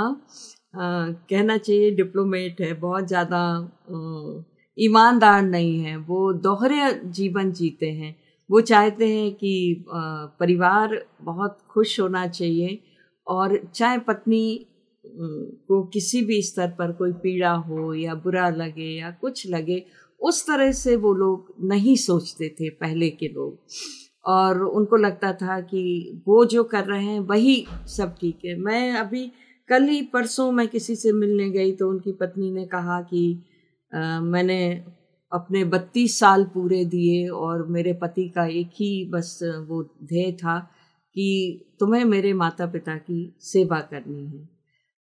कहना 0.76 1.58
चाहिए 1.58 1.92
डिप्लोमेट 1.96 2.62
है, 2.62 2.74
बहुत 2.76 3.08
ज़्यादा 3.08 3.42
ईमानदार 4.78 5.42
नहीं 5.44 5.80
है, 5.80 5.96
वो 5.98 6.32
दोहरे 6.34 6.92
जीवन 7.06 7.52
जीते 7.52 7.92
हैं। 7.92 8.16
वो 8.50 8.62
चाहते 8.62 9.08
हैं 9.08 9.32
कि 9.34 9.86
परिवार 10.40 11.00
बहुत 11.22 11.58
खुश 11.70 12.00
होना 12.00 12.26
चाहिए 12.28 12.80
और 13.28 13.60
चाहे 13.76 13.98
पत्नी 14.00 14.66
को 15.06 15.82
किसी 15.84 16.22
भी 16.22 16.42
स्तर 16.42 16.68
पर 16.70 16.92
कोई 16.92 17.12
पीड़ा 17.24 17.52
हो 17.52 17.94
या 17.94 18.16
बुरा 18.16 18.50
लगे 18.50 18.90
या 18.90 19.12
कुछ 19.22 19.48
लगे, 19.50 19.84
उस 20.22 20.46
तरह 20.48 20.72
से 20.72 20.96
वो 20.96 21.14
लोग 21.14 21.54
नहीं 21.64 21.96
सोचते 21.98 22.50
थे 22.60 22.70
पहले 22.72 23.10
के 23.12 23.28
लोग। 23.28 23.58
और 24.28 24.62
उनको 24.64 24.98
लगता 24.98 25.32
था 25.34 25.60
कि 25.62 26.22
वो 26.28 26.44
जो 26.46 26.64
कर 26.64 26.86
रहे 26.86 27.04
हैं 27.06 27.20
वही 27.20 27.66
सब 27.88 28.16
ठीक 28.22 28.40
है। 28.46 28.56
मैं 28.60 28.92
अभी 28.94 29.26
कल 29.70 29.84
ही 29.84 30.02
परसों 30.04 30.52
मैं 30.52 30.68
किसी 30.68 30.96
से 30.96 31.12
मिलने 31.12 31.50
गई 31.50 31.72
तो 31.72 31.90
उनकी 31.90 32.12
पत्नी 32.12 32.52
ने 32.52 32.66
कहा 32.66 33.02
कि 33.02 33.24
आ, 33.92 34.20
मैंने 34.22 34.60
अपने 35.32 35.64
बत्तीस 35.66 36.20
साल 36.20 36.44
पूरे 36.44 36.84
दिए 36.86 37.28
और 37.28 37.68
मेरे 37.68 37.94
पति 37.94 38.28
का 38.30 38.46
एक 38.46 38.70
ही 38.76 39.06
बस 39.06 39.40
वो 39.68 39.82
ध्येय 40.04 40.32
था 40.34 40.60
कि 41.16 41.28
तुम्हें 41.80 42.04
मेरे 42.06 42.34
माता 42.34 42.66
पिता 42.66 42.96
की 42.98 43.36
सेवा 43.42 43.80
करनी 43.82 44.26
है। 44.28 44.48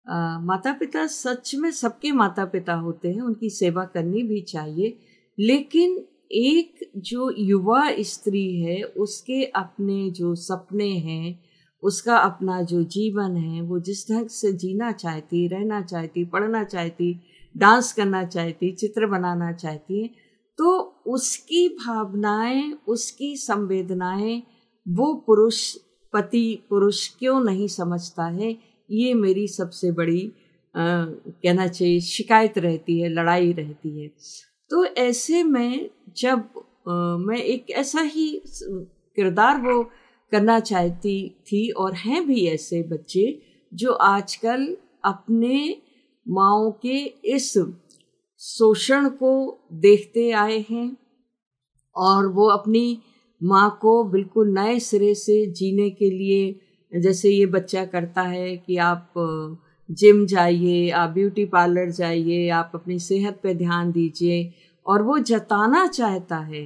आ, 0.08 0.40
माता 0.40 0.74
पिता 0.74 1.06
सच 1.08 1.56
में 1.56 1.72
सबके 1.72 2.12
माता 2.12 2.46
पिता 2.46 2.74
होते 2.76 3.12
हैं 3.12 3.22
उनकी 3.22 3.50
सेवा 3.50 3.86
करनी 3.86 4.24
भी 4.24 4.42
चाहिए 4.42 4.98
लेकिन 5.38 5.98
एक 6.32 6.92
जो 6.98 7.34
युवा 7.38 7.92
स्त्री 8.00 8.62
है 8.62 8.84
उसके 8.84 9.44
अपने 9.44 10.10
जो 10.12 10.36
सपने 10.36 10.90
हैं 10.90 11.40
उसका 11.84 12.18
अपना 12.18 12.62
जो 12.62 12.84
जीवन 12.84 13.36
है 13.38 13.62
वो 13.62 13.80
जिस 13.80 14.12
ढंग 14.12 14.28
से 14.28 14.54
जीना 14.54 14.92
चाहती 14.92 15.48
रहना 15.48 15.82
चाहती 15.82 16.26
पढ़ना 16.26 16.64
चाहती 16.64 17.22
डांस 17.58 17.94
करना 17.94 18.24
चाहती 18.24 18.72
चित्र 18.72 19.06
बनाना 19.06 19.52
चाहती 19.54 20.02
है 20.02 20.10
तो 20.58 20.96
उसकी 21.08 21.70
भावनाएँ 21.70 22.78
उसकी 22.88 23.36
संवेदनाएँ 23.36 24.44
वो 24.88 25.14
पुरुष 25.28 25.76
पति 26.14 26.64
पुरुष 26.70 27.08
क्यों 27.10 27.44
नहीं 27.44 27.68
समझता 27.68 28.26
है? 28.26 28.58
ये 28.92 29.14
मेरी 29.14 29.48
सबसे 29.48 29.92
बड़ी 29.92 30.32
आ, 30.76 31.06
कहना 31.06 31.68
चाहिए 31.68 32.00
शिकायत 32.00 32.58
रहती 32.58 33.00
है 33.02 33.10
लड़ाई 33.10 33.54
रहती 33.54 34.02
है। 34.02 34.08
तो 34.70 34.86
ऐसे 34.86 35.44
में 35.44 35.90
जब 36.18 36.49
आ, 36.89 37.18
मैं 37.18 37.38
एक 37.38 37.70
ऐसा 37.72 38.01
ही 38.01 38.30
किरदार 38.45 39.61
वो 39.61 39.84
करना 40.32 40.59
चाहती 40.59 41.18
थी 41.47 41.70
और 41.78 41.93
हैं 41.95 42.26
भी 42.28 42.45
ऐसे 42.47 42.82
बच्चे 42.84 43.26
जो 43.72 43.93
आजकल 43.93 44.65
अपने 45.05 45.59
माओ 46.26 46.72
के 46.82 46.97
इस 47.36 47.53
शोषण 48.41 49.09
को 49.09 49.34
देखते 49.82 50.32
आए 50.32 50.59
हैं 50.70 50.97
और 51.95 52.28
वो 52.28 52.47
अपनी 52.49 52.86
माँ 53.41 53.70
को 53.82 54.03
बिल्कुल 54.03 54.53
नए 54.53 54.80
सिरे 54.80 55.13
से 55.15 55.45
जीने 55.51 55.89
के 55.89 56.09
लिए 56.09 56.99
जैसे 57.01 57.30
ये 57.30 57.45
बच्चा 57.45 57.86
करता 57.86 58.22
है 58.22 58.55
कि 58.57 58.78
आप 58.78 59.13
जिम 59.89 60.26
जाइए 60.26 60.89
आप 60.89 61.09
ब्यूटी 61.09 61.45
पार्लर 61.45 61.89
जाइए 61.91 62.47
आप 62.49 62.72
अपनी 62.76 62.99
सेहत 62.99 63.39
पे 63.43 63.53
ध्यान 63.53 63.91
दीजिए 63.91 64.43
और 64.88 65.02
वो 65.02 65.18
जताना 65.20 65.86
चाहता 65.88 66.38
है 66.38 66.66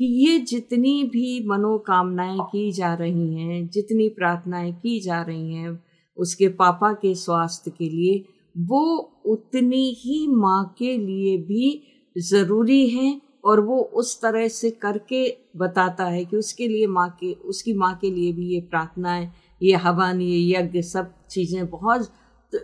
कि 0.00 0.04
ये 0.04 0.38
जितनी 0.38 1.02
भी 1.04 1.46
मनोकामनाएँ 1.48 2.38
की 2.52 2.70
जा 2.72 2.92
रही 2.94 3.34
हैं, 3.34 3.68
जितनी 3.68 4.08
प्रार्थनाएँ 4.08 4.72
की 4.72 4.98
जा 5.00 5.22
रही 5.22 5.54
हैं 5.54 5.78
उसके 6.16 6.48
पापा 6.48 6.92
के 6.92 7.14
स्वास्थ्य 7.14 7.70
के 7.70 7.88
लिए, 7.88 8.24
वो 8.56 9.22
उतनी 9.26 9.90
ही 9.98 10.26
माँ 10.28 10.74
के 10.78 10.96
लिए 10.98 11.36
भी 11.38 11.82
ज़रूरी 12.16 12.88
हैं 12.88 13.20
और 13.44 13.60
वो 13.60 13.78
उस 13.94 14.20
तरह 14.22 14.46
से 14.48 14.70
करके 14.82 15.26
बताता 15.56 16.04
है 16.04 16.24
कि 16.24 16.36
उसके 16.36 16.68
लिए 16.68 16.86
माँ 16.86 17.08
के, 17.20 17.32
उसकी 17.32 17.74
माँ 17.74 17.94
के 18.00 18.10
लिए 18.10 18.32
भी 18.32 18.48
ये 18.54 18.60
प्रार्थनाएँ, 18.60 19.30
ये 19.62 19.74
हवन 19.76 20.20
ये 20.20 20.38
यज्ञ 20.52 20.82
सब 20.82 21.12
चीज़ें 21.30 21.66
बहुत 21.70 22.08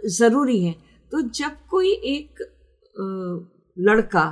ज़रूरी 0.09 0.61
हैं। 0.65 0.75
तो 1.13 1.21
जब 1.21 1.57
कोई 1.71 1.93
एक 1.93 2.43
लड़का 3.77 4.27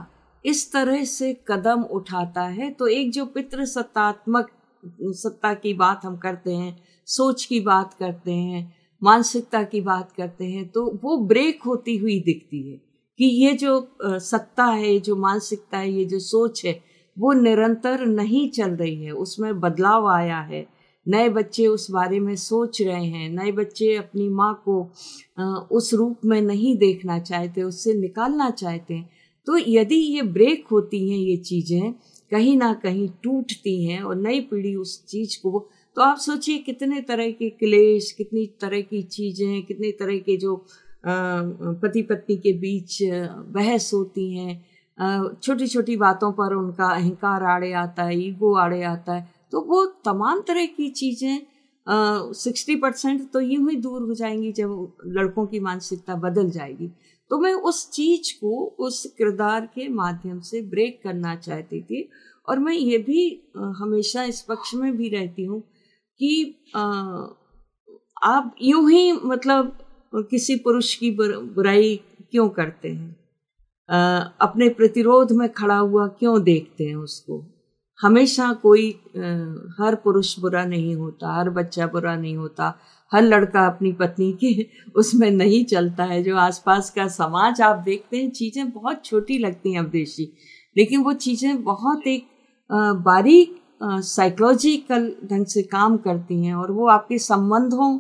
इस 0.45 0.71
तरह 0.73 1.05
से 1.05 1.33
कदम 1.49 1.83
उठाता 1.93 2.43
है 2.43 2.71
तो 2.71 2.87
एक 2.87 3.11
जो 3.13 3.25
पितृ 3.27 3.65
सत्तात्मक 3.67 4.51
सत्ता 5.17 5.53
की 5.55 5.73
बात 5.75 6.05
हम 6.05 6.17
करते 6.17 6.55
हैं, 6.55 6.77
सोच 7.09 7.45
की 7.45 7.61
बात 7.61 7.95
करते 7.95 8.33
हैं, 8.33 8.73
मानसिकता 9.03 9.63
की 9.63 9.81
बात 9.81 10.13
करते 10.13 10.45
हैं 10.45 10.69
तो 10.69 10.85
वो 11.05 11.17
ब्रेक 11.27 11.63
होती 11.67 11.97
हुई 11.97 12.19
दिखती 12.21 12.63
है 12.71 12.81
कि 13.19 13.25
ये 13.25 13.53
जो 13.55 13.97
सत्ता 14.01 14.65
है, 14.65 14.93
ये 14.93 15.01
जो 15.01 15.17
मानसिकता 15.17 15.79
है, 15.79 15.93
ये 15.93 16.05
जो 16.05 16.19
सोच 16.19 16.65
है, 16.65 16.81
वो 17.17 17.33
निरंतर 17.33 18.05
नहीं 18.07 18.49
चल 18.51 18.71
रही 18.73 19.05
है। 19.05 19.11
उसमें 19.13 19.61
बदलाव 19.61 20.07
आया 20.09 20.39
है। 20.41 20.67
नए 21.07 21.29
बच्चे 21.29 21.67
उस 21.67 21.91
बारे 21.91 22.21
में 22.21 22.35
सोच 22.37 22.81
रहे 22.83 23.05
हैं। 23.05 23.29
नए 23.31 23.53
बच्चे 23.53 23.95
अपनी 23.97 24.29
माँ 24.29 24.53
को 24.69 24.83
उस 25.77 25.93
रूप 25.95 26.25
में 26.25 26.41
नहीं 26.41 26.77
देखना 26.79 27.19
चाहते, 27.21 27.63
उससे 27.63 27.95
निकालना 27.95 28.51
चाहते 28.53 28.95
हैं। 28.95 29.09
तो 29.47 29.57
यदि 29.59 29.95
ये 29.95 30.23
ब्रेक 30.23 30.67
होती 30.73 31.09
हैं, 31.11 31.19
ये 31.19 31.37
चीज़ें, 31.39 31.93
कहीं 32.33 32.57
ना 32.57 32.73
कहीं 32.83 33.09
टूटती 33.23 33.85
हैं 33.85 34.03
और 34.03 34.17
नई 34.17 34.41
पीढ़ी 34.43 34.75
उस 34.77 35.05
चीज़ 35.07 35.39
को 35.43 35.69
तो 35.97 36.03
आप 36.03 36.19
सोचिए 36.19 36.59
कितने 36.59 37.01
तरह 37.01 37.31
के 37.31 37.49
क्लेश, 37.51 38.11
कितनी 38.13 38.47
तरह 38.61 38.81
की 38.83 39.03
चीज़ें, 39.05 39.63
कितने 39.63 39.91
तरह 39.93 40.19
के 40.19 40.37
जो 40.37 40.55
पति 41.07 42.03
पत्नी 42.03 42.37
के 42.37 42.53
बीच 42.59 42.99
बहस 43.03 43.91
होती 43.95 44.33
हैं। 44.35 45.35
छोटी 45.35 45.67
छोटी 45.67 45.97
बातों 45.97 46.31
पर 46.33 46.55
उनका 46.55 46.89
अहंकार 46.89 47.43
आड़े 47.45 47.73
आता 47.75 48.03
है, 48.03 48.19
ईगो 48.21 48.55
आड़े 48.57 48.83
आता 48.85 49.15
है। 49.15 49.29
तो 49.53 49.61
वो 49.63 49.85
तमाम 50.05 50.41
तरह 50.49 50.67
की 50.69 50.89
चीज़ें 50.91 51.41
सिक्सटी 52.35 52.77
परसेंट 52.77 53.31
तो 53.33 53.41
यूँ 53.41 53.71
ही 53.71 53.77
दूर 53.79 54.03
हो 54.03 54.15
जाएँगी 54.15 54.53
जब 54.53 54.93
लड़कों 55.09 55.47
की 55.47 55.61
मानसिकता 55.61 56.15
बदल 56.19 56.51
जाएगी। 56.51 56.91
तो 57.33 57.39
मैं 57.39 57.53
उस 57.55 57.91
चीज़ 57.91 58.33
को 58.41 58.65
उस 58.79 59.05
किरदार 59.19 59.67
के 59.75 59.89
माध्यम 59.89 60.41
से 60.41 60.61
ब्रेक 60.63 61.01
करना 61.05 61.35
चाहती 61.37 61.81
थी 61.83 62.09
और 62.49 62.59
मैं 62.59 62.73
ये 62.73 62.99
भी 62.99 63.23
हमेशा 63.57 64.25
इस 64.25 64.41
पक्ष 64.41 64.75
में 64.75 64.97
भी 64.97 65.09
रहती 65.09 65.45
हूँ 65.45 65.61
कि 66.21 66.55
आप 68.23 68.55
यूँ 68.63 68.91
ही 68.91 69.13
मतलब 69.13 69.79
किसी 70.15 70.57
पुरुष 70.57 70.95
की 70.95 71.11
बुराई 71.11 71.97
क्यों 72.31 72.49
करते 72.49 72.89
हैं? 72.89 73.17
अपने 74.41 74.69
प्रतिरोध 74.69 75.33
में 75.33 75.49
खड़ा 75.53 75.77
हुआ 75.77 76.07
क्यों 76.09 76.43
देखते 76.43 76.85
हैं 76.85 76.97
उसको? 76.97 77.43
हमेशा 78.03 78.53
कोई 78.53 78.91
हर 79.79 79.95
पुरुष 80.05 80.39
बुरा 80.39 80.65
नहीं 80.65 80.95
होता, 80.97 81.35
हर 81.35 81.51
बच्चा 81.51 81.87
बुरा 81.87 82.17
नहीं 82.17 82.37
होता। 82.37 82.75
हर 83.13 83.23
लड़का 83.23 83.67
अपनी 83.67 83.93
पत्नी 83.93 84.33
के 84.35 84.67
उसमें 84.97 85.31
नहीं 85.31 85.65
चलता 85.65 86.05
है। 86.05 86.23
जो 86.23 86.37
आसपास 86.39 86.91
का 86.91 87.07
समाज 87.11 87.61
आप 87.63 87.83
देखते 87.85 88.17
हैं, 88.17 88.31
चीज़ें 88.31 88.71
बहुत 88.71 89.05
छोटी 89.05 89.39
लगती 89.39 89.73
हैं 89.73 89.81
अवदेशी 89.81 90.33
लेकिन 90.77 91.03
वो 91.03 91.13
चीज़ें 91.15 91.63
बहुत 91.65 92.07
एक 92.07 92.27
बारीक 93.05 93.59
साइकोलॉजिकल 93.83 95.13
ढंग 95.31 95.47
से 95.47 95.63
काम 95.65 95.97
करती 95.99 96.45
हैं 96.45 96.55
और 96.55 96.71
वो 96.73 96.87
आपके 96.89 97.19
संबंधों 97.21 97.99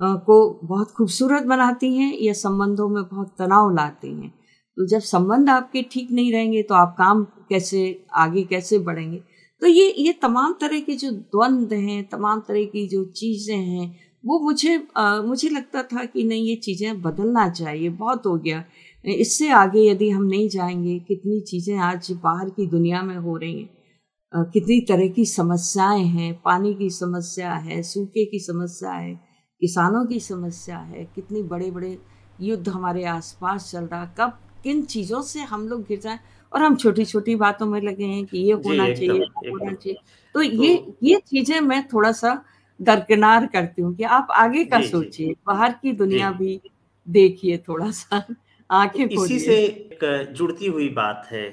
को 0.00 0.38
बहुत 0.62 0.90
खूबसूरत 0.90 1.42
बनाती 1.44 1.94
हैं 1.96 2.12
या 2.18 2.32
संबंधों 2.34 2.88
में 2.88 3.02
बहुत 3.04 3.34
तनाव 3.38 3.74
लाती 3.74 4.08
हैं। 4.10 4.32
तो 4.76 4.86
जब 4.86 5.00
संबंध 5.00 5.50
आपके 5.50 5.82
ठीक 5.92 6.10
नहीं 6.12 6.32
रहेंगे 6.32 6.62
तो 6.62 6.74
आप 6.74 6.94
काम 6.98 7.24
कैसे, 7.48 8.04
आगे 8.14 8.42
कैसे 8.44 8.78
बढ़ेंगे? 8.80 9.22
तो 9.62 9.66
ये 9.66 9.94
ये 9.98 10.12
तमाम 10.22 10.54
तरह 10.60 10.80
के 10.80 10.94
जो 10.94 11.10
द्वंद्व 11.10 11.74
हैं, 11.74 12.02
तमाम 12.08 12.40
तरह 12.48 12.64
की 12.64 12.86
जो 12.88 13.04
चीज़ें 13.06 13.56
हैं 13.56 14.07
वो 14.28 14.38
मुझे 14.40 14.86
आ, 14.96 15.20
मुझे 15.22 15.48
लगता 15.48 15.82
था 15.82 16.04
कि 16.04 16.24
नहीं 16.24 16.44
ये 16.44 16.54
चीज़ें 16.56 17.00
बदलना 17.02 17.48
चाहिए 17.50 17.88
बहुत 17.88 18.26
हो 18.26 18.36
गया। 18.36 18.64
इससे 19.04 19.48
आगे 19.50 19.88
यदि 19.90 20.08
हम 20.10 20.24
नहीं 20.24 20.48
जाएँगे 20.48 20.98
कितनी 20.98 21.40
चीज़ें 21.40 21.76
आज 21.78 22.10
बाहर 22.24 22.48
की 22.50 22.66
दुनिया 22.66 23.02
में 23.02 23.16
हो 23.16 23.36
रही 23.36 23.60
हैं 23.60 24.44
कितनी 24.52 24.80
तरह 24.80 25.08
की 25.08 25.24
समस्याएँ 25.24 26.04
हैं 26.06 26.32
पानी 26.44 26.74
की 26.74 26.90
समस्या 26.90 27.52
है 27.52 27.82
सूखे 27.82 28.24
की 28.24 28.38
समस्या 28.38 28.92
है 28.92 29.14
किसानों 29.60 30.04
की 30.06 30.20
समस्या 30.20 30.78
है 30.78 31.04
कितनी 31.14 31.42
बड़े 31.42 31.70
बड़े 31.70 31.98
युद्ध 32.40 32.68
हमारे 32.68 33.04
आसपास 33.04 33.70
चल 33.72 33.84
रहा 33.84 34.04
कब 34.18 34.38
किन 34.64 34.82
चीज़ों 34.82 35.22
से 35.22 35.40
हम 35.40 35.68
लोग 35.68 35.82
गिर 35.82 36.00
जाएँ? 36.00 36.18
और 36.52 36.62
हम 36.62 36.76
छोटी 36.76 37.04
छोटी 37.04 37.34
बातों 37.36 37.66
में 37.66 37.80
लगे 37.80 38.04
हैं 38.04 38.24
कि 38.26 38.38
ये 38.38 38.52
होना 38.52 38.84
चाहिए 38.94 39.24
होना 39.50 39.72
चाहिए। 39.72 39.94
तो, 39.94 40.00
तो 40.34 40.42
ये 40.42 40.94
ये 41.02 41.20
चीज़ें 41.26 41.60
मैं 41.60 41.86
थोड़ा 41.88 42.12
सा 42.12 42.42
दरकिनार 42.80 43.46
करती 43.46 43.82
हूँ 43.82 43.94
कि 43.94 44.04
आप 44.04 44.28
आगे 44.30 44.64
का 44.64 44.80
सोचिए 44.82 45.34
बाहर 45.46 45.72
की 45.72 45.92
दुनिया 45.92 46.30
भी 46.32 46.60
देखिए 47.08 47.58
थोड़ा 47.58 47.90
सा 47.90 48.24
आँखें 48.70 49.04
इसी 49.04 49.38
से 49.38 49.56
एक 49.56 50.32
जुड़ती 50.36 50.66
हुई 50.66 50.88
बात 50.88 51.28
है 51.32 51.48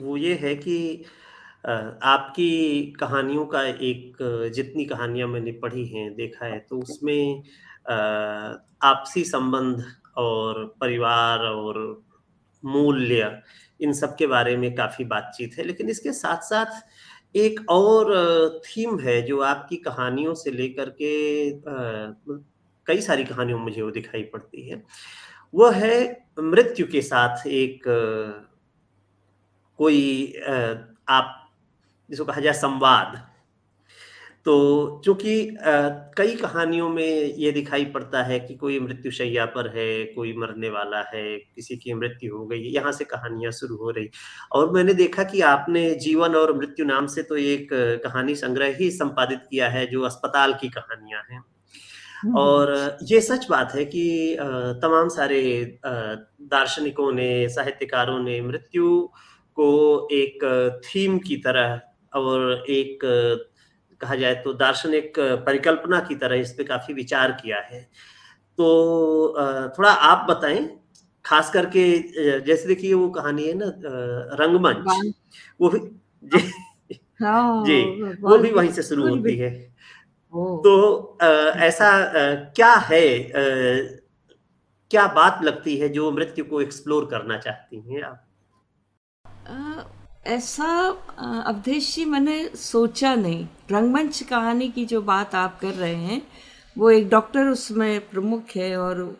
वो 0.00 0.16
ये 0.16 0.34
है 0.34 0.54
कि 0.56 1.04
आपकी 2.02 2.50
कहानियों 3.00 3.44
का 3.46 3.62
एक 3.62 4.16
जितनी 4.54 4.84
कहानियाँ 4.84 5.28
मैंने 5.28 5.52
पढ़ी 5.52 5.86
हैं 5.86 6.14
देखा 6.14 6.46
है 6.46 6.58
तो 6.60 6.78
उसमें 6.78 7.42
आपसी 8.82 9.24
संबंध 9.24 9.84
और 10.16 10.64
परिवार 10.80 11.38
और 11.38 11.80
मूल्य 12.64 13.30
इन 13.80 13.92
सब 13.92 14.16
के 14.16 14.26
बारे 14.26 14.56
में 14.56 14.74
काफ़ी 14.74 15.04
बातचीत 15.04 15.54
है 15.58 15.64
लेकिन 15.64 15.88
इसके 15.88 16.12
साथ 16.12 16.42
साथ 16.42 16.80
एक 17.34 17.60
और 17.70 18.10
थीम 18.66 18.98
है 19.00 19.20
जो 19.22 19.40
आपकी 19.42 19.76
कहानियों 19.76 20.34
से 20.34 20.50
लेकर 20.50 20.90
के 21.02 21.50
कई 22.86 23.00
सारी 23.00 23.24
कहानियों 23.24 23.58
मुझे 23.58 23.80
वो 23.82 23.90
दिखाई 23.90 24.22
पड़ती 24.24 24.68
है। 24.68 24.82
वो 25.54 25.70
है 25.70 26.26
मृत्यु 26.40 26.86
के 26.86 27.02
साथ 27.02 27.46
एक 27.46 27.82
कोई 29.78 30.32
आप 31.08 31.34
जिसको 32.10 32.24
कहा 32.24 32.40
जाए 32.40 32.52
संवाद। 32.54 33.16
तो 34.48 35.00
चूँकि 35.04 35.32
कई 36.16 36.34
कहानियों 36.36 36.88
में 36.88 37.34
ये 37.36 37.50
दिखाई 37.52 37.84
पड़ता 37.86 38.22
है 38.22 38.38
कि 38.40 38.54
कोई 38.54 38.78
मृत्युशैया 38.80 39.44
पर 39.46 39.66
है 39.68 40.04
कोई 40.06 40.32
मरने 40.36 40.68
वाला 40.70 41.00
है 41.08 41.24
किसी 41.38 41.76
की 41.76 41.94
मृत्यु 41.94 42.36
हो 42.36 42.46
गई 42.46 42.60
यहाँ 42.68 42.92
से 42.92 43.04
कहानियाँ 43.04 43.50
शुरू 43.52 43.76
हो 43.76 43.90
रही 43.90 44.08
और 44.52 44.70
मैंने 44.72 44.94
देखा 44.94 45.24
कि 45.24 45.40
आपने 45.40 45.82
जीवन 45.96 46.34
और 46.34 46.56
मृत्यु 46.56 46.86
नाम 46.86 47.06
से 47.06 47.22
तो 47.22 47.36
एक 47.36 47.68
कहानी 48.04 48.34
संग्रह 48.36 48.76
ही 48.76 48.90
संपादित 48.90 49.42
किया 49.50 49.68
है 49.68 49.84
जो 49.86 50.02
अस्पताल 50.04 50.54
की 50.54 50.68
कहानियाँ 50.70 51.22
हैं 51.30 51.42
हम्म। 52.20 52.38
और 52.38 52.98
ये 53.02 53.20
सच 53.20 53.46
बात 53.50 53.74
है 53.74 53.84
कि 53.86 54.36
तमाम 54.82 55.08
सारे 55.08 55.42
दार्शनिकों 55.84 57.10
ने 57.12 57.28
साहित्यकारों 57.50 58.18
ने 58.20 58.40
मृत्यु 58.42 58.96
को 59.56 59.68
एक 60.14 60.44
थीम 60.84 61.18
की 61.18 61.36
तरह 61.42 61.80
और 62.12 62.64
एक 62.70 63.04
कहा 64.00 64.14
जाए 64.14 64.34
तो 64.34 64.52
दार्शनिक 64.54 65.18
परिकल्पना 65.46 66.00
की 66.00 66.14
तरह 66.14 66.36
इस 66.36 66.52
पे 66.52 66.64
काफ़ी 66.64 66.94
विचार 66.94 67.32
किया 67.32 67.60
है। 67.62 67.80
तो 68.58 68.66
थोड़ा 69.78 69.90
आप 69.90 70.26
बताएँ 70.30 70.68
खास 71.24 71.50
करके 71.50 71.82
जैसे 72.40 72.68
देखिए 72.68 72.94
वो 72.94 73.08
कहानी 73.10 73.46
है 73.46 73.54
ना 73.54 73.72
रंगमंच। 74.36 75.12
वो 75.60 75.68
भी 75.68 75.78
जी। 76.24 76.38
हाँ, 77.22 77.64
जी 77.64 77.80
वो 78.22 78.38
भी 78.38 78.50
वहीं 78.50 78.70
से 78.72 78.82
शुरू 78.82 79.08
होती 79.08 79.36
है। 79.36 79.50
तो 80.34 81.18
ऐसा 81.20 81.90
क्या 82.54 82.72
है 82.74 83.02
क्या 84.90 85.06
बात 85.14 85.42
लगती 85.44 85.76
है 85.76 85.88
जो 85.88 86.10
मृत्यु 86.12 86.44
को 86.44 86.60
एक्सप्लोर 86.60 87.04
करना 87.06 87.38
चाहती 87.38 87.80
हैं 87.88 88.02
आप? 88.02 88.24
ऐसा 90.28 90.66
अवधेश 91.46 91.94
जी 91.94 92.04
मैंने 92.04 92.38
सोचा 92.56 93.14
नहीं। 93.14 93.46
रंगमंच 93.70 94.22
कहानी 94.22 94.68
की 94.68 94.84
जो 94.86 95.00
बात 95.02 95.34
आप 95.34 95.58
कर 95.60 95.72
रहे 95.74 95.94
हैं, 95.94 96.20
वो 96.76 96.90
एक 96.90 97.08
डॉक्टर 97.08 97.48
उसमें 97.48 98.08
प्रमुख 98.10 98.56
है 98.56 98.76
और 98.76 99.16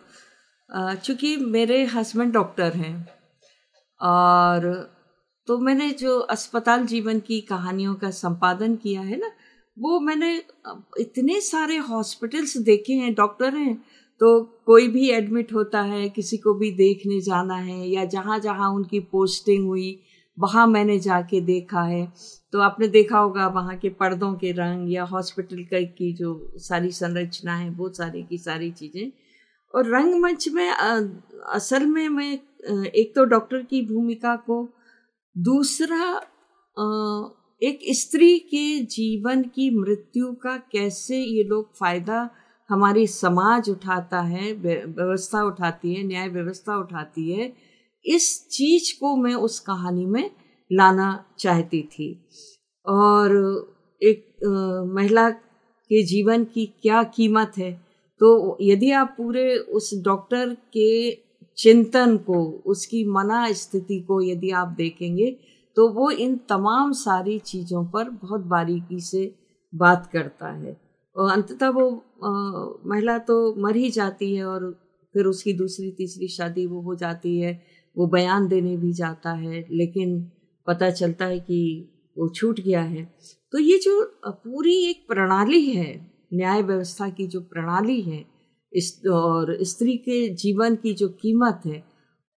चूँकि 1.05 1.37
मेरे 1.47 1.85
हस्बैंड 1.85 2.33
डॉक्टर 2.33 2.73
हैं 2.73 2.95
और 4.01 4.67
तो 5.49 5.57
मैंने 5.59 5.89
जो 6.01 6.19
अस्पताल 6.31 6.85
जीवन 6.87 7.21
की 7.21 7.41
कहानियों 7.43 7.95
का 7.95 8.11
संपादन 8.11 8.75
किया 8.77 9.01
है 9.01 9.17
ना, 9.17 9.31
वो 9.77 10.01
मैंने 10.01 10.35
इतने 11.01 11.41
सारे 11.41 11.77
हॉस्पिटल्स 11.79 12.57
देखे 12.59 12.93
हैं, 12.93 13.15
डॉक्टर 13.15 13.57
हैं 13.57 13.75
तो 14.21 14.41
कोई 14.67 14.89
भी 14.89 15.09
एडमिट 15.11 15.53
होता 15.55 15.81
है, 15.83 16.09
किसी 16.09 16.37
को 16.37 16.55
भी 16.55 16.71
देखने 16.75 17.21
जाना 17.23 17.55
है 17.57 17.89
या 17.89 18.05
जहाँ 18.07 18.39
जहाँ 18.41 18.71
उनकी 18.71 19.01
पोस्टिंग 19.03 19.67
हुई 19.67 19.99
वहाँ 20.39 20.67
मैंने 20.67 20.99
जाके 21.01 21.41
देखा 21.43 21.83
है। 21.83 22.07
तो 22.53 22.61
आपने 22.61 22.89
देखा 22.89 23.19
होगा 23.19 23.47
वहाँ 23.49 23.77
के 23.77 23.89
पर्दों 23.93 24.33
के 24.35 24.53
रंग 24.53 24.93
या 24.93 25.05
हॉस्पिटल 25.05 25.63
का 25.65 25.81
की 25.93 26.13
जो 26.15 26.31
सारी 26.61 26.91
संरचना 26.93 27.57
है 27.57 27.71
वो 27.71 27.89
सारी 27.93 28.23
की 28.23 28.39
सारी 28.39 28.71
चीज़ें। 28.73 29.11
और 29.75 29.87
रंगमंच 29.89 30.49
में 30.49 30.69
असल 30.71 31.87
में 31.87 32.09
मैं 32.09 32.33
एक 32.87 33.13
तो 33.15 33.25
डॉक्टर 33.27 33.63
की 33.63 33.83
भूमिका 33.87 34.35
को, 34.37 34.69
दूसरा 35.37 36.15
एक 37.63 37.79
स्त्री 37.93 38.39
के 38.41 38.79
जीवन 38.87 39.43
की 39.55 39.71
मृत्यु 39.71 40.33
का 40.43 40.57
कैसे 40.73 41.17
ये 41.17 41.43
लोग 41.45 41.73
फ़ायदा 41.77 42.29
हमारी 42.71 43.07
समाज 43.07 43.71
उठाता 43.71 44.21
है 44.23 44.53
व्यवस्था 44.55 45.43
उठाती 45.45 45.95
है, 45.95 46.07
न्याय 46.07 46.29
व्यवस्था 46.29 46.77
उठाती 46.77 47.31
है 47.33 47.53
इस 48.09 48.47
चीज़ 48.49 48.93
को 49.01 49.17
मैं 49.17 49.35
उस 49.37 49.59
कहानी 49.61 50.07
में 50.07 50.31
लाना 50.71 51.09
चाहती 51.39 51.83
थी। 51.93 52.13
और 52.87 53.31
एक 54.03 54.25
महिला 54.95 55.29
के 55.31 56.03
जीवन 56.07 56.45
की 56.45 56.67
क्या 56.83 57.03
कीमत 57.15 57.53
है? 57.59 57.73
तो 58.21 58.57
यदि 58.61 58.91
आप 58.93 59.15
पूरे 59.19 59.57
उस 59.57 59.91
डॉक्टर 60.05 60.55
के 60.77 61.11
चिंतन 61.59 62.17
को 62.17 62.41
उसकी 62.67 63.05
मना 63.05 63.51
स्थिति 63.53 64.01
को 64.01 64.21
यदि 64.23 64.51
आप 64.53 64.69
देखेंगे 64.69 65.31
तो 65.77 65.89
वो 65.89 66.11
इन 66.11 66.37
तमाम 66.49 66.93
सारी 66.93 67.39
चीज़ों 67.39 67.85
पर 67.87 68.09
बहुत 68.13 68.41
बारीकी 68.47 69.01
से 69.01 69.25
बात 69.73 70.09
करता 70.13 70.53
है। 70.53 70.77
और 71.17 71.31
अंततः 71.31 71.69
वो 71.69 71.87
आ, 72.25 72.89
महिला 72.91 73.19
तो 73.21 73.55
मर 73.59 73.77
ही 73.77 73.91
जाती 73.91 74.35
है 74.35 74.45
और 74.45 74.71
फिर 75.15 75.27
उसकी 75.27 75.53
दूसरी 75.53 75.91
तीसरी 75.91 76.29
शादी 76.29 76.67
वो 76.67 76.81
हो 76.81 76.95
जाती 76.95 77.39
है। 77.41 77.53
वो 77.97 78.07
बयान 78.07 78.49
देने 78.49 78.77
भी 78.77 78.93
जाता 78.93 79.33
है, 79.33 79.65
लेकिन 79.71 80.31
पता 80.67 80.91
चलता 80.91 81.25
है 81.25 81.41
कि 81.41 81.89
वो 82.19 82.29
छूट 82.29 82.61
गया 82.61 82.83
है। 82.83 83.15
तो 83.53 83.59
ये 83.59 83.79
जो 83.79 84.21
पूरी 84.27 84.85
एक 84.85 85.07
प्रणाली 85.09 85.65
है, 85.67 86.11
न्याय 86.35 86.63
व्यवस्था 86.63 87.09
की 87.09 87.27
जो 87.27 87.41
प्रणाली 87.41 88.01
है, 88.01 88.25
इस, 88.73 89.03
और 89.13 89.59
स्त्री 89.65 89.97
के 89.97 90.29
जीवन 90.35 90.77
की 90.77 90.95
जो 90.95 91.09
कीमत 91.09 91.63
है, 91.67 91.85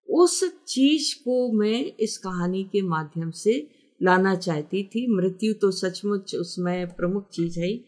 उस 0.10 0.64
चीज़ 0.68 1.16
को 1.16 1.52
मैं 1.52 1.86
इस 2.00 2.18
कहानी 2.18 2.64
के 2.64 2.82
माध्यम 2.82 3.32
से 3.32 3.68
लाना 4.04 4.36
चाहती 4.36 4.84
थी। 4.84 5.16
मृत्यु 5.16 5.54
तो 5.54 5.72
सचमुच 5.72 6.36
उसमें 6.36 6.88
प्रमुख 6.88 7.30
चीज़ 7.30 7.60
है 7.60 7.80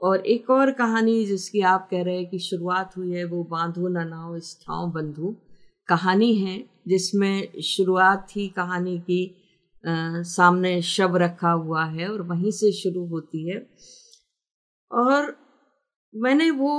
और 0.00 0.26
एक 0.26 0.50
और 0.50 0.70
कहानी 0.70 1.24
जिसकी 1.26 1.60
आप 1.60 1.88
कह 1.90 2.02
रहे 2.02 2.16
हैं 2.16 2.28
कि 2.30 2.38
शुरुआत 2.38 2.96
हुई 2.96 3.12
है, 3.12 3.24
वो 3.24 3.44
बांधो 3.44 3.88
न 3.88 4.08
नाव 4.08 4.36
इस 4.36 4.58
ठाव 4.60 4.90
बंधु। 4.90 5.36
कहानी 5.92 6.34
है 6.34 6.58
जिसमें 6.88 7.60
शुरुआत 7.62 8.36
ही 8.36 8.48
कहानी 8.56 8.98
की 8.98 9.22
आ, 9.84 10.22
सामने 10.22 10.80
शव 10.82 11.16
रखा 11.16 11.50
हुआ 11.50 11.84
है 11.84 12.08
और 12.08 12.22
वहीं 12.22 12.50
से 12.50 12.70
शुरू 12.72 13.04
होती 13.06 13.48
है। 13.48 13.56
और 14.90 15.36
मैंने 16.14 16.50
वो 16.50 16.74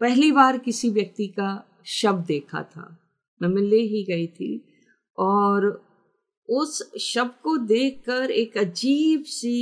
पहली 0.00 0.30
बार 0.32 0.58
किसी 0.58 0.90
व्यक्ति 0.90 1.26
का 1.38 1.50
शव 1.86 2.22
देखा 2.26 2.62
था। 2.62 2.86
मैं 3.40 3.48
मिलने 3.48 3.80
ही 3.90 4.02
गई 4.04 4.26
थी 4.26 4.50
और 5.18 5.66
उस 6.48 6.82
शव 7.00 7.30
को 7.44 7.56
देखकर 7.66 8.30
एक 8.30 8.56
अजीब 8.58 9.24
सी 9.24 9.58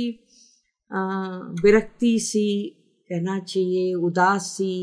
विरक्ति 1.63 2.17
सी 2.19 2.47
कहना 3.09 3.39
चाहिए 3.39 3.93
उदासी 3.93 4.77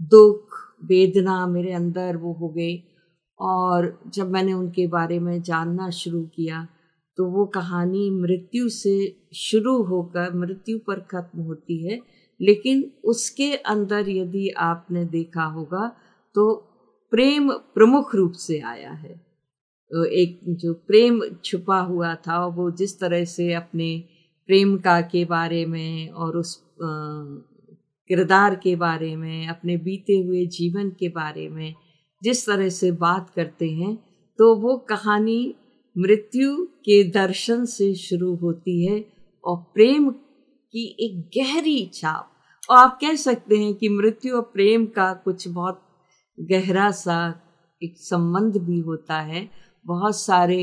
दुख 0.00 0.58
वेदना 0.84 1.46
मेरे 1.46 1.72
अंदर 1.72 2.16
वो 2.16 2.32
हो 2.32 2.48
गई। 2.48 2.76
और 3.40 3.98
जब 4.14 4.30
मैंने 4.30 4.52
उनके 4.52 4.86
बारे 4.86 5.18
में 5.18 5.40
जानना 5.42 5.90
शुरू 5.92 6.22
किया 6.34 6.66
तो 7.18 7.24
वो 7.24 7.44
कहानी 7.46 8.08
मृत्यु 8.10 8.68
से 8.68 8.94
शुरू 9.34 9.76
होकर, 9.82 10.34
मृत्यु 10.34 10.78
पर 10.78 11.00
खत्म 11.10 11.40
होती 11.40 11.76
है। 11.86 12.00
लेकिन 12.40 12.82
उसके 13.04 13.54
अंदर 13.54 14.08
यदि 14.10 14.48
आपने 14.58 15.04
देखा 15.04 15.44
होगा 15.44 15.86
तो 16.34 16.54
प्रेम 17.12 17.50
प्रमुख 17.74 18.14
रूप 18.14 18.32
से 18.38 18.58
आया 18.60 18.92
है। 18.92 19.14
तो 19.90 20.04
एक 20.04 20.40
जो 20.44 20.72
प्रेम 20.86 21.20
छुपा 21.44 21.78
हुआ 21.80 22.14
था, 22.16 22.44
वो 22.46 22.70
जिस 22.70 22.98
तरह 23.00 23.24
से 23.26 23.52
अपने 23.54 23.96
प्रेम 24.48 24.76
का 24.78 25.00
के 25.02 25.24
बारे 25.24 25.64
में 25.66 26.08
और 26.08 26.36
उस 26.36 26.62
किरदार 28.10 28.54
के 28.54 28.74
बारे 28.76 29.14
में, 29.16 29.48
अपने 29.48 29.76
बीते 29.76 30.18
हुए 30.18 30.44
जीवन 30.48 30.90
के 30.90 31.08
बारे 31.10 31.48
में 31.48 31.74
जिस 32.24 32.46
तरह 32.46 32.68
से 32.70 32.90
बात 32.98 33.30
करते 33.30 33.70
हैं 33.70 33.94
तो 34.38 34.54
वो 34.56 34.76
कहानी 34.88 35.54
मृत्यु 35.96 36.54
के 36.86 37.02
दर्शन 37.12 37.64
से 37.66 37.94
शुरू 37.96 38.34
होती 38.36 38.84
है 38.86 39.04
और 39.44 39.56
प्रेम 39.74 40.10
की 40.10 40.84
एक 41.00 41.20
गहरी 41.36 41.90
छाप। 41.94 42.30
और 42.68 42.76
आप 42.76 42.98
कह 43.00 43.14
सकते 43.16 43.56
हैं 43.56 43.74
कि 43.74 43.88
मृत्यु 43.88 44.34
और 44.36 44.42
प्रेम 44.54 44.86
का 44.86 45.12
कुछ 45.24 45.46
बहुत 45.48 45.80
गहरा 46.38 46.90
सा 46.90 47.18
एक 47.82 47.98
संबंध 47.98 48.56
भी 48.58 48.78
होता 48.80 49.20
है। 49.22 49.48
बहुत 49.86 50.16
सारे 50.16 50.60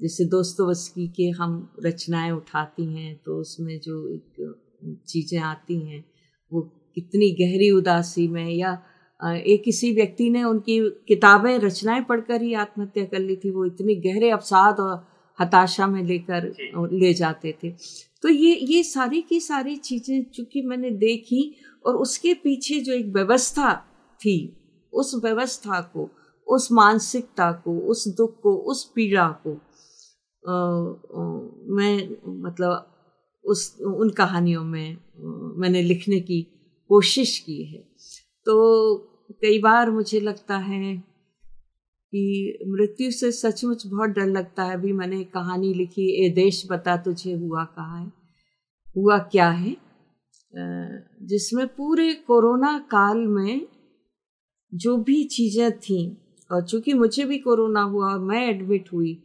जैसे 0.00 0.24
दोस्तोवस्की 0.24 1.06
के 1.08 1.28
हम 1.38 1.52
रचनाएँ 1.84 2.30
उठाती 2.30 2.84
हैं 2.94 3.14
तो 3.16 3.40
उसमें 3.40 3.78
जो 3.80 3.96
एक 4.08 5.02
चीज़ें 5.08 5.38
आती 5.40 5.78
हैं, 5.80 6.04
वो 6.52 6.60
कितनी 6.94 7.30
गहरी 7.40 7.70
उदासी 7.70 8.26
में 8.28 8.48
या 8.50 8.72
एक 9.20 9.62
किसी 9.64 9.92
व्यक्ति 9.92 10.30
ने 10.30 10.42
उनकी 10.44 10.78
किताबें 11.08 11.58
रचनाएँ 11.58 12.02
पढ़कर 12.02 12.42
ही 12.42 12.54
आत्महत्या 12.54 13.04
कर 13.04 13.18
ली 13.18 13.36
थी 13.36 13.50
वो 13.50 13.64
इतने 13.64 13.94
गहरे 13.94 14.30
अवसाद 14.30 14.80
और 14.80 15.06
हताशा 15.40 15.86
में 15.86 16.02
लेकर 16.02 16.52
ले 16.92 17.12
जाते 17.14 17.54
थे। 17.64 17.70
तो 18.22 18.28
ये 18.28 18.54
ये 18.54 18.82
सारी 18.82 19.20
की 19.22 19.40
सारी 19.40 19.76
चीज़ें 19.76 20.24
चूँकि 20.24 20.62
मैंने 20.62 20.90
देखी 20.90 21.54
और 21.86 21.96
उसके 21.96 22.34
पीछे 22.34 22.80
जो 22.80 22.92
एक 22.92 23.06
व्यवस्था 23.06 23.74
थी 24.20 24.36
उस 24.92 25.14
व्यवस्था 25.24 25.80
को 25.80 26.08
उस 26.46 26.68
मानसिकता 26.72 27.52
को 27.52 27.78
उस 27.78 28.08
दुख 28.08 28.40
को 28.40 28.56
उस 28.56 28.84
पीड़ा 28.94 29.28
को 29.46 29.52
आ, 30.44 30.52
आ, 30.52 31.22
मैं 31.74 32.16
मतलब 32.42 32.90
उस 33.44 33.78
उन 33.80 34.10
कहानियों 34.10 34.64
में 34.64 34.92
आ, 34.92 34.96
मैंने 35.60 35.82
लिखने 35.82 36.20
की 36.20 36.42
कोशिश 36.88 37.38
की 37.38 37.64
है। 37.64 37.93
तो 38.46 38.96
कई 39.32 39.58
बार 39.58 39.90
मुझे 39.90 40.20
लगता 40.20 40.56
है 40.56 40.96
कि 42.12 42.58
मृत्यु 42.66 43.10
से 43.10 43.32
सचमुच 43.32 43.86
बहुत 43.86 44.10
डर 44.10 44.26
लगता 44.26 44.64
है। 44.64 44.74
अभी 44.74 44.92
मैंने 44.92 45.24
कहानी 45.24 45.74
लिखी, 45.74 46.26
ए 46.26 46.28
देश, 46.30 46.66
बता 46.70 46.96
तुझे 46.96 47.32
हुआ 47.32 47.64
कहा 47.64 47.98
है? 47.98 48.12
हुआ 48.96 49.18
क्या 49.18 49.50
है? 49.50 49.76
जिसमें 51.22 51.66
पूरे 51.66 52.14
कोरोना 52.14 52.78
काल 52.78 53.18
में 53.18 53.66
जो 54.74 54.96
भी 54.96 55.24
चीज़ें 55.24 55.78
थी, 55.78 56.16
और 56.52 56.62
चूँकि 56.62 56.94
मुझे 56.94 57.24
भी 57.24 57.38
कोरोना 57.38 57.82
हुआ, 57.82 58.16
मैं 58.18 58.48
एडमिट 58.48 58.92
हुई, 58.92 59.22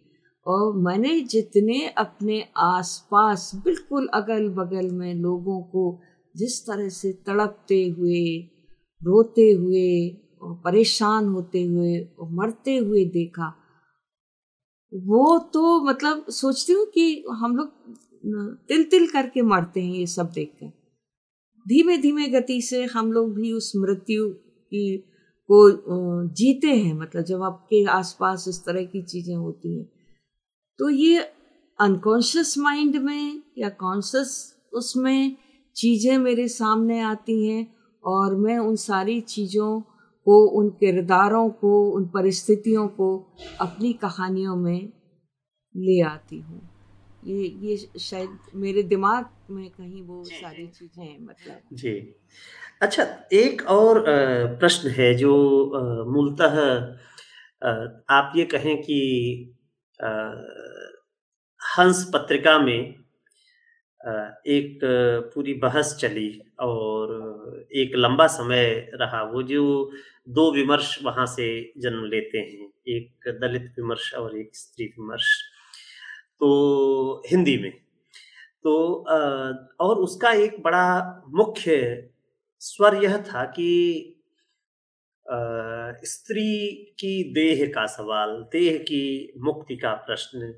और 0.48 0.78
मैंने 0.78 1.20
जितने 1.22 1.88
अपने 1.88 2.46
आसपास, 2.58 3.52
बिल्कुल 3.56 4.08
अगल 4.14 4.50
बगल 4.50 4.90
में 4.92 5.14
लोगों 5.16 5.62
को 5.62 6.00
जिस 6.36 6.68
तरह 6.68 6.90
से 6.90 7.14
तड़पते 7.14 7.86
हुए 7.88 8.50
रोते 9.02 9.52
हुए 9.52 10.10
और 10.42 10.56
परेशान 10.64 11.28
होते 11.28 11.64
हुए 11.64 12.00
और 12.20 12.30
मरते 12.32 12.78
हुए 12.78 13.04
देखा। 13.08 13.54
वो 14.94 15.38
तो 15.54 15.80
मतलब 15.86 16.26
सोचती 16.32 16.74
हूँ 16.74 16.86
कि 16.86 17.24
हम 17.40 17.56
लोग 17.58 17.68
तिल 18.68 18.84
तिल 18.84 19.08
करके 19.08 19.42
मरते 19.44 19.82
हैं 19.82 19.94
ये 19.94 20.06
सब 20.08 20.32
देखकर। 20.32 20.72
धीमे 21.66 21.98
धीमे 21.98 22.28
गति 22.30 22.62
से 22.62 22.84
हम 22.86 23.12
लोग 23.12 23.34
भी 23.36 23.52
उस 23.54 23.72
मृत्यु 23.78 24.30
की 24.30 24.98
को 25.50 25.60
जीते 26.36 26.68
हैं। 26.70 26.94
मतलब 26.94 27.24
जब 27.24 27.44
आपके 27.44 27.84
आसपास 27.90 28.46
इस 28.48 28.64
तरह 28.66 28.84
की 28.86 29.02
चीज़ें 29.04 29.36
होती 29.36 29.78
हैं 29.78 29.88
तो 30.80 30.90
ये 30.90 31.20
अनकॉन्शियस 31.80 32.58
माइंड 32.58 32.96
में 32.96 33.42
या 33.58 33.70
कॉन्शियस 33.80 34.32
उसमें 34.74 35.36
चीज़ें 35.76 36.18
मेरे 36.18 36.48
सामने 36.48 37.00
आती 37.02 37.46
हैं 37.48 37.66
और 38.04 38.36
मैं 38.36 38.58
उन 38.58 38.76
सारी 38.76 39.20
चीज़ों 39.22 39.80
को 40.28 40.46
उन 40.60 40.70
किरदारों 40.70 41.50
को 41.50 41.72
उन 41.92 42.06
परिस्थितियों 42.06 42.88
को 42.88 43.08
अपनी 43.62 43.94
कहानियों 43.94 44.56
में 44.56 44.90
ले 45.76 46.02
आती 46.02 46.40
हूँ। 46.40 46.62
ये 47.26 47.48
ये 47.62 47.76
शायद 48.00 48.38
मेरे 48.56 48.84
दिमाग 48.84 49.26
में 49.52 49.70
कहीं 49.70 50.04
वो 50.04 50.24
सारी 50.24 50.68
चीज़ें 50.68 51.04
हैं 51.06 51.18
मतलब। 51.20 51.62
जी। 51.74 51.94
अच्छा 52.82 53.04
एक 53.34 53.62
और 53.70 54.04
प्रश्न 54.60 54.90
है 54.90 55.14
जो 55.16 55.34
मूलतः 56.12 56.60
आप 58.10 58.34
ये 58.36 58.46
कहें 58.46 58.76
कि 58.82 59.00
हंस 61.62 62.04
पत्रिका 62.14 62.58
में 62.60 62.96
एक 64.48 64.80
पूरी 65.34 65.54
बहस 65.54 65.96
चली 66.00 66.30
और 66.60 67.39
एक 67.74 67.96
लंबा 67.96 68.28
समय 68.30 68.66
रहा, 68.94 69.22
वो 69.24 69.44
जो 69.44 69.92
दो 70.30 70.52
विमर्श 70.54 70.98
वहाँ 71.04 71.26
से 71.28 71.48
जन्म 71.78 72.04
लेते 72.06 72.38
हैं, 72.38 72.68
एक 72.88 73.30
दलित 73.42 73.74
विमर्श 73.80 74.14
और 74.14 74.38
एक 74.40 74.56
स्त्री 74.56 74.86
विमर्श 74.88 75.28
तो 76.42 77.22
हिंदी 77.28 77.58
में। 77.58 77.72
तो 78.64 78.74
और 79.82 80.00
उसका 80.00 80.32
एक 80.38 80.62
बड़ा 80.64 81.24
मुख्य 81.36 81.76
स्वर 82.62 83.04
यह 83.04 83.18
था 83.24 83.44
कि 83.50 84.16
स्त्री 86.06 86.72
की 87.00 87.24
देह 87.34 87.66
का 87.76 87.86
सवाल, 87.88 88.30
देह 88.54 88.78
की 88.84 89.34
मुक्ति 89.38 89.76
का 89.78 89.94
प्रश्न, 90.06 90.54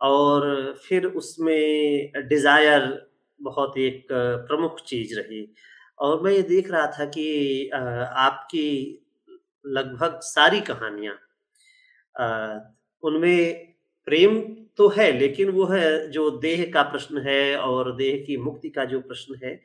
और 0.00 0.74
फिर 0.84 1.06
उसमें 1.06 2.12
डिज़ायर 2.28 2.82
बहुत 3.40 3.78
एक 3.78 4.06
प्रमुख 4.12 4.80
चीज़ 4.86 5.14
रही। 5.18 5.42
और 5.98 6.22
मैं 6.22 6.32
ये 6.32 6.42
देख 6.44 6.70
रहा 6.70 6.86
था 6.98 7.04
कि 7.06 7.68
आपकी 7.70 8.68
लगभग 9.64 10.18
सारी 10.22 10.60
कहानियाँ 10.62 11.14
उनमें 13.02 13.64
प्रेम 14.08 14.40
तो 14.78 14.88
है, 14.88 15.10
लेकिन 15.18 15.48
वो 15.50 15.64
है 15.66 16.10
जो 16.10 16.30
देह 16.40 16.64
का 16.74 16.82
प्रश्न 16.82 17.18
है 17.26 17.56
और 17.58 17.94
देह 17.96 18.24
की 18.26 18.36
मुक्ति 18.36 18.68
का 18.70 18.84
जो 18.84 19.00
प्रश्न 19.00 19.38
है, 19.44 19.60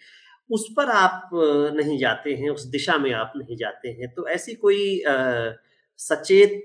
उस 0.50 0.68
पर 0.78 0.90
आप 0.92 1.30
नहीं 1.76 1.98
जाते 2.00 2.34
हैं, 2.36 2.50
उस 2.50 2.66
दिशा 2.68 2.98
में 2.98 3.12
आप 3.14 3.34
नहीं 3.38 3.58
जाते 3.58 3.90
हैं। 3.90 4.14
तो 4.16 4.28
ऐसी 4.30 4.54
कोई 4.56 5.02
सचेत 6.00 6.64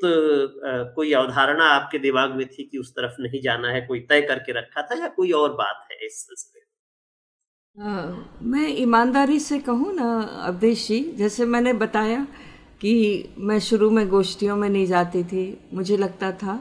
कोई 0.97 1.12
अवधारणा 1.14 1.64
आपके 1.71 1.99
दिमाग 1.99 2.35
में 2.37 2.47
थी 2.49 2.64
कि 2.64 2.79
उस 2.79 2.93
तरफ़ 2.93 3.21
नहीं 3.21 3.43
जाना 3.43 3.71
है, 3.71 3.81
कोई 3.83 4.01
तय 4.11 4.23
करके 4.23 4.53
रखा 4.53 4.83
था 4.83 5.01
या 5.03 5.09
कोई 5.17 5.33
और 5.33 5.55
बात 5.55 5.87
है 5.93 6.07
इस 6.07 6.25
सिलसिले 6.27 6.66
मैं 7.77 8.68
ईमानदारी 8.70 9.39
से 9.41 9.59
कहूँ 9.59 9.93
ना, 9.95 10.05
अवधेश 10.45 10.87
जी, 10.89 11.01
जैसे 11.16 11.45
मैंने 11.45 11.72
बताया 11.72 12.27
कि 12.81 13.35
मैं 13.39 13.59
शुरू 13.61 13.91
में 13.91 14.09
गोष्ठियों 14.09 14.57
में 14.57 14.68
नहीं 14.68 14.87
जाती 14.87 15.22
थी, 15.24 15.59
मुझे 15.74 15.97
लगता 15.97 16.31
था 16.33 16.59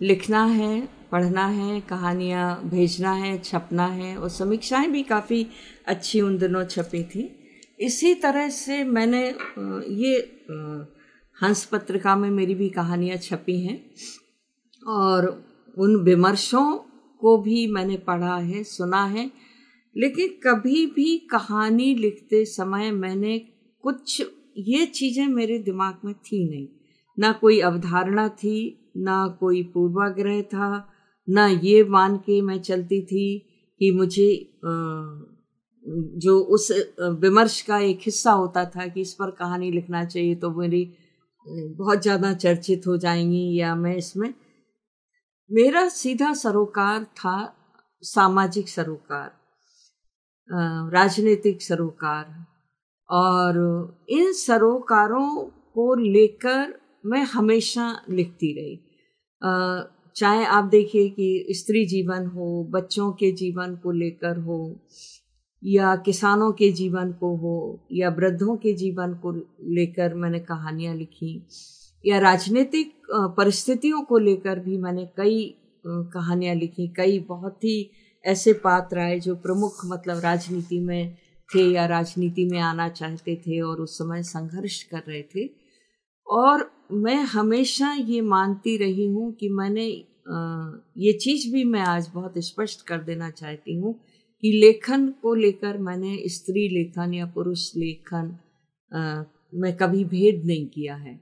लिखना 0.00 0.44
है, 0.44 0.88
पढ़ना 1.12 1.46
है, 1.46 1.80
कहानियाँ 1.80 2.60
भेजना 2.64 3.12
है, 3.12 3.38
छपना 3.38 3.86
है, 3.86 4.16
और 4.16 4.28
समीक्षाएँ 4.28 4.88
भी 4.88 5.02
काफ़ी 5.02 5.46
अच्छी 5.86 6.20
उन 6.20 6.36
दिनों 6.38 6.64
छपी 6.64 7.02
थी। 7.04 7.28
इसी 7.80 8.14
तरह 8.14 8.48
से 8.48 8.82
मैंने 8.84 9.26
ये 9.26 10.16
हंस 11.36 11.64
पत्रिका 11.64 12.16
में 12.16 12.30
मेरी 12.30 12.54
भी 12.54 12.68
कहानियाँ 12.70 13.16
छपी 13.18 13.60
हैं, 13.60 13.80
और 14.82 15.26
उन 15.76 15.96
विमर्शों 15.96 16.72
को 17.22 17.36
भी 17.38 17.66
मैंने 17.66 17.96
पढ़ा 17.96 18.36
है, 18.36 18.62
सुना 18.64 19.04
है 19.04 19.30
लेकिन 19.96 20.28
कभी 20.44 20.84
भी 20.86 21.16
कहानी 21.30 21.94
लिखते 21.94 22.44
समय 22.44 22.90
मैंने 22.90 23.38
कुछ 23.84 24.20
ये 24.58 24.86
चीज़ें 24.86 25.26
मेरे 25.26 25.58
दिमाग 25.58 25.98
में 26.04 26.14
थी 26.14 26.48
नहीं। 26.48 26.66
ना 27.18 27.32
कोई 27.32 27.60
अवधारणा 27.60 28.28
थी, 28.28 28.90
ना 28.96 29.26
कोई 29.40 29.62
पूर्वाग्रह 29.62 30.40
था, 30.42 30.88
ना 31.28 31.46
ये 31.46 31.82
मान 31.84 32.16
के 32.16 32.40
मैं 32.42 32.60
चलती 32.60 33.00
थी 33.02 33.38
कि 33.80 33.90
मुझे 33.90 34.28
जो 36.16 36.38
उस 36.54 36.70
विमर्श 37.20 37.60
का 37.60 37.78
एक 37.78 38.00
हिस्सा 38.06 38.32
होता 38.32 38.64
था 38.66 38.86
कि 38.86 39.00
इस 39.00 39.12
पर 39.14 39.30
कहानी 39.30 39.70
लिखना 39.70 40.04
चाहिए 40.04 40.34
तो 40.34 40.50
मेरी 40.50 40.84
बहुत 41.46 42.02
ज़्यादा 42.02 42.32
चर्चित 42.34 42.86
हो 42.86 42.96
जाएँगी 42.96 43.44
या 43.58 43.74
मैं 43.74 43.96
इसमें, 43.96 44.32
मेरा 45.50 45.88
सीधा 45.88 46.32
सरोकार 46.34 47.04
था, 47.04 47.54
सामाजिक 48.02 48.68
सरोकार। 48.68 49.41
राजनीतिक 50.48 51.62
सरोकार। 51.62 52.24
और 53.10 53.56
इन 54.08 54.32
सरोकारों 54.32 55.44
को 55.74 55.94
लेकर 55.94 56.74
मैं 57.06 57.22
हमेशा 57.24 57.86
लिखती 58.10 58.52
रही। 58.52 58.76
चाहे 60.16 60.44
आप 60.44 60.64
देखिए 60.64 61.08
कि 61.08 61.46
स्त्री 61.50 61.84
जीवन 61.86 62.26
हो, 62.26 62.64
बच्चों 62.70 63.10
के 63.12 63.30
जीवन 63.32 63.76
को 63.76 63.90
लेकर 63.90 64.38
हो, 64.38 64.80
या 65.64 65.94
किसानों 65.96 66.52
के 66.52 66.70
जीवन 66.72 67.12
को 67.12 67.36
हो, 67.36 67.86
या 67.92 68.08
वृद्धों 68.10 68.56
के 68.56 68.72
जीवन 68.72 69.14
को 69.14 69.32
लेकर 69.72 70.14
मैंने 70.14 70.40
कहानियाँ 70.40 70.94
लिखी, 70.94 71.42
या 72.06 72.18
राजनीतिक 72.18 72.92
परिस्थितियों 73.10 74.02
को 74.02 74.18
लेकर 74.18 74.58
भी 74.58 74.76
मैंने 74.78 75.06
कई 75.16 75.54
कहानियाँ 75.86 76.54
लिखी, 76.54 76.88
कई 76.88 77.18
बहुत 77.18 77.64
ही 77.64 77.90
ऐसे 78.24 78.52
पात्र 78.52 78.98
आए 78.98 79.18
जो 79.20 79.34
प्रमुख 79.36 79.80
मतलब 79.86 80.20
राजनीति 80.20 80.80
में 80.80 81.14
थे 81.50 81.62
या 81.64 81.86
राजनीति 81.86 82.44
में 82.44 82.58
आना 82.60 82.88
चाहते 82.88 83.34
थे 83.36 83.60
और 83.60 83.80
उस 83.80 83.98
समय 83.98 84.22
संघर्ष 84.22 84.82
कर 84.82 85.02
रहे 85.08 85.22
थे। 85.34 85.48
और 86.26 86.70
मैं 86.92 87.16
हमेशा 87.24 87.92
ये 87.94 88.20
मानती 88.20 88.76
रही 88.76 89.06
हूँ 89.06 89.32
कि 89.32 89.48
मैंने 89.48 89.86
ये 90.98 91.12
चीज़ 91.12 91.52
भी 91.52 91.64
मैं 91.64 91.80
आज 91.80 92.08
बहुत 92.14 92.34
स्पष्ट 92.38 92.86
कर 92.86 92.98
देना 92.98 93.30
चाहती 93.30 93.74
हूँ 93.76 93.94
कि 94.42 94.52
लेखन 94.52 95.06
को 95.22 95.34
लेकर 95.34 95.78
मैंने 95.78 96.16
स्त्री 96.28 96.68
लेखन 96.68 97.14
या 97.14 97.26
पुरुष 97.26 97.70
लेखन 97.76 98.36
में 99.54 99.72
कभी 99.76 100.04
भेद 100.04 100.42
नहीं 100.46 100.66
किया 100.66 100.94
है। 100.96 101.18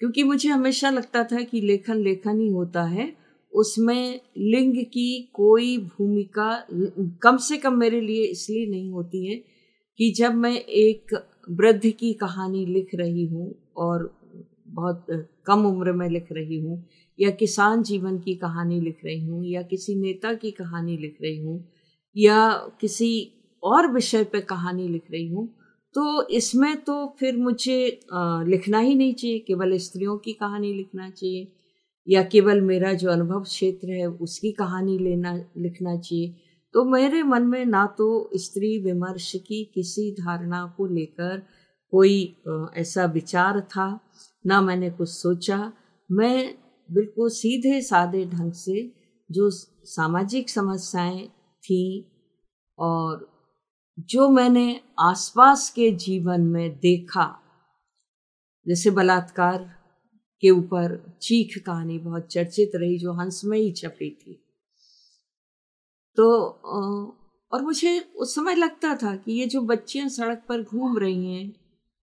क्योंकि 0.00 0.22
मुझे 0.22 0.48
हमेशा 0.48 0.90
लगता 0.90 1.22
था 1.24 1.42
कि 1.42 1.60
लेखन 1.60 1.96
लेखन 1.96 2.40
ही 2.40 2.48
होता 2.48 2.82
है। 2.84 3.12
उसमें 3.52 4.20
लिंग 4.38 4.76
की 4.84 5.30
कोई 5.34 5.76
भूमिका 5.78 6.52
कम 7.22 7.36
से 7.48 7.56
कम 7.58 7.78
मेरे 7.78 8.00
लिए 8.00 8.24
इसलिए 8.24 8.66
नहीं 8.66 8.90
होती 8.90 9.26
है 9.26 9.36
कि 9.98 10.10
जब 10.16 10.34
मैं 10.34 10.54
एक 10.56 11.14
वृद्ध 11.50 11.90
की 11.90 12.12
कहानी 12.14 12.64
लिख 12.66 12.94
रही 12.94 13.24
हूँ 13.26 13.54
और 13.76 14.10
बहुत 14.68 15.06
कम 15.46 15.64
उम्र 15.66 15.92
में 15.92 16.08
लिख 16.08 16.26
रही 16.32 16.58
हूँ, 16.60 16.84
या 17.18 17.30
किसान 17.30 17.82
जीवन 17.82 18.18
की 18.18 18.34
कहानी 18.34 18.80
लिख 18.80 18.98
रही 19.04 19.20
हूँ, 19.20 19.44
या 19.46 19.62
किसी 19.62 19.94
नेता 19.94 20.32
की 20.34 20.50
कहानी 20.50 20.96
लिख 20.96 21.16
रही 21.22 21.36
हूँ, 21.38 21.64
या 22.16 22.50
किसी 22.80 23.10
और 23.62 23.90
विषय 23.92 24.24
पे 24.24 24.40
कहानी 24.42 24.88
लिख 24.88 25.10
रही 25.12 25.26
हूँ 25.28 25.48
तो 25.94 26.22
इसमें 26.30 26.76
तो 26.84 26.94
फिर 27.20 27.36
मुझे 27.36 27.76
लिखना 28.46 28.78
ही 28.78 28.94
नहीं 28.94 29.14
चाहिए, 29.14 29.38
केवल 29.38 29.76
स्त्रियों 29.78 30.16
की 30.18 30.32
कहानी 30.32 30.72
लिखना 30.74 31.08
चाहिए। 31.10 31.46
या 32.10 32.22
केवल 32.22 32.60
मेरा 32.60 32.92
जो 32.92 33.10
अनुभव 33.10 33.42
क्षेत्र 33.42 33.90
है, 33.90 34.06
उसकी 34.06 34.52
कहानी 34.52 34.98
लेना, 34.98 35.34
लिखना 35.56 35.96
चाहिए। 35.96 36.34
तो 36.74 36.84
मेरे 36.84 37.22
मन 37.22 37.42
में 37.42 37.64
ना 37.66 37.86
तो 37.98 38.30
स्त्री 38.34 38.76
विमर्श 38.78 39.32
की 39.46 39.64
किसी 39.74 40.10
धारणा 40.12 40.64
को 40.76 40.86
लेकर 40.86 41.42
कोई 41.92 42.36
ऐसा 42.76 43.04
विचार 43.04 43.60
था, 43.60 44.00
ना 44.46 44.60
मैंने 44.60 44.90
कुछ 44.90 45.08
सोचा। 45.08 45.72
मैं 46.10 46.54
बिल्कुल 46.88 47.30
सीधे 47.30 47.80
सादे 47.80 48.24
ढंग 48.24 48.52
से 48.52 48.92
जो 49.30 49.50
सामाजिक 49.50 50.50
समस्याएँ 50.50 51.26
थी 51.64 52.06
और 52.78 53.28
जो 54.08 54.28
मैंने 54.28 54.80
आसपास 54.98 55.68
के 55.70 55.90
जीवन 55.90 56.40
में 56.40 56.78
देखा, 56.78 57.26
जैसे 58.66 58.90
बलात्कार 58.90 59.79
के 60.42 60.50
ऊपर 60.50 60.96
चीख 61.22 61.56
कहानी 61.66 61.98
बहुत 61.98 62.26
चर्चित 62.26 62.72
रही 62.74 62.98
जो 62.98 63.12
हंस 63.12 63.40
में 63.44 63.58
ही 63.58 63.72
छपी 63.72 64.10
थी। 64.10 64.34
तो 66.16 66.28
और 67.52 67.62
मुझे 67.62 67.98
उस 68.16 68.34
समय 68.34 68.54
लगता 68.54 68.94
था 68.94 69.14
कि 69.16 69.32
ये 69.32 69.46
जो 69.46 69.60
बच्चियाँ 69.62 70.08
सड़क 70.08 70.42
पर 70.48 70.62
घूम 70.62 70.98
रही 70.98 71.34
हैं, 71.34 71.52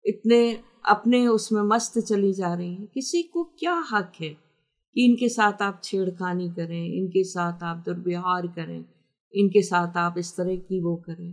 इतने 0.04 0.62
अपने 0.84 1.26
उसमें 1.26 1.62
मस्त 1.62 1.98
चली 1.98 2.32
जा 2.32 2.54
रही 2.54 2.74
हैं, 2.74 2.86
किसी 2.86 3.22
को 3.22 3.44
क्या 3.58 3.74
हक 3.92 4.12
है 4.20 4.28
कि 4.28 5.04
इनके 5.04 5.28
साथ 5.28 5.62
आप 5.62 5.80
छेड़खानी 5.84 6.48
करें, 6.48 6.84
इनके 6.84 7.24
साथ 7.24 7.62
आप 7.62 7.82
दुर्व्यवहार 7.86 8.46
करें, 8.46 8.84
इनके 9.34 9.62
साथ 9.62 9.96
आप 9.96 10.14
इस 10.18 10.36
तरह 10.36 10.56
की 10.56 10.80
वो 10.80 10.96
करें? 10.96 11.32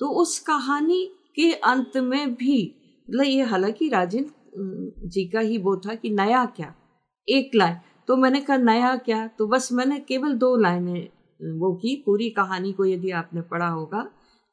तो 0.00 0.10
उस 0.22 0.38
कहानी 0.38 1.04
के 1.36 1.52
अंत 1.52 1.96
में 1.96 2.34
भी 2.34 2.62
मतलब 3.08 3.24
ये 3.24 3.42
हालाँकि 3.42 3.88
राजेंद्र 3.88 4.30
जी 4.54 5.24
का 5.28 5.40
ही 5.40 5.58
वो 5.58 5.76
था 5.76 5.94
कि 5.94 6.10
नया 6.10 6.44
क्या? 6.46 6.74
एक 7.28 7.54
लाइन। 7.54 7.76
तो 8.08 8.16
मैंने 8.16 8.40
कहा, 8.40 8.56
नया 8.56 8.94
क्या? 8.96 9.26
तो 9.28 9.46
बस 9.46 9.68
मैंने 9.72 9.98
केवल 10.00 10.34
दो 10.34 10.56
लाइनें 10.56 11.08
वो 11.40 11.72
की। 11.74 11.94
पूरी 12.06 12.28
कहानी 12.30 12.72
को 12.72 12.84
यदि 12.84 13.10
आपने 13.10 13.40
पढ़ा 13.40 13.68
होगा 13.68 14.08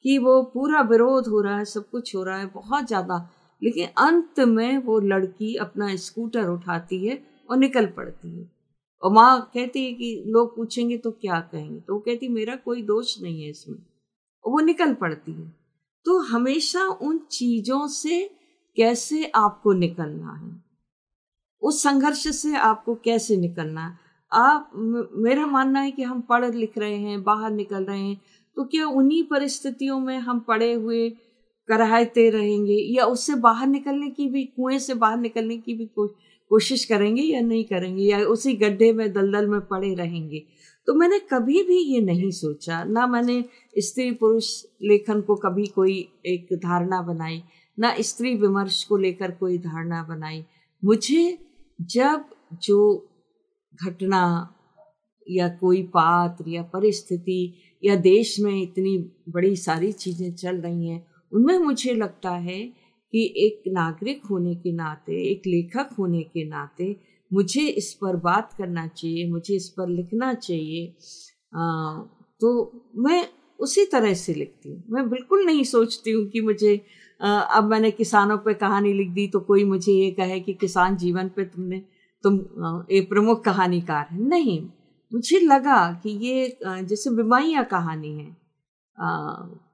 कि 0.05 0.17
वो 0.17 0.41
पूरा 0.43 0.81
विरोध 0.81 1.27
हो 1.27 1.41
रहा 1.41 1.57
है, 1.57 1.65
सब 1.65 1.89
कुछ 1.89 2.15
हो 2.15 2.23
रहा 2.23 2.37
है, 2.39 2.45
बहुत 2.45 2.87
ज़्यादा। 2.87 3.29
लेकिन 3.61 3.87
अंत 3.97 4.39
में 4.39 4.77
वो 4.77 4.99
लड़की 4.99 5.55
अपना 5.55 5.95
स्कूटर 5.95 6.47
उठाती 6.47 7.05
है 7.07 7.23
और 7.49 7.57
निकल 7.57 7.85
पड़ती 7.85 8.29
है। 8.29 8.49
और 9.03 9.11
माँ 9.11 9.51
कहती 9.53 9.85
है 9.85 9.93
कि 9.93 10.23
लोग 10.27 10.55
पूछेंगे 10.55 10.97
तो 10.97 11.11
क्या 11.11 11.39
कहेंगे? 11.39 11.79
तो 11.79 11.93
वो 11.93 11.99
कहती, 11.99 12.27
मेरा 12.27 12.55
कोई 12.55 12.81
दोष 12.81 13.21
नहीं 13.21 13.43
है 13.43 13.49
इसमें। 13.49 13.77
और 14.45 14.51
वो 14.51 14.59
निकल 14.59 14.93
पड़ती 14.93 15.31
है। 15.31 15.53
तो 16.05 16.19
हमेशा 16.19 16.85
उन 17.01 17.17
चीज़ों 17.31 17.87
से 17.87 18.29
कैसे 18.77 19.25
आपको 19.35 19.73
निकलना 19.73 20.31
है? 20.33 20.51
उस 21.61 21.81
संघर्ष 21.83 22.27
से 22.37 22.55
आपको 22.57 22.95
कैसे 22.95 23.37
निकलना 23.37 23.87
है? 23.87 23.97
आप 24.31 24.71
मेरा 25.17 25.45
मानना 25.47 25.79
है 25.79 25.91
कि 25.91 26.03
हम 26.03 26.21
पढ़ 26.21 26.45
लिख 26.45 26.77
रहे 26.77 26.95
हैं, 26.95 27.23
बाहर 27.23 27.51
निकल 27.51 27.83
रहे 27.83 27.99
हैं 27.99 28.21
तो 28.57 28.63
क्या 28.63 28.87
उन्हीं 28.89 29.23
परिस्थितियों 29.23 29.99
में 29.99 30.17
हम 30.19 30.39
पड़े 30.39 30.71
हुए 30.73 31.09
कराहते 31.69 32.29
रहेंगे 32.29 32.73
या 32.93 33.05
उससे 33.05 33.35
बाहर 33.37 33.67
निकलने 33.67 34.09
की 34.09 34.27
भी, 34.27 34.43
कुएँ 34.45 34.77
से 34.79 34.93
बाहर 34.95 35.17
निकलने 35.17 35.57
की 35.57 35.73
भी 35.73 35.89
कोशिश 36.51 36.85
करेंगे 36.85 37.21
या 37.21 37.41
नहीं 37.41 37.63
करेंगे, 37.63 38.03
या 38.03 38.19
उसी 38.25 38.53
गड्ढे 38.55 38.91
में, 38.93 39.11
दलदल 39.13 39.47
में 39.47 39.59
पड़े 39.61 39.93
रहेंगे? 39.95 40.43
तो 40.87 40.93
मैंने 40.93 41.19
कभी 41.31 41.63
भी 41.63 41.77
ये 41.85 42.01
नहीं 42.01 42.29
सोचा, 42.31 42.83
ना 42.83 43.07
मैंने 43.07 43.43
स्त्री 43.77 44.11
पुरुष 44.11 44.51
लेखन 44.83 45.21
को 45.21 45.35
कभी 45.35 45.65
कोई 45.67 45.97
एक 46.25 46.53
धारणा 46.55 47.01
बनाई। 47.03 47.41
ना 47.77 47.95
स्त्री 47.99 48.35
विमर्श 48.35 48.83
को 48.83 48.97
लेकर 48.97 49.31
कोई 49.31 49.57
धारणा 49.57 50.03
बनाई। 50.03 50.43
मुझे 50.83 51.37
जब 51.81 52.25
जो 52.63 53.07
घटना 53.85 54.51
या 55.29 55.47
कोई 55.49 55.81
पात्र 55.83 56.49
या 56.49 56.63
परिस्थिति 56.63 57.53
या 57.83 57.95
देश 57.95 58.39
में 58.39 58.61
इतनी 58.61 58.97
बड़ी 59.29 59.55
सारी 59.55 59.91
चीज़ें 59.91 60.33
चल 60.35 60.55
रही 60.55 60.87
हैं 60.87 61.05
उनमें 61.31 61.57
मुझे 61.57 61.93
लगता 61.93 62.31
है 62.31 62.59
कि 63.13 63.33
एक 63.37 63.63
नागरिक 63.67 64.25
होने 64.25 64.55
के 64.55 64.71
नाते 64.71 65.21
एक 65.31 65.41
लेखक 65.47 65.89
होने 65.99 66.23
के 66.23 66.47
नाते 66.47 66.95
मुझे 67.33 67.61
इस 67.61 67.93
पर 67.93 68.15
बात 68.15 68.53
करना 68.57 68.87
चाहिए 68.87 69.29
मुझे 69.29 69.55
इस 69.55 69.69
पर 69.69 69.89
लिखना 69.89 70.33
चाहिए। 70.33 70.93
आ, 71.55 72.01
तो 72.41 72.71
मैं 72.95 73.27
उसी 73.59 73.85
तरह 73.85 74.13
से 74.13 74.33
लिखती 74.33 74.69
हूँ। 74.69 74.83
मैं 74.89 75.09
बिल्कुल 75.09 75.45
नहीं 75.45 75.63
सोचती 75.63 76.11
हूँ 76.11 76.25
कि 76.29 76.41
मुझे 76.41 76.85
अब 77.19 77.67
मैंने 77.69 77.91
किसानों 77.91 78.37
पे 78.37 78.53
कहानी 78.53 78.93
लिख 78.93 79.09
दी 79.09 79.27
तो 79.27 79.39
कोई 79.41 79.63
मुझे 79.63 79.91
ये 79.91 80.09
कहे 80.11 80.39
कि 80.39 80.53
किसान 80.53 80.95
जीवन 80.97 81.29
पे 81.35 81.45
तुमने, 81.45 81.81
तुम 82.23 82.85
एक 82.91 83.09
प्रमुख 83.09 83.43
कहानीकार 83.43 84.07
है। 84.11 84.21
नहीं, 84.21 84.61
मुझे 85.11 85.39
लगा 85.39 85.91
कि 86.03 86.09
ये 86.21 86.57
जैसे 86.61 87.09
बिमाइया 87.15 87.63
कहानी 87.65 88.13
है। 88.13 88.29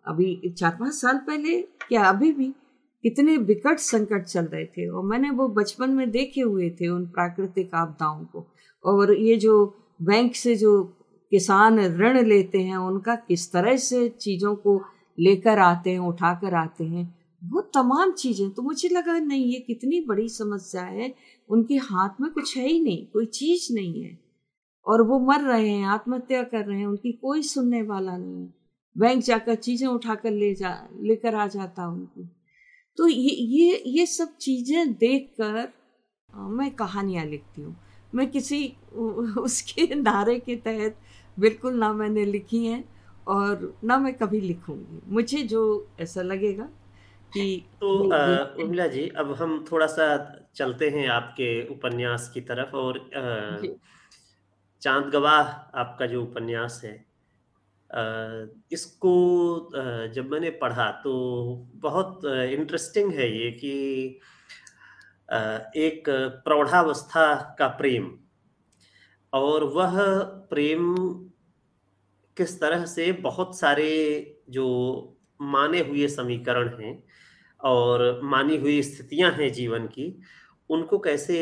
अभी 0.08 0.50
चार 0.50 0.76
पाँच 0.80 0.94
साल 0.94 1.18
पहले 1.28 1.62
क्या 1.88 2.04
अभी 2.06 2.32
भी 2.32 2.54
कितने 3.04 3.38
विकट 3.40 3.80
संकट 3.80 4.24
चल 4.24 4.46
रहे 4.46 4.66
थे, 4.66 4.88
और 4.90 5.04
मैंने 5.06 5.30
वो 5.32 5.48
बचपन 5.50 5.90
में 5.90 6.10
देखे 6.12 6.42
हुए 6.42 6.70
थे 6.72 6.88
उन 6.88 7.06
प्राकृतिक 7.08 7.76
आपदाओं 7.76 8.24
को। 8.26 8.46
और 8.86 9.14
ये 9.14 9.36
जो 9.38 9.66
बैंक 10.02 10.36
से 10.36 10.56
जो 10.56 10.84
किसान 11.32 11.80
ऋण 11.80 12.22
लेते 12.26 12.60
हैं, 12.60 12.78
उनका 12.78 13.16
किस 13.18 13.52
तरह 13.54 13.76
से 13.78 14.08
चीज़ों 14.12 14.56
को 14.56 14.80
लेकर 15.18 15.60
आते 15.60 15.92
हैं, 15.92 16.00
उठाकर 16.00 16.54
आते 16.56 16.84
हैं 16.84 17.06
वो 17.42 17.62
तमाम 17.76 18.12
चीज़ें 18.14 18.50
तो 18.50 18.62
मुझे 18.62 18.90
लगा, 18.90 19.18
नहीं, 19.20 19.46
ये 19.46 19.60
कितनी 19.60 20.00
बड़ी 20.02 20.28
समस्या 20.30 20.84
है। 20.84 21.14
उनके 21.50 21.76
हाथ 21.76 22.22
में 22.22 22.30
कुछ 22.32 22.56
है 22.58 22.68
ही 22.68 22.80
नहीं, 22.80 23.06
कोई 23.06 23.26
चीज़ 23.28 23.74
नहीं 23.74 24.04
है। 24.04 24.18
और 24.86 25.02
वो 25.02 25.20
मर 25.20 25.42
रहे 25.42 25.70
हैं, 25.70 25.86
आत्महत्या 25.86 26.44
कर 26.44 26.66
रहे 26.66 26.80
हैं, 26.80 26.86
उनकी 26.88 27.12
कोई 27.12 27.42
सुनने 27.44 27.82
वाला 27.84 28.18
नहीं 28.18 28.48
बैंक 28.96 29.24
जाकर 29.24 29.56
चीज़ें 29.56 29.88
उठाकर 29.88 30.32
ले 30.32 30.54
जा, 30.56 30.72
लेकर 31.02 31.36
आ 31.36 31.48
जाता 31.48 31.88
उनकी। 31.88 32.28
तो 32.98 33.08
ये 33.08 33.30
ये 33.30 33.84
ये 33.88 34.06
सब 34.06 34.36
चीज़ें 34.38 34.94
देख 34.94 35.30
कर 35.40 35.72
मैं 36.30 36.70
कहानियाँ 36.72 37.26
लिखती 37.26 37.62
हूँ। 37.62 37.76
मैं 38.16 38.30
किसी 38.32 38.66
उसके 39.40 39.96
नारे 39.96 40.38
के 40.40 40.56
तहत 40.58 40.98
बिल्कुल 41.38 41.74
ना 41.74 41.92
मैंने 41.94 42.26
लिखी 42.26 42.66
हैं 42.66 42.84
और 43.28 43.74
ना 43.84 43.98
मैं 43.98 44.14
कभी 44.14 44.42
लिखूँगी। 44.42 45.02
मुझे 45.08 45.42
जो 45.44 45.62
ऐसा 46.00 46.22
लगेगा 46.22 46.70
कि 47.34 47.46
तो 47.82 47.90
उर्मिला 48.04 48.88
जी 48.88 49.08
अब 49.18 49.32
हम 49.34 49.64
थोड़ा 49.72 49.88
सा 49.88 50.08
चलते 50.56 50.90
हैं 50.90 51.08
आपके 51.10 51.50
उपन्यास 51.68 52.30
की 52.34 52.42
तरफ़ 52.42 52.76
और 52.76 53.00
चाँद 54.82 55.06
गवाह 55.06 55.50
आपका 55.80 56.06
जो 56.06 56.22
उपन्यास 56.24 56.82
है 56.86 56.94
इसको 58.72 59.14
जब 60.14 60.30
मैंने 60.32 60.50
पढ़ा 60.62 60.90
तो 61.04 61.14
बहुत 61.76 62.26
इंटरेस्टिंग 62.26 63.14
है 63.14 63.30
ये 63.38 63.52
कि 63.52 63.74
एक 65.78 66.04
प्रौढ़ावस्था 66.46 67.56
का 67.60 67.68
प्रेम 67.78 68.12
और 69.34 69.64
वह 69.74 69.98
प्रेम 70.50 70.96
किस 72.38 72.60
तरह 72.62 72.86
से 72.86 73.12
बहुत 73.22 73.58
सारे 73.60 73.90
जो 74.50 74.68
माने 75.42 75.80
हुए 75.80 76.08
समीकरण 76.08 76.70
हैं 76.82 76.94
और 77.64 78.20
मानी 78.24 78.58
हुई 78.58 78.82
स्थितियाँ 78.82 79.32
हैं 79.32 79.52
जीवन 79.54 79.86
की 79.88 80.14
उनको 80.70 80.98
कैसे 81.00 81.40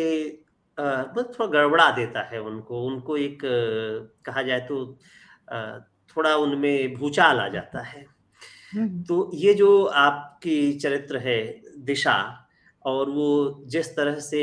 मतलब 0.77 1.33
थोड़ा 1.39 1.47
गड़बड़ा 1.51 1.89
देता 1.91 2.21
है 2.23 2.39
उनको 2.41 2.83
उनको 2.83 3.17
एक 3.17 3.41
कहा 4.25 4.41
जाए 4.41 4.59
तो 4.61 4.85
थोड़ा 6.17 6.35
उनमें 6.35 6.93
भूचाल 6.93 7.39
आ 7.39 7.47
जाता 7.47 7.81
है 7.83 8.05
हम्म। 8.73 9.01
तो 9.03 9.29
ये 9.33 9.53
जो 9.53 9.83
आपकी 9.97 10.73
चरित्र 10.73 11.17
है 11.17 11.39
दिशा 11.83 12.15
और 12.85 13.09
वो 13.09 13.29
जिस 13.67 13.95
तरह 13.95 14.19
से 14.21 14.41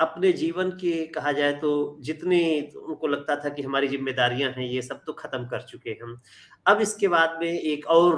अपने 0.00 0.32
जीवन 0.32 0.70
के 0.80 1.04
कहा 1.06 1.32
जाए 1.32 1.52
तो 1.52 1.70
जितने 2.00 2.40
उनको 2.78 3.06
लगता 3.06 3.36
था 3.36 3.48
कि 3.48 3.62
हमारी 3.62 3.88
जिम्मेदारियाँ 3.88 4.50
हैं 4.50 4.64
ये 4.64 4.82
सब 4.82 5.02
तो 5.06 5.12
खत्म 5.12 5.46
कर 5.46 5.62
चुके 5.62 5.90
हम 6.02 6.20
अब 6.66 6.80
इसके 6.80 7.08
बाद 7.08 7.38
में 7.40 7.50
एक 7.50 7.86
और 7.88 8.16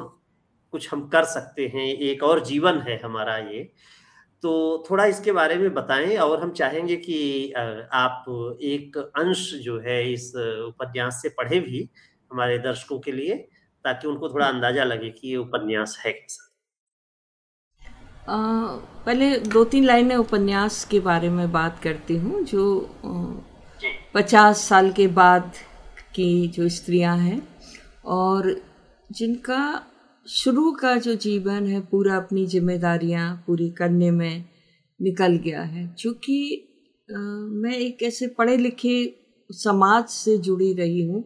कुछ 0.73 0.93
हम 0.93 1.09
कर 1.09 1.25
सकते 1.25 1.67
हैं 1.75 1.87
एक 2.03 2.23
और 2.23 2.45
जीवन 2.45 2.79
है 2.81 3.01
हमारा 3.01 3.37
ये। 3.39 3.63
तो 4.43 4.53
थोड़ा 4.91 5.05
इसके 5.05 5.33
बारे 5.33 5.57
में 5.57 5.73
बताएँ 5.75 6.17
और 6.19 6.41
हम 6.41 6.53
चाहेंगे 6.53 6.97
कि 6.97 7.19
आप 7.53 8.25
एक 8.63 8.97
अंश 8.99 9.51
जो 9.65 9.79
है 9.81 10.13
इस 10.13 10.33
उपन्यास 10.37 11.21
से 11.23 11.29
पढ़े 11.29 11.61
भी 11.61 11.89
हमारे 12.31 12.59
दर्शकों 12.59 12.99
के 12.99 13.13
लिए 13.13 13.35
ताकि 13.85 14.09
उनको 14.09 14.29
थोड़ा 14.29 14.47
अंदाज़ा 14.47 14.85
लगे 14.85 15.11
कि 15.11 15.29
ये 15.29 15.37
उपन्यास 15.37 15.97
है 16.05 16.13
कैसा। 16.13 16.49
पहले 19.07 19.37
दो 19.39 19.65
तीन 19.65 19.85
लाइनें 19.85 20.17
उपन्यास 20.17 20.85
के 20.85 21.01
बारे 21.01 21.29
में 21.29 21.51
बात 21.53 21.79
करती 21.83 22.17
हूँ 22.17 22.43
जो। 22.45 22.65
पचास 24.15 24.61
साल 24.61 24.91
के 24.93 25.07
बाद 25.09 25.53
की 26.15 26.49
जो 26.49 26.69
स्त्रियाँ 26.69 27.17
हैं 27.19 27.41
और 28.15 28.55
जिनका 29.11 29.63
शुरू 30.27 30.71
का 30.73 30.95
जो 30.97 31.15
जीवन 31.15 31.67
है 31.67 31.81
पूरा 31.81 32.17
अपनी 32.17 32.45
जिम्मेदारियाँ 32.47 33.35
पूरी 33.47 33.69
करने 33.71 34.11
में 34.11 34.45
निकल 35.01 35.37
गया 35.37 35.63
है। 35.63 35.87
क्योंकि 35.99 36.69
मैं 37.11 37.73
एक 37.73 38.03
ऐसे 38.03 38.27
पढ़े 38.29 38.57
लिखे 38.57 38.95
समाज 39.51 40.05
से 40.09 40.37
जुड़ी 40.39 40.73
रही 40.75 41.03
हूँ 41.07 41.25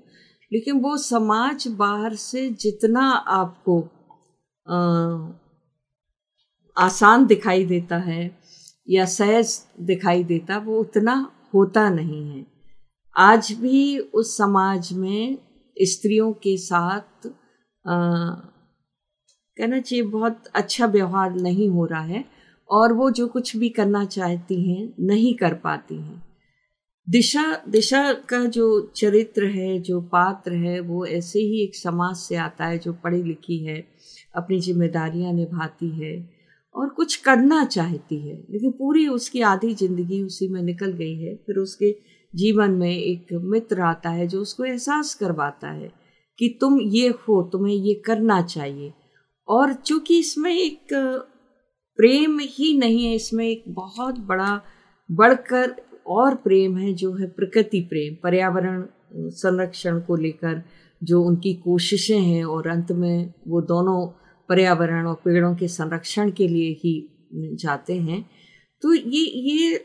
लेकिन 0.52 0.80
वो 0.80 0.96
समाज 0.96 1.66
बाहर 1.68 2.14
से 2.14 2.48
जितना 2.60 3.08
आपको 3.10 3.80
आ, 4.66 4.76
आसान 6.76 7.26
दिखाई 7.26 7.64
देता 7.64 7.96
है 7.98 8.30
या 8.88 9.04
सहज 9.04 9.58
दिखाई 9.80 10.24
देता 10.24 10.58
वो 10.58 10.80
उतना 10.80 11.14
होता 11.54 11.88
नहीं 11.90 12.28
है। 12.30 12.44
आज 13.16 13.52
भी 13.52 13.98
उस 13.98 14.36
समाज 14.36 14.92
में 14.92 15.38
स्त्रियों 15.76 16.32
के 16.32 16.56
साथ 16.56 17.26
आ, 17.84 18.34
कहना 19.58 19.80
चाहिए 19.80 20.04
बहुत 20.04 20.46
अच्छा 20.54 20.86
व्यवहार 20.86 21.34
नहीं 21.34 21.68
हो 21.68 21.84
रहा 21.84 22.00
है 22.00 22.24
और 22.70 22.92
वो 22.92 23.10
जो 23.10 23.26
कुछ 23.28 23.56
भी 23.56 23.68
करना 23.68 24.04
चाहती 24.04 24.62
हैं, 24.70 24.94
नहीं 25.00 25.34
कर 25.34 25.54
पाती 25.54 25.94
हैं। 25.94 26.22
दिशा 27.08 27.62
दिशा 27.68 28.12
का 28.12 28.44
जो 28.44 28.92
चरित्र 28.96 29.46
है, 29.46 29.78
जो 29.78 30.00
पात्र 30.00 30.52
है, 30.52 30.80
वो 30.80 31.06
ऐसे 31.06 31.38
ही 31.38 31.62
एक 31.64 31.76
समाज 31.76 32.16
से 32.16 32.36
आता 32.36 32.64
है, 32.64 32.78
जो 32.78 32.92
पढ़ी 32.92 33.22
लिखी 33.22 33.58
है, 33.64 33.84
अपनी 34.34 34.60
जिम्मेदारियाँ 34.60 35.32
निभाती 35.32 35.90
है 35.90 36.30
और 36.74 36.88
कुछ 36.88 37.16
करना 37.16 37.64
चाहती 37.64 38.18
है। 38.28 38.34
लेकिन 38.50 38.70
पूरी 38.70 39.06
उसकी 39.08 39.40
आधी 39.42 39.74
ज़िंदगी 39.74 40.22
उसी 40.22 40.48
में 40.48 40.62
निकल 40.62 40.92
गई 40.92 41.14
है। 41.14 41.34
फिर 41.36 41.56
उसके 41.56 41.94
जीवन 42.34 42.70
में 42.70 42.90
एक 42.90 43.32
मित्र 43.32 43.80
आता 43.80 44.10
है, 44.10 44.26
जो 44.26 44.40
उसको 44.40 44.64
एहसास 44.64 45.14
करवाता 45.14 45.70
है 45.70 45.92
कि 46.38 46.58
तुम 46.60 46.80
ये 46.80 47.08
हो, 47.08 47.42
तुम्हें 47.42 47.74
ये 47.74 47.94
करना 47.94 48.42
चाहिए। 48.42 48.92
और 49.48 49.72
चूँकि 49.72 50.18
इसमें 50.18 50.52
एक 50.52 50.94
प्रेम 51.98 52.38
ही 52.40 52.76
नहीं 52.78 53.04
है, 53.04 53.14
इसमें 53.14 53.46
एक 53.46 53.64
बहुत 53.68 54.18
बड़ा, 54.20 54.60
बढ़कर 55.08 55.74
और 56.06 56.34
प्रेम 56.34 56.76
है 56.78 56.92
जो 56.94 57.12
है 57.14 57.26
प्रकृति 57.28 57.80
प्रेम, 57.80 58.14
पर्यावरण 58.22 58.84
संरक्षण 59.14 60.00
को 60.00 60.16
लेकर 60.16 60.62
जो 61.02 61.22
उनकी 61.22 61.52
कोशिशें 61.54 62.18
हैं 62.18 62.44
और 62.44 62.68
अंत 62.68 62.92
में 62.92 63.32
वो 63.48 63.60
दोनों 63.62 64.06
पर्यावरण 64.48 65.06
और 65.06 65.14
पेड़ों 65.24 65.54
के 65.56 65.68
संरक्षण 65.68 66.30
के 66.30 66.48
लिए 66.48 66.70
ही 66.74 67.56
जाते 67.62 67.94
हैं। 67.94 68.24
तो 68.82 68.94
ये 68.94 69.24
ये 69.42 69.76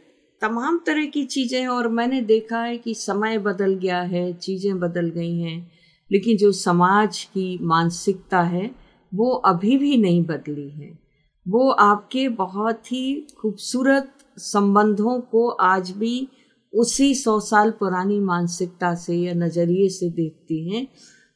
तमाम 0.42 0.80
तरह 0.86 1.06
की 1.06 1.24
चीज़ें 1.26 1.68
और 1.68 1.88
मैंने 1.90 2.22
देखा 2.22 2.62
है 2.62 2.78
कि 2.78 2.94
समय 2.94 3.38
बदल 3.38 3.74
गया 3.74 4.02
है, 4.02 4.32
चीज़ें 4.34 4.80
बदल 4.80 5.10
गई 5.10 5.40
हैं, 5.40 5.72
लेकिन 6.12 6.38
जो 6.38 6.52
समाज 6.52 7.24
की 7.24 7.58
मानसिकता 7.62 8.42
है 8.42 8.70
वो 9.12 9.30
अभी 9.46 9.78
भी 9.78 9.98
नहीं 9.98 10.24
बदली 10.26 10.70
है। 10.70 10.92
वो 11.46 11.70
आपके 11.72 12.28
बहुत 12.30 12.92
ही 12.92 13.28
खूबसूरत 13.40 14.12
संबंधों 14.40 15.20
को 15.22 15.48
आज 15.50 15.92
भी 15.92 16.28
उसी 16.74 17.14
सौ 17.16 17.40
साल 17.40 17.72
पुरानी 17.72 18.20
मानसिकता 18.22 18.94
से 18.96 19.16
या 19.16 19.34
नज़रिए 19.36 19.88
से 19.90 20.10
देखती 20.12 20.70
हैं। 20.70 20.88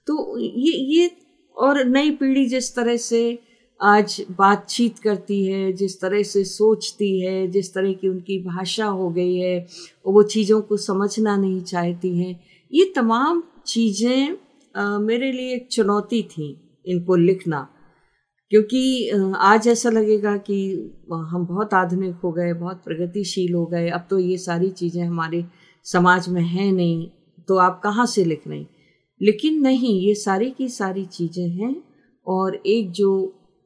तो 0.08 0.38
ये 0.38 0.72
ये 0.72 1.10
और 1.58 1.84
नई 1.86 2.12
पीढ़ी 2.12 2.46
जिस 2.46 2.76
तरह 2.76 2.98
से 2.98 3.40
आज 3.80 4.26
बातचीत 4.32 5.00
करती 5.00 5.46
है, 5.46 5.72
जिस 5.74 6.00
तरह 6.02 6.24
से 6.24 6.44
सोचती 6.44 7.20
है, 7.22 7.48
जिस 7.48 7.74
तरह 7.74 7.94
की 7.94 8.08
उनकी 8.08 8.40
भाषा 8.40 8.86
हो 8.86 9.10
गई 9.10 9.36
है 9.36 9.66
वो 10.06 10.24
चीज़ों 10.26 10.62
को 10.62 10.78
समझना 10.80 11.36
नहीं 11.38 11.62
चाहती 11.64 12.18
हैं, 12.18 12.40
ये 12.72 12.92
तमाम 12.96 13.44
चीज़ें 13.68 14.38
मेरे 15.00 15.32
लिए 15.32 15.56
एक 15.56 15.68
चुनौती 15.72 16.22
थी। 16.24 16.56
इनको 16.88 17.16
लिखना। 17.16 17.68
क्योंकि 18.52 19.10
आज 19.38 19.68
ऐसा 19.68 19.90
लगेगा 19.90 20.36
कि 20.38 20.58
हम 21.12 21.46
बहुत 21.50 21.74
आधुनिक 21.74 22.16
हो 22.24 22.32
गए 22.32 22.54
बहुत 22.54 22.82
प्रगतिशील 22.86 23.54
हो 23.54 23.66
गए 23.66 23.90
अब 23.90 24.06
तो 24.10 24.20
ये 24.20 24.38
सारी 24.38 24.70
चीज़ें 24.72 25.04
हमारे 25.04 25.44
समाज 25.86 26.30
में 26.30 26.42
हैं 26.42 26.72
नहीं 26.72 27.10
तो 27.48 27.58
आप 27.58 27.80
कहाँ 27.84 28.06
से 28.06 28.26
लिख 28.26 28.48
रहे? 28.48 28.66
लेकिन 29.22 29.60
नहीं 29.62 30.00
ये 30.02 30.14
सारी 30.16 30.50
की 30.52 30.68
सारी 30.70 31.06
चीज़ें 31.06 31.48
हैं 31.50 31.76
और 32.28 32.56
एक 32.66 32.92
जो 32.92 33.10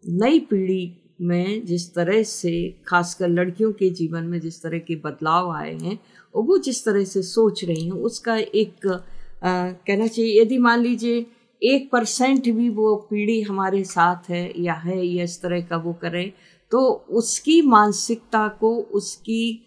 नई 0.04 0.40
पीढ़ी 0.40 0.96
में 1.22 1.66
जिस 1.66 1.94
तरह 1.96 2.22
से 2.24 2.52
खासकर 2.88 3.28
लड़कियों 3.28 3.72
के 3.72 3.90
जीवन 3.90 4.24
में 4.24 4.40
जिस 4.40 4.62
तरह 4.64 4.80
के 4.80 4.96
बदलाव 4.96 5.52
आए 5.52 5.74
हैं 5.76 5.98
और 6.36 6.44
वो 6.44 6.58
जिस 6.58 6.84
तरह 6.86 7.04
से 7.04 7.22
सोच 7.22 7.64
रही 7.66 7.86
हैं 7.86 7.92
उसका 7.92 8.38
एक 8.38 8.88
आ, 8.88 9.72
कहना 9.88 10.08
चाहिए 10.08 10.42
यदि 10.42 10.58
मान 10.58 10.80
लीजिए 10.80 11.26
एक 11.62 11.90
परसेंट 11.92 12.50
भी 12.50 12.70
वो 12.70 12.96
पीढ़ी 13.10 13.42
हमारे 13.42 13.84
साथ 13.84 14.30
है 14.30 14.52
या 14.62 14.74
है, 14.76 15.06
या 15.06 15.24
इस 15.24 15.42
तरह 15.42 15.62
का 15.62 15.78
वो 15.78 15.94
करे 15.94 16.32
तो 16.72 16.80
उसकी 17.12 17.62
मानसिकता 17.62 18.48
को, 18.60 18.76
उसकी 18.76 19.66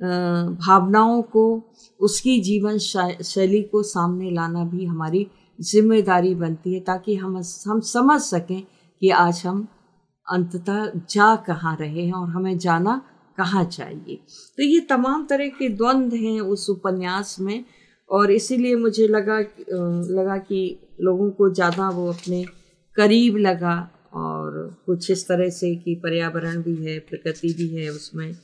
भावनाओं 0.00 1.22
को, 1.22 1.62
उसकी 2.00 2.38
जीवन 2.40 2.78
शैली 2.78 3.62
को 3.62 3.82
सामने 3.82 4.30
लाना 4.30 4.64
भी 4.64 4.84
हमारी 4.84 5.26
ज़िम्मेदारी 5.58 6.34
बनती 6.34 6.74
है, 6.74 6.80
ताकि 6.80 7.14
हम 7.16 7.36
हम 7.66 7.80
समझ 7.82 8.20
सकें 8.20 8.62
कि 9.02 9.10
आज 9.10 9.42
हम 9.46 9.66
अंततः 10.26 10.90
जा 11.10 11.34
कहाँ 11.46 11.76
रहे 11.80 12.04
हैं 12.04 12.12
और 12.12 12.28
हमें 12.28 12.56
जाना 12.58 13.00
कहाँ 13.38 13.64
चाहिए। 13.66 14.16
तो 14.58 14.62
ये 14.62 14.80
तमाम 14.80 15.26
तरह 15.26 15.48
के 15.50 15.68
द्वंद्व 15.70 16.16
हैं 16.16 16.40
उस 16.42 16.68
उपन्यास 16.70 17.36
में। 17.40 17.64
और 18.14 18.30
इसीलिए 18.30 18.76
मुझे 18.76 19.06
लगा 19.08 19.38
लगा 20.14 20.36
कि 20.38 20.60
लोगों 21.00 21.30
को 21.30 21.54
ज़्यादा 21.54 21.88
वो 21.88 22.08
अपने 22.08 22.44
करीब 22.96 23.36
लगा 23.36 23.76
और 24.14 24.82
कुछ 24.86 25.10
इस 25.10 25.26
तरह 25.28 25.48
से 25.50 25.74
कि 25.76 25.94
पर्यावरण 25.94 26.62
भी 26.62 26.74
है, 26.86 26.98
प्रकृति 26.98 27.52
भी 27.52 27.68
है, 27.68 27.88
उसमें 27.88 28.36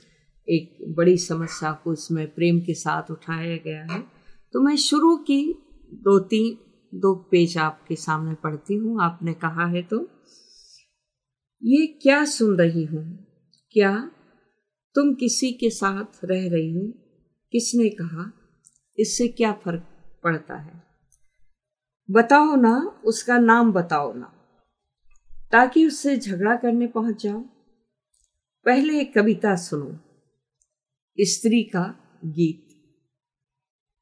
एक 0.49 0.95
बड़ी 0.97 1.17
समस्या 1.19 1.73
को 1.73 1.93
इसमें 1.93 2.27
प्रेम 2.35 2.61
के 2.61 2.75
साथ 2.75 3.11
उठाया 3.11 3.57
गया 3.57 3.87
है। 3.93 4.01
तो 4.53 4.61
मैं 4.61 4.77
शुरू 4.77 5.17
की 5.17 5.43
दो 5.95 6.19
तीन, 6.19 6.57
दो 6.95 7.15
पेज 7.31 7.59
आपके 7.59 7.97
सामने 7.97 8.35
पढ़ती 8.35 8.75
हूँ, 8.75 9.03
आपने 9.03 9.33
कहा 9.35 9.67
है 9.67 9.83
तो। 9.83 10.09
ये 11.63 11.87
क्या 12.03 12.25
सुन 12.25 12.57
रही 12.57 12.85
हूँ? 12.85 13.05
क्या 13.71 14.11
तुम 14.95 15.15
किसी 15.15 15.53
के 15.53 15.71
साथ 15.71 16.25
रह 16.25 16.49
रही 16.49 16.73
हो? 16.73 16.93
किसने 17.53 17.89
कहा? 17.89 18.33
इससे 19.01 19.29
क्या 19.29 19.53
फ़र्क 19.53 19.87
पड़ता 20.25 20.57
है? 20.57 20.83
बताओ 22.11 22.57
ना, 22.57 23.03
उसका 23.05 23.39
नाम 23.39 23.73
बताओ 23.73 24.13
ना, 24.15 24.33
ताकि 25.53 25.87
उससे 25.87 26.17
झगड़ा 26.17 26.57
करने 26.57 26.87
पहुँच 26.87 27.23
जाओ 27.23 27.41
पहले 28.67 29.01
एक 29.01 29.15
कविता 29.15 29.57
सुनो, 29.57 29.99
स्त्री 31.21 31.63
का 31.63 31.95
गीत। 32.25 32.67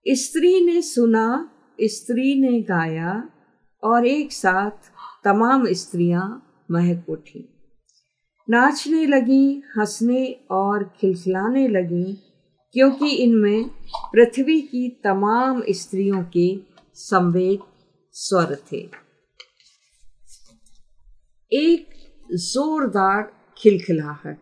स्त्री 0.06 0.64
ने 0.66 0.82
सुना, 0.82 1.50
स्त्री 1.80 2.34
ने 2.40 2.60
गाया, 2.62 3.30
और 3.82 4.06
एक 4.06 4.32
साथ 4.32 4.90
तमाम 5.24 5.66
स्त्रियाँ 5.72 6.26
महक 6.70 7.08
उठी। 7.08 7.48
नाचने 8.50 9.06
लगी, 9.06 9.62
हंसने 9.78 10.40
और 10.50 10.84
खिलखिलाने 10.84 11.68
लगी 11.68 12.27
क्योंकि 12.72 13.08
इनमें 13.10 13.70
पृथ्वी 14.12 14.60
की 14.60 14.88
तमाम 15.04 15.62
स्त्रियों 15.70 16.24
के 16.24 16.60
संवेद 16.94 17.58
स्वर 18.12 18.56
थे। 18.72 18.90
एक 21.52 21.86
जोरदार 22.32 23.54
खिलखिलाहट। 23.58 24.38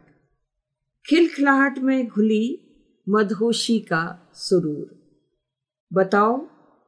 खिलखिलाहट 1.11 1.79
में 1.79 2.09
घुली 2.09 2.63
मधोशी 3.09 3.79
का 3.81 4.33
सुरूर। 4.35 4.97
बताओ, 5.93 6.37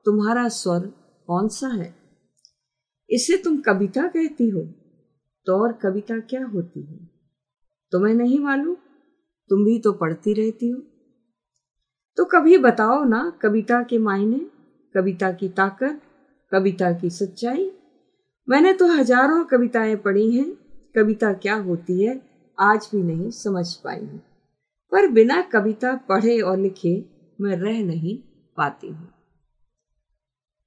तुम्हारा 0.04 0.48
स्वर 0.48 0.80
कौन 1.26 1.48
सा 1.48 1.68
है? 1.68 1.94
इसे 3.10 3.36
तुम 3.36 3.60
कविता 3.60 4.02
कहती 4.06 4.48
हो 4.48 4.60
तो 5.46 5.62
और 5.62 5.72
कविता 5.72 6.18
क्या 6.20 6.46
होती 6.46 6.82
है? 6.82 7.10
तुम्हें 7.92 8.14
नहीं 8.14 8.38
मालूम? 8.38 8.74
तुम 9.50 9.64
भी 9.64 9.78
तो 9.78 9.92
पढ़ती 9.92 10.32
रहती 10.32 10.68
हो। 10.68 10.82
तो 12.18 12.24
कभी 12.24 12.58
बताओ 12.58 13.04
ना, 13.04 13.38
कविता 13.42 13.82
के 13.82 13.98
मायने, 13.98 14.38
कविता 14.94 15.32
की 15.32 15.48
ताकत, 15.48 16.00
कविता 16.52 16.92
की 16.92 17.10
सच्चाई। 17.10 17.72
मैंने 18.48 18.72
तो 18.72 18.86
हज़ारों 18.86 19.44
कविताएँ 19.44 19.96
पढ़ी 19.96 20.36
हैं, 20.36 20.52
कविता 20.94 21.32
क्या 21.32 21.54
होती 21.54 22.04
है, 22.04 22.22
आज 22.60 22.88
भी 22.94 23.02
नहीं 23.02 23.30
समझ 23.30 23.74
पाई 23.74 24.00
हूँ। 24.00 24.22
पर 24.92 25.06
बिना 25.06 25.42
कविता 25.42 25.94
पढ़े 25.94 26.40
और 26.40 26.58
लिखे, 26.58 27.04
मैं 27.40 27.56
रह 27.56 27.84
नहीं 27.84 28.18
पाती 28.56 28.88
हूँ। 28.88 29.12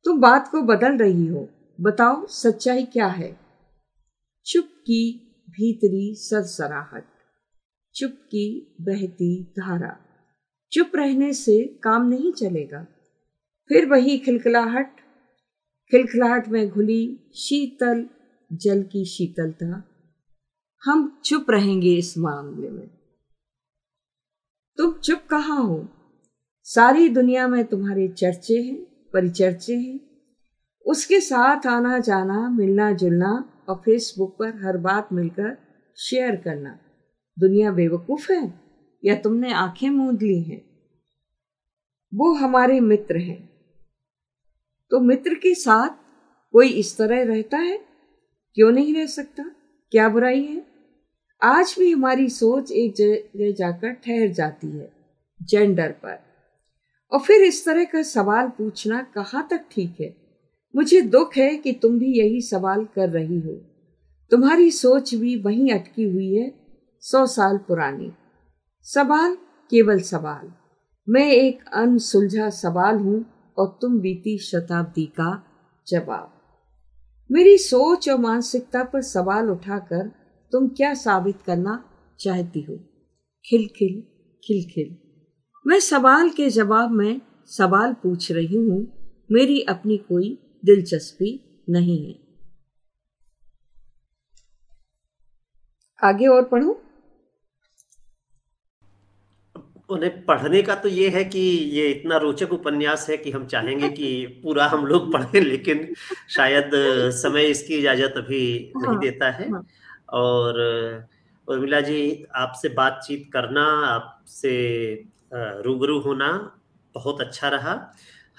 तुम 0.06 0.22
बात 0.22 0.48
को 0.52 0.62
बदल 0.62 0.98
रही 0.98 1.28
हो, 1.28 1.50
बताओ 1.82 2.26
सच्चाई 2.26 2.84
क्या 2.84 3.08
है? 3.08 3.40
चुप 4.46 4.66
की 4.66 5.32
भीतरी 5.50 6.16
सरसराहट, 6.16 7.06
चुप 7.96 8.12
की 8.12 8.76
बहती 8.82 9.44
धारा। 9.44 9.98
चुप 10.72 10.92
रहने 10.96 11.34
से 11.34 11.80
काम 11.84 12.08
नहीं 12.08 12.32
चलेगा। 12.32 12.88
फिर 13.70 13.86
वही 13.86 14.18
खिलखिलाहट 14.18 14.96
खिलखिलाहट 15.92 16.48
में 16.48 16.70
घुली 16.70 17.20
शीतल, 17.36 18.10
जल 18.54 18.84
की 18.84 19.06
शीतलता। 19.06 19.84
हम 20.84 21.22
चुप 21.26 21.46
रहेंगे 21.50 21.96
इस 21.96 22.18
मामले 22.18 22.70
में। 22.70 22.88
तुम 24.78 24.94
चुप 24.94 25.22
कहाँ 25.30 25.64
हो? 25.64 25.90
सारी 26.64 27.10
दुनिया 27.10 27.48
में 27.48 27.66
तुम्हारे 27.66 28.08
चर्चे 28.08 28.62
हैं, 28.62 29.10
परिचर्चे 29.14 29.76
हैं। 29.76 30.00
उसके 30.86 31.22
साथ 31.22 31.68
आना 31.68 32.00
जाना 32.00 32.50
मिलना 32.50 32.92
जुलना 32.92 33.66
और 33.70 33.76
फेसबुक 33.76 34.38
पर 34.40 34.66
हर 34.66 34.78
बात 34.78 35.14
मिलकर 35.14 35.58
शेयर 35.98 36.36
करना। 36.36 36.80
दुनिया 37.40 37.72
बेवकूफ़ 37.72 38.32
है? 38.32 38.61
या 39.04 39.16
तुमने 39.16 39.54
आँखें 39.54 39.90
मूंद 39.90 40.22
ली 40.22 40.42
हैं? 40.42 40.62
वो 42.14 42.34
हमारे 42.34 42.80
मित्र 42.80 43.18
हैं। 43.18 43.50
तो 44.92 45.00
मित्र 45.00 45.34
के 45.34 45.56
साथ 45.56 45.90
कोई 46.52 46.68
इस 46.68 46.98
तरह 46.98 47.24
रहता 47.24 47.58
है? 47.58 47.80
क्यों 48.54 48.72
नहीं 48.72 48.94
रह 48.94 49.06
सकता? 49.06 49.44
क्या 49.92 50.10
बुराई 50.10 50.44
है? 50.44 50.66
आज 51.44 51.76
भी 51.80 51.92
हमारी 51.92 52.30
सोच 52.30 52.72
एक 52.72 52.94
जगह 52.96 53.52
जाकर 53.52 53.92
ठहर 53.92 54.28
जाती 54.28 54.68
है, 54.68 54.94
जेंडर 55.44 55.92
पर। 55.92 56.20
और 57.12 57.20
फिर 57.20 57.42
इस 57.42 57.66
तरह 57.66 57.84
का 57.84 58.04
सवाल 58.04 58.48
पूछना 58.48 59.02
कहाँ 59.02 59.48
तक 59.50 59.66
ठीक 59.72 59.96
है? 60.02 60.16
मुझे 60.76 61.02
दुख 61.02 61.38
है 61.38 61.58
कि 61.58 61.74
तुम 61.74 62.00
भी 62.00 62.20
यही 62.20 62.42
सवाल 62.42 62.86
कर 62.86 63.10
रही 63.10 63.40
हो। 63.40 63.54
तुम्हारी 64.32 64.72
सोच 64.72 65.16
भी 65.16 65.36
वहीं 65.36 65.72
अटकी 65.72 66.04
हुई 66.04 66.36
है, 66.36 66.54
सौ 67.02 67.26
साल 67.26 67.58
पुरानी। 67.58 68.12
सवाल 68.88 69.36
केवल 69.72 70.00
सवाल। 70.00 70.52
मैं 71.08 71.28
एक 71.32 71.64
अनसुलझा 71.74 72.50
सवाल 72.50 72.96
हूँ 72.96 73.26
और 73.58 73.68
तुम 73.82 74.00
बीती 74.00 74.38
शताब्दी 74.38 75.06
का 75.06 75.30
जवाब। 75.88 76.32
मेरी 77.30 77.58
सोच 77.58 78.10
और 78.10 78.20
मानसिकता 78.20 78.84
पर 78.84 79.02
सवाल 79.02 79.50
उठाकर 79.50 80.08
तुम 80.54 80.68
क्या 80.68 80.94
साबित 80.94 81.42
करना 81.42 81.78
चाहती 82.20 82.62
हो? 82.62 82.78
खिलखिल 83.46 84.02
खिलखिल। 84.44 84.98
मैं 85.66 85.80
सवाल 85.80 86.30
के 86.30 86.50
जवाब 86.50 86.92
में 86.92 87.22
सवाल 87.48 87.94
पूछ 87.94 88.32
रही 88.32 88.58
हूँ, 88.58 88.86
मेरी 89.32 89.62
अपनी 89.62 89.98
कोई 89.98 90.38
दिलचस्पी 90.66 91.64
नहीं 91.70 92.06
है। 92.06 92.20
आगे 96.04 96.28
और 96.28 96.44
पढ़ूं? 96.44 96.74
उन्हें 99.92 100.24
पढ़ने 100.26 100.62
का 100.62 100.76
तो 100.76 100.90
ये 100.90 101.10
है 101.10 101.24
कि 101.26 101.40
ये 101.72 101.88
इतना 101.90 102.18
रोचक 102.18 102.54
उपन्यास 102.54 103.10
है 103.10 103.18
कि 103.18 103.32
हम 103.32 103.46
चाहेंगे 103.46 103.90
कि 103.90 104.10
पूरा 104.44 104.66
हम 104.68 104.86
लोग 104.86 105.12
पढ़ें 105.14 105.42
लेकिन 105.42 105.88
शायद 106.30 106.72
समय 107.16 107.46
इसकी 107.46 107.76
इजाज़त 107.76 108.14
अभी 108.18 108.44
नहीं 108.78 108.88
हाँ, 108.88 109.00
देता 109.00 109.32
है 109.32 109.50
हाँ। 109.52 109.66
और 110.14 110.60
उर्मिला 111.48 111.82
जी 111.82 112.02
आपसे 112.36 112.70
बातचीत 112.70 113.30
करना 113.34 113.64
आपसे 113.86 114.54
रूबरू 115.34 116.00
होना 116.00 116.32
बहुत 116.96 117.22
अच्छा 117.22 117.50
रहा 117.50 117.76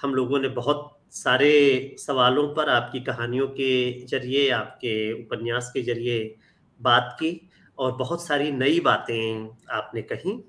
हम 0.01 0.13
लोगों 0.15 0.39
ने 0.39 0.47
बहुत 0.51 0.89
सारे 1.13 1.51
सवालों 1.99 2.47
पर 2.47 2.69
आपकी 2.69 2.99
कहानियों 2.99 3.47
के 3.49 3.73
ज़रिए 4.05 4.49
आपके 4.51 4.95
उपन्यास 5.13 5.71
के 5.73 5.81
ज़रिए 5.81 6.19
बात 6.79 7.15
की 7.19 7.39
और 7.77 7.95
बहुत 7.95 8.25
सारी 8.25 8.51
नई 8.51 8.79
बातें 8.79 9.49
आपने 9.71 10.01
कही 10.01 10.43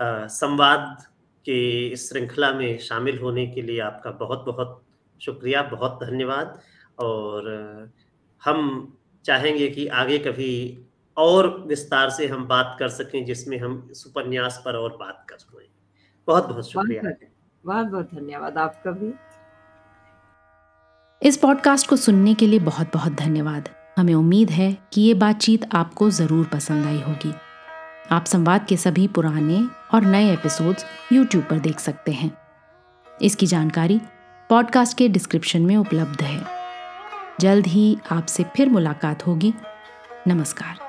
संवाद 0.00 1.02
के 1.46 1.96
श्रृंखला 1.96 2.52
में 2.52 2.78
शामिल 2.78 3.18
होने 3.18 3.46
के 3.46 3.62
लिए 3.62 3.80
आपका 3.80 4.10
बहुत 4.10 4.44
बहुत 4.46 4.82
शुक्रिया 5.20 5.62
बहुत 5.62 5.98
धन्यवाद। 6.04 6.58
और 6.98 7.90
हम 8.42 8.58
चाहेंगे 9.24 9.68
कि 9.68 9.86
आगे 9.86 10.18
कभी 10.18 10.78
और 11.16 11.48
विस्तार 11.68 12.10
से 12.10 12.26
हम 12.26 12.46
बात 12.46 12.76
कर 12.78 12.88
सकें 12.88 13.24
जिसमें 13.24 13.58
हम 13.58 13.88
इस 13.90 14.06
उपन्यास 14.06 14.62
पर 14.64 14.76
और 14.76 14.96
बात 14.96 15.24
कर 15.28 15.36
सकें 15.36 15.66
बहुत 16.28 16.48
बहुत 16.48 16.70
शुक्रिया। 16.70 17.02
बहुत 17.64 17.86
बहुत 17.86 18.14
धन्यवाद 18.14 18.58
आपका 18.58 18.90
भी। 18.90 19.12
इस 21.22 21.36
पॉडकास्ट 21.36 21.88
को 21.88 21.96
सुनने 21.96 22.34
के 22.34 22.46
लिए 22.46 22.58
बहुत 22.58 22.92
बहुत 22.94 23.12
धन्यवाद। 23.12 23.68
हमें 23.98 24.14
उम्मीद 24.14 24.50
है 24.50 24.72
कि 24.92 25.00
ये 25.00 25.14
बातचीत 25.14 25.68
आपको 25.74 26.10
ज़रूर 26.10 26.46
पसंद 26.46 26.86
आई 26.86 27.00
होगी। 27.00 27.32
आप 28.10 28.24
संवाद 28.24 28.66
के 28.68 28.76
सभी 28.76 29.08
पुराने 29.08 29.68
और 29.94 30.02
नए 30.02 30.32
एपिसोड्स 30.32 30.84
यूट्यूब 31.12 31.44
पर 31.44 31.58
देख 31.58 31.80
सकते 31.80 32.12
हैं। 32.12 32.38
इसकी 33.22 33.46
जानकारी 33.46 34.00
पॉडकास्ट 34.48 34.98
के 34.98 35.08
डिस्क्रिप्शन 35.08 35.62
में 35.62 35.76
उपलब्ध 35.76 36.22
है। 36.22 36.46
जल्द 37.40 37.66
ही 37.66 37.98
आपसे 38.12 38.44
फिर 38.44 38.68
मुलाकात 38.68 39.26
होगी। 39.26 39.54
नमस्कार। 40.28 40.87